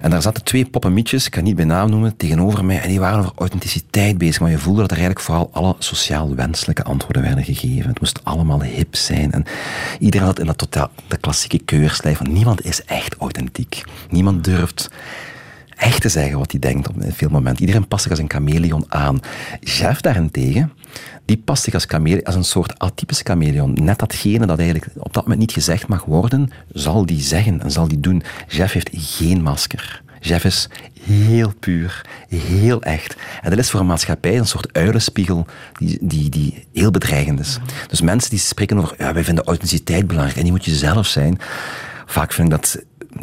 [0.00, 3.00] En daar zaten twee poppenmietjes, ik kan niet bij naam noemen, tegenover mij en die
[3.00, 7.22] waren over authenticiteit bezig, maar je voelde dat er eigenlijk vooral alle sociaal wenselijke antwoorden
[7.22, 7.88] werden gegeven.
[7.88, 9.44] Het moest allemaal hip zijn en
[9.98, 13.82] iedereen had in dat totaal, de klassieke keurslijf van niemand is echt authentiek.
[14.10, 14.90] Niemand durft
[15.80, 17.60] echt te zeggen wat hij denkt op veel momenten.
[17.60, 19.20] Iedereen past zich als een chameleon aan.
[19.60, 20.72] Jeff daarentegen,
[21.24, 23.72] die past zich als, chameleon, als een soort atypische chameleon.
[23.82, 27.70] Net datgene dat eigenlijk op dat moment niet gezegd mag worden, zal die zeggen en
[27.70, 28.22] zal die doen.
[28.48, 30.02] Jeff heeft geen masker.
[30.20, 30.68] Jeff is
[31.02, 33.16] heel puur, heel echt.
[33.42, 35.46] En dat is voor een maatschappij een soort uilenspiegel
[35.78, 37.58] die, die, die heel bedreigend is.
[37.88, 41.06] Dus mensen die spreken over, ja, wij vinden authenticiteit belangrijk en die moet je zelf
[41.06, 41.38] zijn.
[42.06, 42.82] Vaak vind ik dat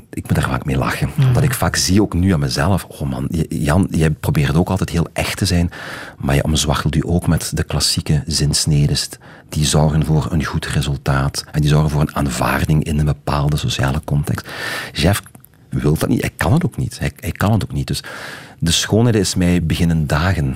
[0.09, 1.09] ik moet daar vaak mee lachen.
[1.15, 1.27] Mm.
[1.27, 4.89] Omdat ik vaak zie ook nu aan mezelf, oh man, Jan, jij probeert ook altijd
[4.89, 5.71] heel echt te zijn,
[6.17, 9.09] maar je omzwachtelt u ook met de klassieke zinsnedes
[9.49, 13.57] die zorgen voor een goed resultaat en die zorgen voor een aanvaarding in een bepaalde
[13.57, 14.47] sociale context.
[14.93, 15.21] Jeff
[15.69, 16.99] wil dat niet, hij kan het ook niet.
[16.99, 17.87] Hij, hij kan het ook niet.
[17.87, 18.03] Dus
[18.59, 20.55] de schoonheid is mij beginnen dagen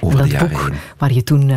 [0.00, 0.78] over dat de jaren boek heen.
[0.98, 1.56] waar je toen uh,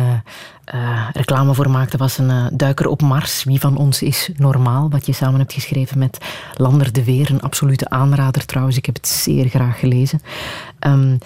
[0.74, 3.44] uh, reclame voor maakte, was een uh, duiker op Mars.
[3.44, 4.90] Wie van ons is normaal?
[4.90, 6.18] Wat je samen hebt geschreven met
[6.54, 7.30] Lander de Weer.
[7.30, 8.76] Een absolute aanrader trouwens.
[8.76, 10.20] Ik heb het zeer graag gelezen.
[10.86, 11.18] Um,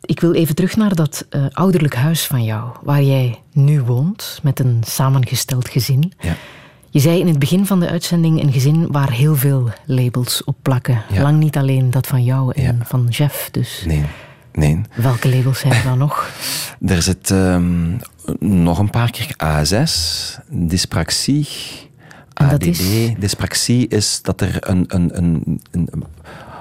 [0.00, 4.58] ik wil even terug naar dat ouderlijk huis van jou, waar jij nu woont, met
[4.60, 6.12] een samengesteld gezin.
[6.20, 6.36] Ja.
[6.90, 10.56] Je zei in het begin van de uitzending een gezin waar heel veel labels op
[10.62, 11.02] plakken.
[11.12, 11.22] Ja.
[11.22, 12.74] Lang niet alleen dat van jou en Ja.
[12.84, 13.48] van Jeff.
[13.50, 14.04] Dus Nee,
[14.56, 14.80] nee.
[14.94, 16.30] welke labels zijn er dan nog?
[16.86, 17.98] Er zit um,
[18.40, 21.48] nog een paar keer ASS, dyspraxie,
[22.34, 22.66] En dat ADD.
[22.66, 23.14] is?
[23.18, 26.04] Dyspraxie is dat er een, een, een, een, een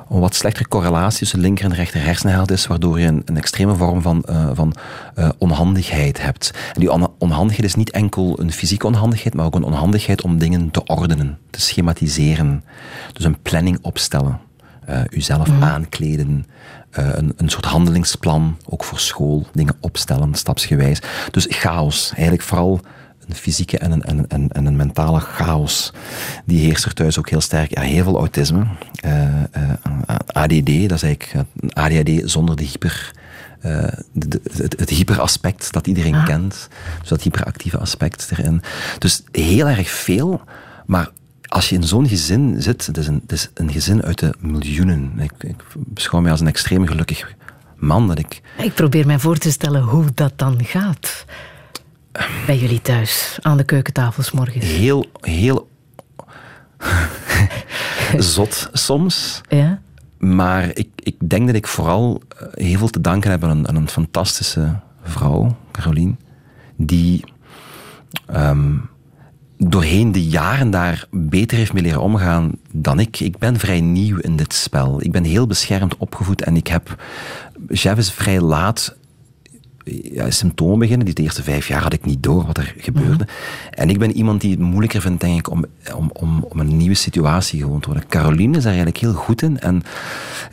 [0.07, 4.01] wat slechtere correlatie tussen linker en rechter hersenhelft is, waardoor je een, een extreme vorm
[4.01, 4.73] van, uh, van
[5.19, 6.51] uh, onhandigheid hebt.
[6.73, 10.38] En die on onhandigheid is niet enkel een fysieke onhandigheid, maar ook een onhandigheid om
[10.38, 12.63] dingen te ordenen, te schematiseren.
[13.13, 14.39] Dus een planning opstellen,
[14.89, 15.57] uh, uzelf Mhm.
[15.57, 15.63] mm.
[15.63, 16.45] aankleden,
[16.95, 20.99] een, een soort handelingsplan, ook voor school, dingen opstellen, stapsgewijs.
[21.31, 22.81] Dus chaos, eigenlijk vooral
[23.27, 25.93] een fysieke en een, en, en, en een mentale chaos.
[26.45, 27.76] Die heerst er thuis ook heel sterk.
[27.76, 28.65] Ja, heel veel autisme.
[29.05, 29.23] Uh,
[29.57, 33.11] uh, ADD, dat is eigenlijk een ADHD zonder de hyper...
[33.65, 36.26] Uh, de, de, het, het hyperaspect dat iedereen Ah.
[36.26, 36.67] kent.
[36.99, 38.61] Dus dat hyperactieve aspect erin.
[38.97, 40.41] Dus heel erg veel,
[40.85, 41.09] maar
[41.56, 44.34] als je in zo'n gezin zit, het is, een, het is een gezin uit de
[44.40, 45.19] miljoenen.
[45.19, 47.36] Ik, ik beschouw mij als een extreem gelukkig
[47.76, 48.41] man dat ik...
[48.57, 51.26] Ik probeer mij voor te stellen hoe dat dan gaat.
[52.45, 54.65] Bij jullie thuis, aan de keukentafel 's morgens.
[54.65, 55.69] Heel, heel
[58.18, 59.41] zot soms.
[59.49, 59.82] Ja?
[60.18, 63.68] Maar ik, ik denk dat ik vooral eh, heel veel te danken heb aan een,
[63.68, 66.15] aan een fantastische vrouw, Caroline,
[66.76, 67.23] die
[68.36, 68.90] um,
[69.57, 73.19] doorheen de jaren daar beter heeft mee leren omgaan dan ik.
[73.19, 75.02] Ik ben vrij nieuw in dit spel.
[75.02, 77.03] Ik ben heel beschermd opgevoed en ik heb...
[77.68, 78.95] Jeff is vrij laat
[79.86, 81.06] ja, symptomen beginnen.
[81.06, 83.28] Die de eerste vijf jaar had ik niet door wat er gebeurde.
[83.70, 86.78] En ik ben iemand die het moeilijker vindt, denk ik, om, om, om, om een
[86.78, 88.07] nieuwe situatie gewoon te worden.
[88.07, 89.84] Caroline is daar eigenlijk heel goed in en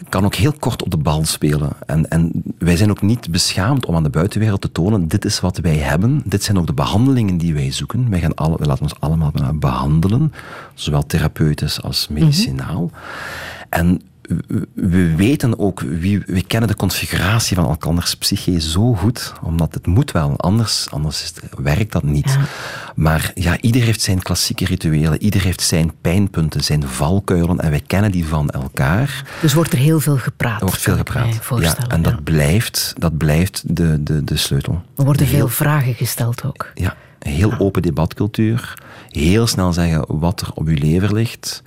[0.09, 1.71] kan ook heel kort op de bal spelen.
[1.87, 5.41] En, en wij zijn ook niet beschaamd om aan de buitenwereld te tonen, dit is
[5.41, 6.23] wat wij hebben.
[6.25, 8.11] Dit zijn ook de behandelingen die wij zoeken.
[8.11, 10.33] Wij, gaan alle, wij laten ons allemaal behandelen,
[10.75, 12.91] zowel therapeutisch als medicinaal.
[13.69, 14.01] En
[14.47, 19.75] we- we weten ook, wie, we kennen de configuratie van elkanders psyche zo goed, omdat
[19.75, 22.31] het moet wel, anders, anders werkt dat niet.
[22.31, 22.39] Ja.
[22.95, 27.83] Maar ja, ieder heeft zijn klassieke rituelen, ieder heeft zijn pijnpunten, zijn valkuilen, en wij
[27.87, 29.25] kennen die van elkaar.
[29.41, 30.61] Dus wordt er heel veel gepraat.
[30.61, 31.35] Er wordt veel gepraat.
[31.61, 32.21] Ja, en dat ja.
[32.25, 34.83] blijft, dat blijft de, de, de sleutel.
[34.97, 36.71] Er worden Heel- veel vragen gesteld ook.
[36.75, 38.75] ja, heel open debatcultuur.
[39.11, 41.63] Heel snel zeggen wat er op uw lever ligt.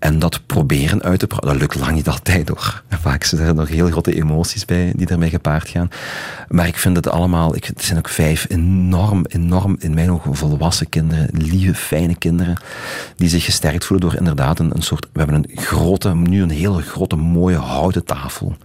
[0.00, 1.48] En dat proberen uit te praten.
[1.48, 2.82] Dat lukt lang niet altijd hoor.
[3.00, 5.88] Vaak zijn er nog heel grote emoties bij die ermee gepaard gaan.
[6.48, 10.34] Maar ik vind het allemaal, ik, het zijn ook vijf enorm, enorm, in mijn ogen
[10.34, 11.28] volwassen kinderen.
[11.32, 12.56] Lieve, fijne kinderen.
[13.16, 15.06] Die zich gesterkt voelen door inderdaad een, een soort.
[15.12, 18.56] We hebben een grote, nu een hele grote, mooie houten tafel.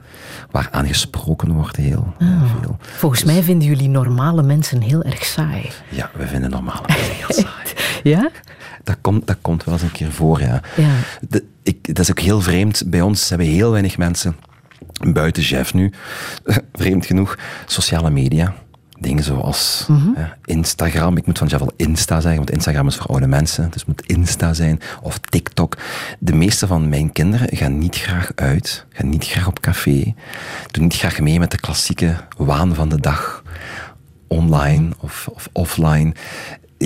[0.56, 2.77] Waaraan gesproken wordt heel, heel veel.
[2.80, 5.69] Volgens mij vinden jullie normale mensen heel erg saai.
[5.90, 7.68] Ja, we vinden normale mensen heel saai.
[8.03, 8.30] Ja?
[8.84, 10.61] Dat komt, dat komt wel eens een keer voor, ja.
[10.76, 10.90] Ja.
[11.30, 12.84] De, ik, dat is ook heel vreemd.
[12.86, 14.36] Bij ons hebben heel weinig mensen,
[15.14, 15.91] buiten Jeff nu,
[16.73, 18.56] vreemd genoeg, sociale media.
[19.06, 21.18] Dingen zoals eh, Instagram.
[21.18, 23.64] Ik moet van al Insta zeggen, want Instagram is voor oude mensen.
[23.64, 24.80] Dus het moet Insta zijn.
[25.02, 25.77] Of TikTok.
[26.19, 28.86] De meeste van mijn kinderen gaan niet graag uit.
[28.90, 30.14] Gaan niet graag op café.
[30.72, 33.44] Doen niet graag mee met de klassieke waan van de dag.
[34.27, 36.14] Online of, of offline.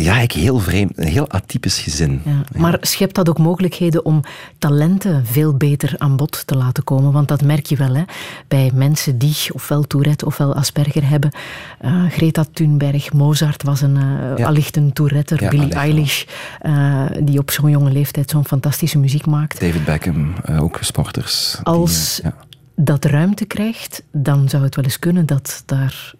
[0.03, 0.91] Ja, ik heel vreemd.
[0.95, 2.21] Een heel atypisch gezin.
[2.25, 2.43] Ja.
[2.57, 4.21] Maar schept dat ook mogelijkheden om
[4.57, 7.11] talenten veel beter aan bod te laten komen?
[7.11, 8.03] Want dat merk je wel hè?
[8.47, 11.31] bij mensen die ofwel Tourette ofwel Asperger hebben.
[11.79, 13.95] Eh, Greta Thunberg, Mozart was een,
[14.37, 14.45] Ja.
[14.45, 15.43] allicht een Touretter.
[15.43, 16.25] Ja, Billie allicht
[16.61, 16.73] wel.
[16.73, 19.59] Eilish, eh, die op zo'n jonge leeftijd zo'n fantastische muziek maakt.
[19.59, 21.59] David Beckham, ook sporters.
[21.63, 22.21] Als
[22.75, 26.13] dat ruimte krijgt, dan zou het wel eens kunnen dat daar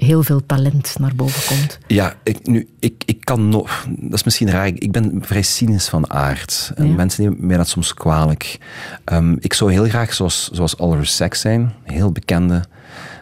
[0.00, 1.78] heel veel talent naar boven komt.
[1.86, 3.86] Ja, ik, nu, ik, ik kan nog...
[3.88, 4.66] Dat is misschien raar.
[4.66, 6.72] Ik, ben vrij cynisch van aard.
[6.74, 6.94] En Ja.
[6.94, 8.58] mensen nemen mij dat soms kwalijk.
[9.04, 11.60] Ehm, ik zou heel graag zoals, zoals Oliver Sacks zijn.
[11.84, 12.64] Een heel bekende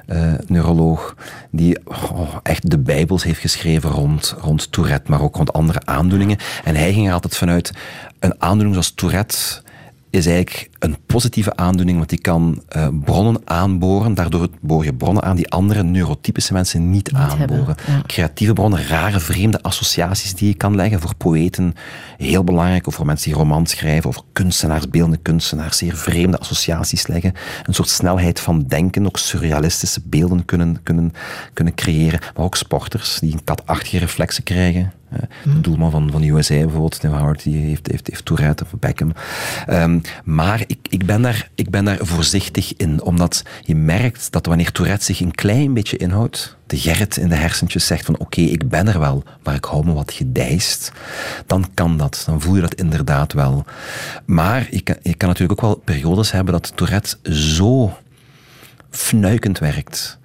[0.06, 1.14] eh, neuroloog.
[1.50, 5.10] Die oh, echt de bijbels heeft geschreven rond, rond Tourette.
[5.10, 6.38] Maar ook rond andere aandoeningen.
[6.64, 7.70] En hij ging er altijd vanuit...
[8.18, 9.36] Een aandoening zoals Tourette
[10.10, 14.14] is eigenlijk een positieve aandoening, want die kan eh, bronnen aanboren.
[14.14, 17.76] Daardoor boor je bronnen aan die andere neurotypische mensen niet, aanboren.
[17.86, 18.02] ja.
[18.06, 21.00] Creatieve bronnen, rare, vreemde associaties die je kan leggen.
[21.00, 21.74] Voor poëten
[22.18, 27.06] heel belangrijk, of voor mensen die romans schrijven, of kunstenaars, beeldende kunstenaars, zeer vreemde associaties
[27.06, 27.32] leggen.
[27.64, 31.12] Een soort snelheid van denken, ook surrealistische beelden kunnen, kunnen,
[31.52, 32.20] kunnen creëren.
[32.34, 34.92] Maar ook sporters die een katachtige reflexen krijgen.
[35.10, 38.78] Eh, De doelman van, van USA bijvoorbeeld, Tim Howard, die heeft, heeft, heeft Tourette of
[38.78, 39.12] Beckham.
[39.66, 44.46] Ehm, maar ik, ik, ben daar, ik ben daar voorzichtig in, omdat je merkt dat
[44.46, 48.40] wanneer Tourette zich een klein beetje inhoudt, de Gerrit in de hersentjes zegt van oké,
[48.40, 50.92] ik ben er wel, maar ik hou me wat gedijst,
[51.46, 52.22] dan kan dat.
[52.26, 53.64] Dan voel je dat inderdaad wel.
[54.24, 57.96] Maar je kan, je kan natuurlijk ook wel periodes hebben dat Tourette zo
[58.90, 60.17] fnuikend werkt.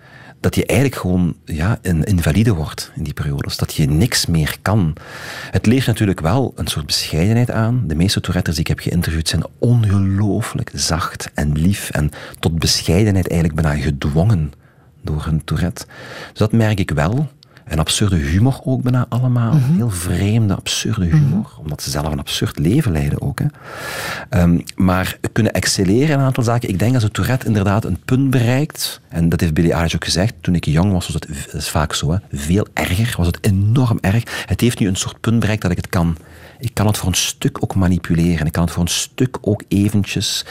[0.44, 3.58] Dat je eigenlijk gewoon ja, een invalide wordt in die periodes.
[3.58, 4.96] Dat je niks meer kan.
[5.52, 7.84] Het leert natuurlijk wel een soort bescheidenheid aan.
[7.88, 11.90] De meeste Touretters die ik heb geïnterviewd zijn ongelooflijk zacht en lief.
[11.90, 12.10] En
[12.40, 14.52] tot bescheidenheid eigenlijk bijna gedwongen
[15.02, 15.86] door hun Tourette.
[16.30, 17.30] Dus dat merk ik wel.
[17.66, 19.54] En absurde humor ook bijna allemaal.
[19.56, 21.52] Heel vreemde, absurde humor.
[21.58, 23.40] Omdat ze zelf een absurd leven leiden ook.
[23.40, 23.46] Hè.
[24.30, 26.70] Ehm, maar kunnen excelleren in een aantal zaken.
[26.70, 29.02] Ik denk dat de Tourette inderdaad een punt bereikt.
[29.10, 30.34] En dat heeft Billy Eilish ook gezegd.
[30.42, 33.14] Toen ik jong was, was het, dat is vaak zo, hè, veel erger.
[33.18, 34.24] Was het enorm erg.
[34.46, 36.18] Het heeft nu een soort punt bereikt dat ik het kan.
[36.60, 38.46] Ik kan het voor een stuk ook manipuleren.
[38.46, 40.46] Ik kan het voor een stuk ook eventjes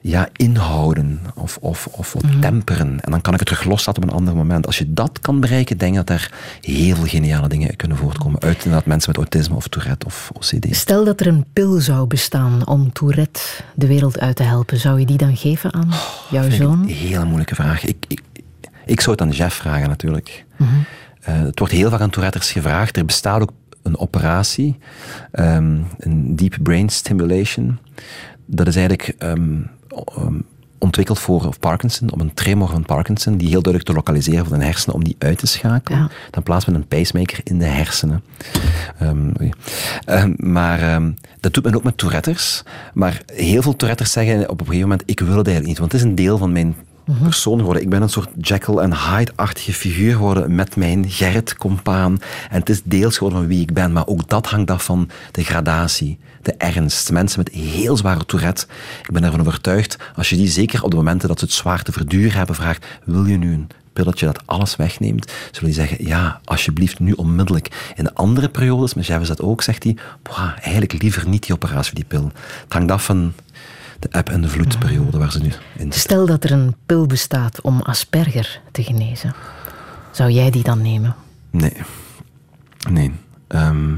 [0.00, 3.00] ja, inhouden of, of, of wat temperen.
[3.00, 4.66] En dan kan ik het terug loslaten op een ander moment.
[4.66, 8.40] Als je dat kan bereiken, denk ik dat er heel veel geniale dingen kunnen voortkomen.
[8.40, 10.76] Uit inderdaad mensen met autisme of Tourette of OCD.
[10.76, 13.40] Stel dat er een pil zou bestaan om Tourette
[13.74, 15.88] de wereld uit te helpen, zou je die dan geven aan
[16.30, 16.82] jouw Vind ik zoon?
[16.82, 17.84] Een hele moeilijke vraag.
[17.84, 18.20] Ik, ik,
[18.84, 20.44] ik zou het aan Jeff vragen natuurlijk.
[21.20, 22.96] Eh, het wordt heel vaak aan Touretters gevraagd.
[22.96, 23.52] Er bestaat ook
[23.82, 24.78] een operatie,
[25.32, 27.78] ehm, een deep brain stimulation.
[28.46, 29.60] Dat is eigenlijk ehm,
[30.80, 34.64] ontwikkeld voor Parkinson, om een tremor van Parkinson, die heel duidelijk te lokaliseren van de
[34.64, 35.98] hersenen, om die uit te schakelen.
[35.98, 36.08] Ja.
[36.30, 38.22] Dan plaatsen we een pacemaker in de hersenen.
[38.98, 39.30] Ehm.
[40.04, 41.10] Ehm, maar ehm,
[41.40, 42.62] dat doet men ook met Touretters.
[42.94, 45.92] Maar heel veel Touretters zeggen op een gegeven moment, ik wil het eigenlijk niet, want
[45.92, 46.74] het is een deel van mijn
[47.22, 47.82] persoon geworden.
[47.82, 52.18] Ik ben een soort Jekyll en Hyde-achtige figuur geworden met mijn Gerrit-compaan.
[52.50, 55.08] En het is deels geworden van wie ik ben, maar ook dat hangt af van
[55.30, 57.12] de gradatie, de ernst.
[57.12, 58.66] Mensen met heel zware Tourette.
[59.02, 61.82] Ik ben ervan overtuigd, als je die zeker op de momenten dat ze het zwaar
[61.82, 66.06] te verduren hebben vraagt, wil je nu een pilletje dat alles wegneemt, zullen die zeggen,
[66.06, 67.92] ja, alsjeblieft, nu onmiddellijk.
[67.96, 69.96] In de andere periodes, met Jeff dat ook, zegt hij,
[70.60, 72.32] eigenlijk liever niet die operatie, die pil.
[72.64, 73.32] Het hangt af van
[73.98, 76.00] de eb- en de vloedperiode waar ze nu in zitten.
[76.00, 79.34] Stel dat er een pil bestaat om Asperger te genezen.
[80.10, 81.14] Zou jij die dan nemen?
[81.50, 81.76] Nee.
[82.90, 83.12] Nee.
[83.48, 83.94] Ehm,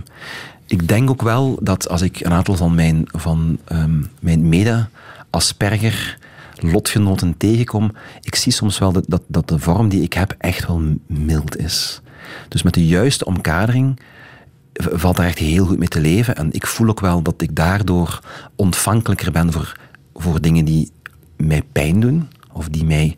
[0.72, 6.18] ik denk ook wel dat als ik een aantal van mijn, van, ehm, mijn mede-Asperger
[6.58, 10.66] lotgenoten tegenkom, ik zie soms wel dat, dat, dat de vorm die ik heb echt
[10.66, 12.00] wel mild is.
[12.48, 14.00] Dus met de juiste omkadering
[14.72, 16.36] valt daar echt heel goed mee te leven.
[16.36, 18.20] En ik voel ook wel dat ik daardoor
[18.56, 19.78] ontvankelijker ben voor,
[20.14, 20.90] voor dingen die
[21.36, 23.14] mij pijn doen of die mij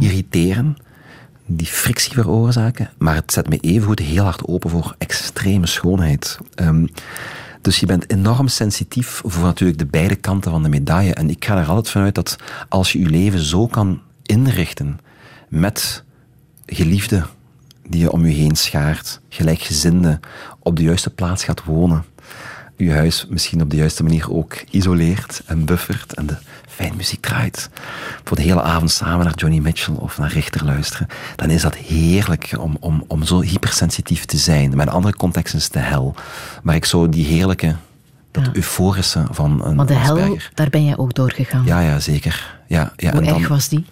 [0.00, 0.76] irriteren,
[1.46, 2.90] die frictie veroorzaken.
[2.98, 6.38] Maar het zet me evengoed heel hard open voor extreme schoonheid.
[6.54, 6.86] Ehm,
[7.60, 11.14] dus je bent enorm sensitief voor natuurlijk de beide kanten van de medaille.
[11.14, 12.36] En ik ga er altijd vanuit dat
[12.68, 14.98] als je je leven zo kan inrichten
[15.48, 16.04] met
[16.66, 17.26] geliefden
[17.88, 20.20] die je om je heen schaart, gelijkgezinden,
[20.58, 22.04] op de juiste plaats gaat wonen,
[22.76, 26.36] je huis misschien op de juiste manier ook isoleert en buffert en de
[26.76, 27.68] fijn muziek draait,
[28.24, 31.74] voor de hele avond samen naar Johnny Mitchell of naar Richter luisteren, dan is dat
[31.74, 34.72] heerlijk om, om, om zo hypersensitief te zijn.
[34.72, 36.14] In andere contexten is de hel.
[36.62, 37.74] Maar ik zou die heerlijke,
[38.30, 38.50] dat Ja.
[38.52, 41.62] euforische van een Maar de hel, daar ben jij ook doorgegaan.
[41.64, 42.58] Ja, ja, zeker.
[42.66, 43.84] Ja, ja, Hoe en dan- erg was die?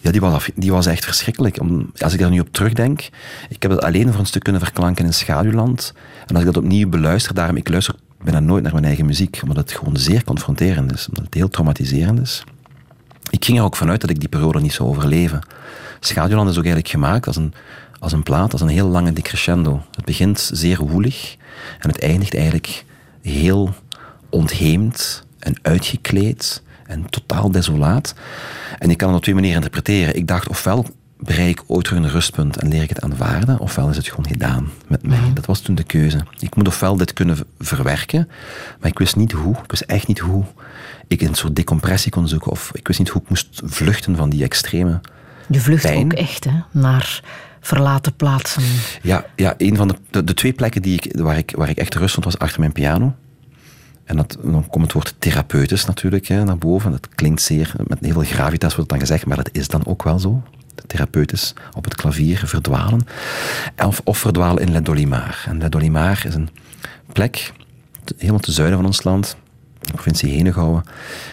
[0.00, 1.60] ja, die was, af- die was echt verschrikkelijk.
[1.60, 3.08] Om, als ik daar nu op terugdenk,
[3.48, 5.92] ik heb het alleen voor een stuk kunnen verklanken in Schaduwland.
[6.26, 9.38] En als ik dat opnieuw beluister, daarom, ik luister bijna nooit naar mijn eigen muziek,
[9.42, 12.44] omdat het gewoon zeer confronterend is, omdat het heel traumatiserend is.
[13.30, 15.40] Ik ging er ook vanuit dat ik die periode niet zou overleven.
[16.00, 17.54] Schaduwland is ook eigenlijk gemaakt als een,
[17.98, 19.82] als een plaat, als een heel lange decrescendo.
[19.96, 21.36] Het begint zeer woelig
[21.78, 22.84] en het eindigt eigenlijk
[23.22, 23.74] heel
[24.30, 28.14] ontheemd en uitgekleed en totaal desolaat.
[28.78, 30.16] En ik kan het op twee manieren interpreteren.
[30.16, 30.86] Ik dacht, ofwel
[31.18, 34.26] bereik ik ooit terug een rustpunt en leer ik het aanvaarden, ofwel is het gewoon
[34.26, 35.30] gedaan met mij.
[35.34, 36.20] Dat was toen de keuze.
[36.38, 38.28] Ik moet ofwel dit kunnen verwerken,
[38.80, 39.56] maar ik wist niet hoe.
[39.62, 40.44] Ik wist echt niet hoe
[41.08, 44.30] ik een soort decompressie kon zoeken, of ik wist niet hoe ik moest vluchten van
[44.30, 45.00] die extreme
[45.48, 46.04] Je vlucht Pijn.
[46.04, 47.20] ook echt hè, naar
[47.60, 48.62] verlaten plaatsen.
[49.02, 51.78] Ja, ja een van de, de, de twee plekken die ik, waar, ik, waar ik
[51.78, 53.14] echt rust vond, was achter mijn piano.
[54.04, 56.90] En dat, dan komt het woord therapeutisch natuurlijk hè, naar boven.
[56.90, 59.86] Dat klinkt zeer, met heel veel gravitas wordt het dan gezegd, maar dat is dan
[59.86, 60.42] ook wel zo.
[60.86, 63.06] Therapeutisch op het klavier verdwalen.
[63.84, 65.44] Of, of verdwalen in Le Dolimar.
[65.48, 66.48] En Le Dolimar is een
[67.12, 67.52] plek,
[68.04, 69.36] te- helemaal ten zuiden van ons land,
[69.80, 70.84] de provincie Henegouwen,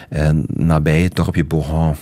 [0.08, 1.94] en nabij het dorpje Bourgon.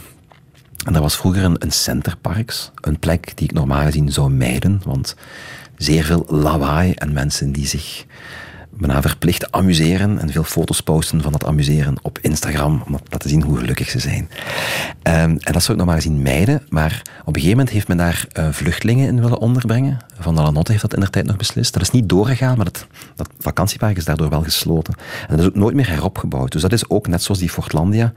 [0.86, 4.81] En dat was vroeger een, een centerparks, een plek die ik normaal gezien zou mijden,
[4.85, 5.16] want
[5.77, 8.05] zeer veel lawaai en mensen die zich
[8.76, 13.30] bijna verplicht amuseren en veel foto's posten van dat amuseren op Instagram, om te laten
[13.30, 14.28] zien hoe gelukkig ze zijn.
[15.02, 17.96] Ehm, en dat zou ik normaal gezien mijden, maar op een gegeven moment heeft men
[17.96, 19.98] daar eh, vluchtelingen in willen onderbrengen.
[20.18, 21.72] Van de Lanotte heeft dat in der tijd nog beslist.
[21.72, 22.86] Dat is niet doorgegaan, maar dat,
[23.16, 24.94] dat vakantiepark is daardoor wel gesloten.
[25.28, 26.52] En dat is ook nooit meer heropgebouwd.
[26.52, 28.12] Dus dat is ook net zoals die Fortlandia,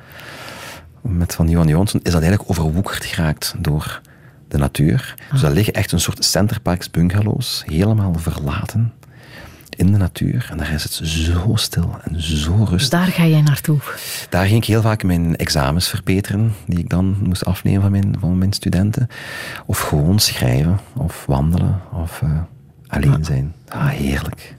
[1.02, 4.02] met van Johan Johansson, is dat eigenlijk overwoekerd geraakt door
[4.48, 5.16] de natuur.
[5.32, 8.94] Dus daar liggen echt een soort centerparks bungalows, helemaal verlaten
[9.76, 10.48] in de natuur.
[10.52, 12.90] En daar is het zo stil en zo rustig.
[12.90, 13.80] daar ga jij naartoe.
[14.30, 18.16] Daar ging ik heel vaak mijn examens verbeteren, die ik dan moest afnemen van mijn,
[18.20, 19.08] van mijn studenten.
[19.66, 22.42] Of gewoon schrijven, of wandelen, of eh,
[22.88, 23.54] alleen zijn.
[23.68, 24.56] Ah, heerlijk.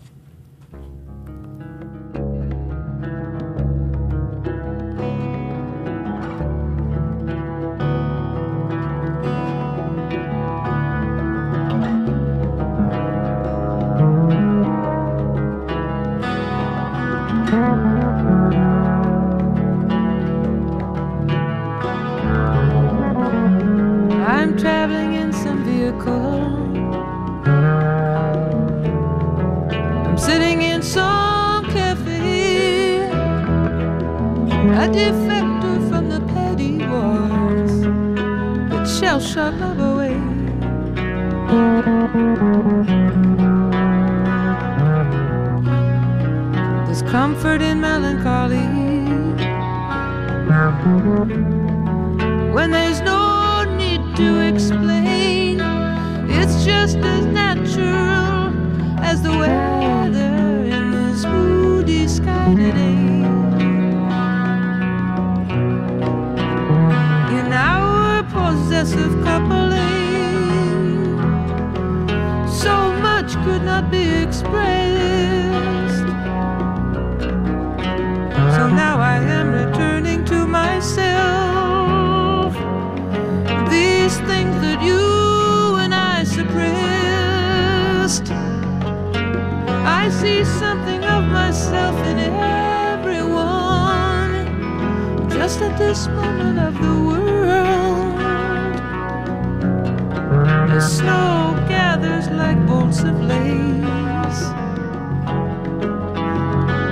[102.46, 104.42] Like bolts of lace,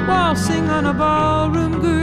[0.09, 1.94] waltzing on a ballroom girl.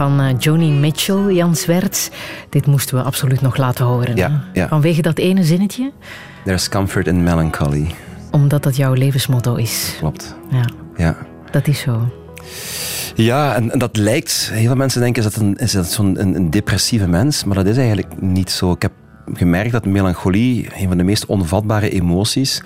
[0.00, 2.10] Van eh, Joni Mitchell, Jan Zwerts.
[2.48, 4.16] Dit moesten we absoluut nog laten horen.
[4.16, 4.60] Ja, hè?
[4.60, 4.68] ja.
[4.68, 5.92] Vanwege dat ene zinnetje,
[6.44, 7.86] There's comfort in melancholy.
[8.30, 9.94] omdat dat jouw levensmotto is.
[9.98, 10.36] Klopt.
[10.50, 10.64] Ja,
[10.96, 11.16] Ja.
[11.50, 12.08] dat is zo.
[13.14, 14.50] Ja, en, en dat lijkt...
[14.52, 17.44] Heel veel mensen denken, is dat, een, is dat zo'n een, een depressieve mens?
[17.44, 18.72] Maar dat is eigenlijk niet zo.
[18.72, 18.92] Ik heb
[19.34, 22.62] gemerkt dat melancholie, een van de meest onvatbare emoties,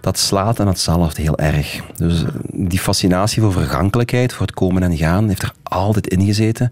[0.00, 1.80] dat slaat en dat zalft heel erg.
[1.96, 6.24] Dus eh, die fascinatie voor vergankelijkheid, voor het komen en gaan, heeft er altijd in
[6.24, 6.70] gezeten.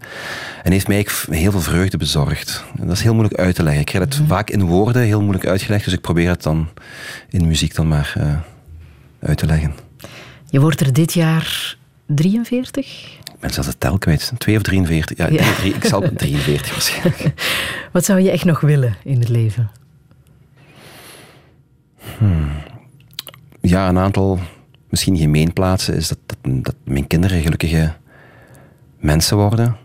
[0.63, 2.63] En heeft mij eigenlijk heel veel vreugde bezorgd.
[2.79, 3.81] En dat is heel moeilijk uit te leggen.
[3.81, 6.69] Ik krijg het vaak in woorden heel moeilijk uitgelegd, dus ik probeer het dan
[7.29, 8.35] in muziek dan maar eh,
[9.29, 9.73] uit te leggen.
[10.49, 13.19] Je wordt er dit jaar 43?
[13.33, 14.31] Ik ben zelfs de tel kwijt.
[14.37, 15.17] 2 of 43.
[15.17, 15.37] Ja, Ja.
[15.37, 17.33] drie- drie- ik zal 43 waarschijnlijk.
[17.93, 19.69] Wat zou je echt nog willen in het leven?
[23.61, 24.39] Ja, een aantal
[24.89, 27.93] misschien gemeenplaatsen is dat, dat, dat mijn kinderen gelukkige
[29.01, 29.75] mensen worden.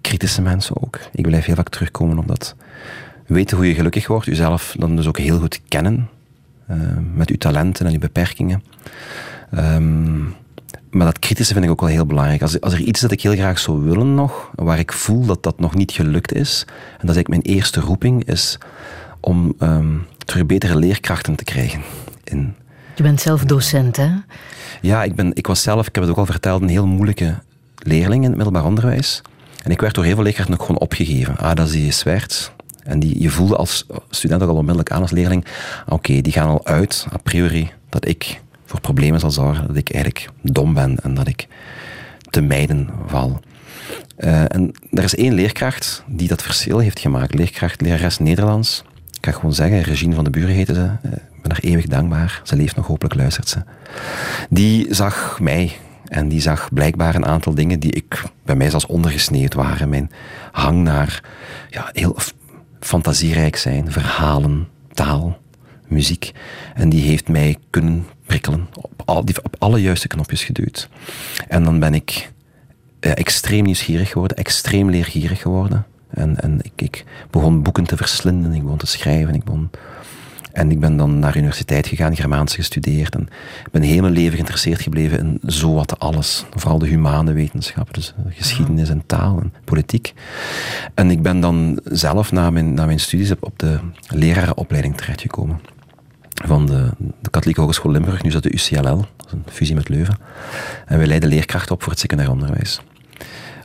[0.00, 0.98] Kritische mensen ook.
[1.12, 2.54] Ik blijf heel vaak terugkomen op dat.
[3.26, 6.08] Weten hoe je gelukkig wordt, jezelf dan dus ook heel goed kennen.
[6.66, 6.76] eh,
[7.14, 8.62] met uw talenten en uw beperkingen.
[9.50, 10.22] Ehm,
[10.90, 12.42] maar dat kritische vind ik ook wel heel belangrijk.
[12.42, 15.42] Als, als er iets dat ik heel graag zou willen nog, waar ik voel dat
[15.42, 18.58] dat nog niet gelukt is, en dat is eigenlijk mijn eerste roeping, is
[19.20, 19.92] om ehm,
[20.24, 21.82] terug betere leerkrachten te krijgen
[22.24, 22.54] in,
[22.94, 24.10] Je bent zelf docent, hè?
[24.80, 27.34] ja, ik, ben, ik was zelf, ik heb het ook al verteld, een heel moeilijke
[27.84, 29.22] leerling in het middelbaar onderwijs.
[29.62, 31.36] En ik werd door heel veel leerkrachten ook gewoon opgegeven.
[31.36, 32.50] Ah, dat is die Swerts.
[32.82, 35.44] En die, je voelde als student ook al onmiddellijk aan als leerling,
[35.88, 39.90] oké, die gaan al uit, a priori, dat ik voor problemen zal zorgen, dat ik
[39.90, 41.46] eigenlijk dom ben en dat ik
[42.30, 43.40] te mijden val.
[44.16, 47.34] Eh, en er is één leerkracht die dat verschil heeft gemaakt.
[47.34, 48.84] Leerkracht, lerares Nederlands.
[49.10, 50.90] Ik ga gewoon zeggen, Regine van de Buren heette ze.
[51.02, 52.40] Eh, Ik ben haar eeuwig dankbaar.
[52.44, 53.58] Ze leeft nog, hopelijk luistert ze.
[54.50, 55.76] Die zag mij
[56.14, 59.88] en die zag blijkbaar een aantal dingen die ik bij mij zelfs ondergesneeuwd waren.
[59.88, 60.10] Mijn
[60.52, 61.22] hang naar
[61.70, 62.16] ja, heel
[62.80, 65.38] fantasierijk zijn, verhalen, taal,
[65.86, 66.32] muziek.
[66.74, 70.88] En die heeft mij kunnen prikkelen, op, al, die, op alle juiste knopjes geduwd.
[71.48, 72.32] En dan ben ik
[73.00, 75.86] extreem nieuwsgierig geworden, extreem leergierig geworden.
[76.10, 79.70] En, en ik, ik begon boeken te verslinden, ik begon te schrijven, ik begon...
[80.54, 83.14] En ik ben dan naar universiteit gegaan, Germaanse gestudeerd.
[83.14, 83.28] En
[83.70, 86.44] ben heel mijn leven geïnteresseerd gebleven in zowat alles.
[86.50, 90.14] Vooral de humane wetenschappen, dus eh, geschiedenis en taal en politiek.
[90.94, 93.78] En ik ben dan zelf na mijn, na mijn studies op, op de
[94.08, 95.60] lerarenopleiding terechtgekomen.
[96.44, 100.18] Van de, de Katholieke Hogeschool Limburg, nu dat de UCLL, een fusie met Leuven.
[100.86, 102.80] En wij leiden leerkrachten op voor het secundair onderwijs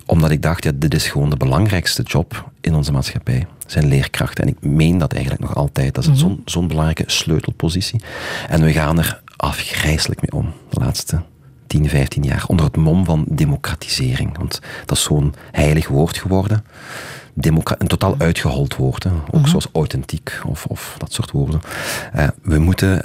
[0.05, 3.47] Omdat ik dacht, ja, dit is gewoon de belangrijkste job in onze maatschappij.
[3.71, 4.43] Zijn leerkrachten.
[4.43, 5.95] En ik meen dat eigenlijk nog altijd.
[5.95, 8.01] Dat is zo'n zo'n belangrijke sleutelpositie.
[8.49, 10.53] En we gaan er afgrijselijk mee om.
[10.69, 11.21] De laatste
[11.67, 12.43] 10, 15 jaar.
[12.47, 14.37] Onder het mom van democratisering.
[14.37, 16.63] Want dat is zo'n heilig woord geworden.
[17.33, 19.03] Democra een totaal uitgehold woord.
[19.03, 19.11] Hè.
[19.31, 21.61] Ook zoals authentiek of, of dat soort woorden.
[22.13, 23.01] Eh, we moeten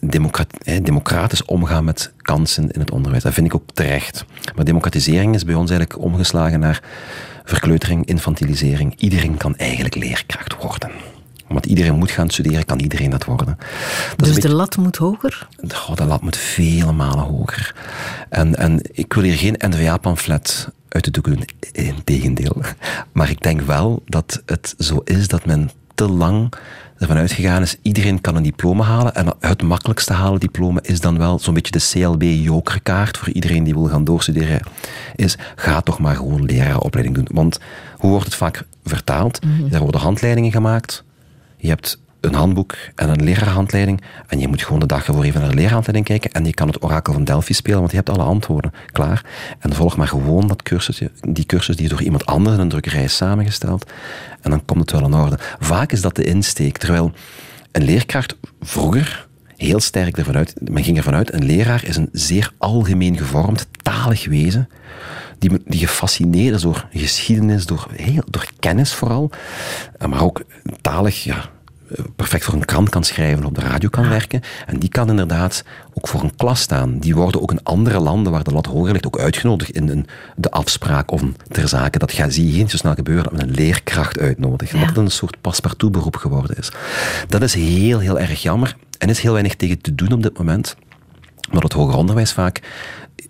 [0.00, 3.22] democrat- eh, democratisch omgaan met kansen in het onderwijs.
[3.22, 4.24] Dat vind ik ook terecht.
[4.54, 6.82] Maar democratisering is bij ons eigenlijk omgeslagen naar
[7.48, 8.94] verkleutering, infantilisering.
[8.98, 10.90] Iedereen kan eigenlijk leerkracht worden.
[11.48, 13.58] Want iedereen moet gaan studeren, kan iedereen dat worden.
[14.16, 15.48] Dat Dus de lat moet hoger?
[15.68, 17.74] Goh, de lat moet vele malen hoger.
[18.28, 21.44] En, en ik wil hier geen N-VA-pamflet uit de doek doen.
[21.72, 22.62] Integendeel.
[23.12, 26.52] Maar ik denk wel dat het zo is dat men te lang
[26.98, 29.14] ervan uitgegaan is, iedereen kan een diploma halen.
[29.14, 33.74] En het makkelijkste halen diploma is dan wel zo'n beetje de CLB-jokerkaart voor iedereen die
[33.74, 34.60] wil gaan doorstuderen.
[35.16, 37.28] Is, ga toch maar gewoon leraaropleiding doen.
[37.32, 37.58] Want
[37.96, 39.38] hoe wordt het vaak vertaald?
[39.70, 41.04] Er worden handleidingen gemaakt.
[41.56, 44.02] Je hebt een handboek en een leraarhandleiding.
[44.26, 46.30] En je moet gewoon de dag ervoor even naar de leraarhandleiding kijken.
[46.30, 49.24] En je kan het orakel van Delphi spelen, want je hebt alle antwoorden klaar.
[49.58, 53.04] En volg maar gewoon dat cursusje, die cursus die door iemand anders in een drukkerij
[53.04, 53.90] is samengesteld.
[54.40, 55.38] En dan komt het wel in orde.
[55.58, 56.78] Vaak is dat de insteek.
[56.78, 57.12] Terwijl
[57.72, 59.26] een leerkracht vroeger
[59.56, 63.66] heel sterk ervan uit, men ging ervan uit, een leraar is een zeer algemeen gevormd,
[63.82, 64.68] talig wezen
[65.38, 69.30] die, die gefascineerd is door geschiedenis, door, heel, door kennis vooral,
[70.08, 70.42] maar ook
[70.80, 71.50] talig, ja,
[72.16, 74.40] perfect voor een krant kan schrijven, op de radio kan werken.
[74.66, 76.98] En die kan inderdaad ook voor een klas staan.
[76.98, 80.06] Die worden ook in andere landen waar de lat hoger ligt ook uitgenodigd in een,
[80.36, 81.98] de afspraak of ter zake.
[81.98, 84.74] Dat gaat, zie je zo snel gebeuren dat men een leerkracht uitnodigt.
[84.74, 86.70] Omdat het een soort paspartout beroep geworden is.
[87.28, 88.76] Dat is heel, heel erg jammer.
[88.98, 90.76] En is heel weinig tegen te doen op dit moment.
[91.50, 92.60] Maar het hoger onderwijs vaak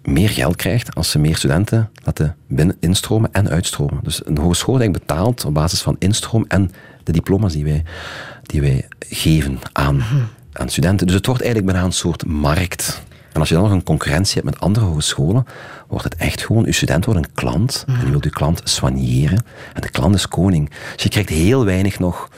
[0.03, 3.99] meer geld krijgt als ze meer studenten laten binnen instromen en uitstromen.
[4.03, 6.71] Dus een hogeschool betaalt op basis van instroom en
[7.05, 7.85] de diploma's die wij,
[8.49, 10.05] die wij geven aan,
[10.53, 11.07] aan studenten.
[11.07, 13.03] Dus het wordt eigenlijk bijna een soort markt.
[13.33, 15.47] En als je dan nog een concurrentie hebt met andere hogescholen,
[15.89, 19.45] wordt het echt gewoon, uw student wordt een klant en je wilt uw klant soigneren.
[19.75, 20.71] En de klant is koning.
[20.95, 22.29] Dus je krijgt heel weinig nog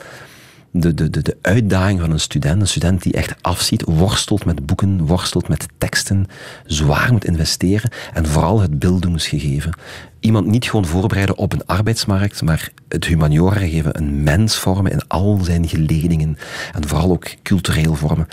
[0.71, 4.65] de, de, de, de uitdaging van een student, een student die echt afziet, worstelt met
[4.65, 6.25] boeken, worstelt met teksten,
[6.65, 9.73] zwaar moet investeren en vooral het beelddoeningsgegeven.
[10.19, 15.07] Iemand niet gewoon voorbereiden op een arbeidsmarkt, maar het humaniora geven, een mens vormen in
[15.07, 16.37] al zijn geledingen
[16.73, 18.27] en vooral ook cultureel vormen,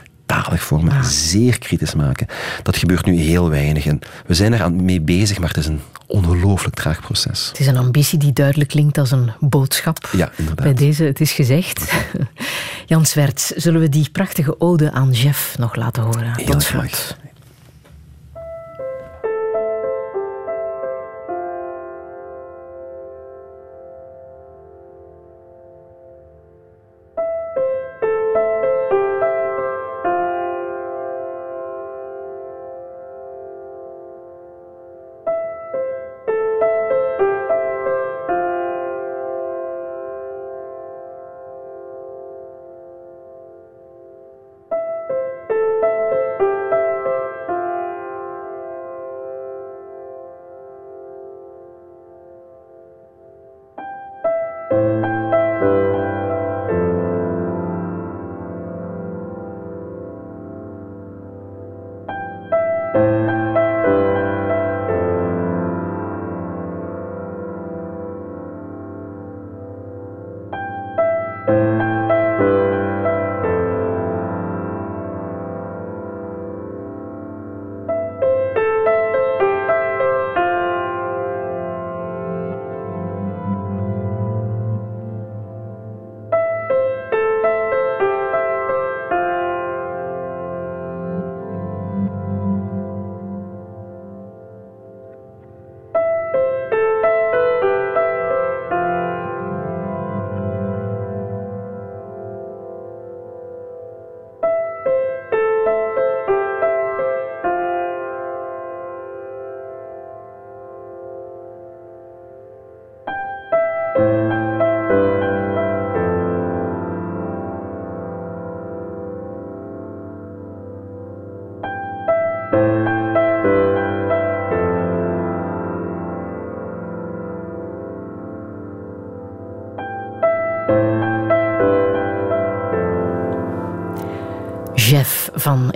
[0.51, 2.27] vormen, zeer kritisch maken.
[2.63, 5.67] Dat gebeurt nu heel weinig en we zijn er aan mee bezig, maar het is
[5.67, 7.49] een ongelooflijk traag proces.
[7.49, 10.09] Het is een ambitie die duidelijk klinkt als een boodschap.
[10.13, 10.65] Ja, inderdaad.
[10.65, 11.93] Bij deze, het is gezegd.
[12.87, 16.33] Jan Swerts, zullen we die prachtige ode aan Jeff nog laten horen?
[16.37, 17.17] Heel Tot graag.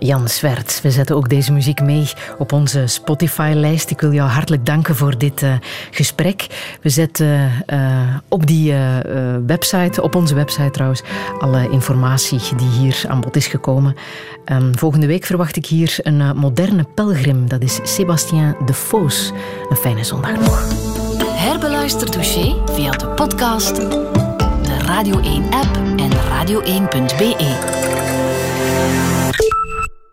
[0.02, 0.80] Jan Swerts.
[0.80, 3.90] We zetten ook deze muziek mee op onze Spotify-lijst.
[3.90, 5.52] Ik wil jou hartelijk danken voor dit uh,
[5.90, 6.46] gesprek.
[6.80, 8.96] We zetten uh, op die uh,
[9.46, 11.02] website, op onze website trouwens,
[11.38, 13.94] alle informatie die hier aan bod is gekomen.
[14.46, 17.48] Um, volgende week verwacht ik hier een moderne pelgrim.
[17.48, 19.32] Dat is Sébastien de Foos.
[19.70, 20.68] Een fijne zondag nog.
[21.24, 27.81] Herbeluister Touché via de podcast, de Radio 1-app en radio1.be.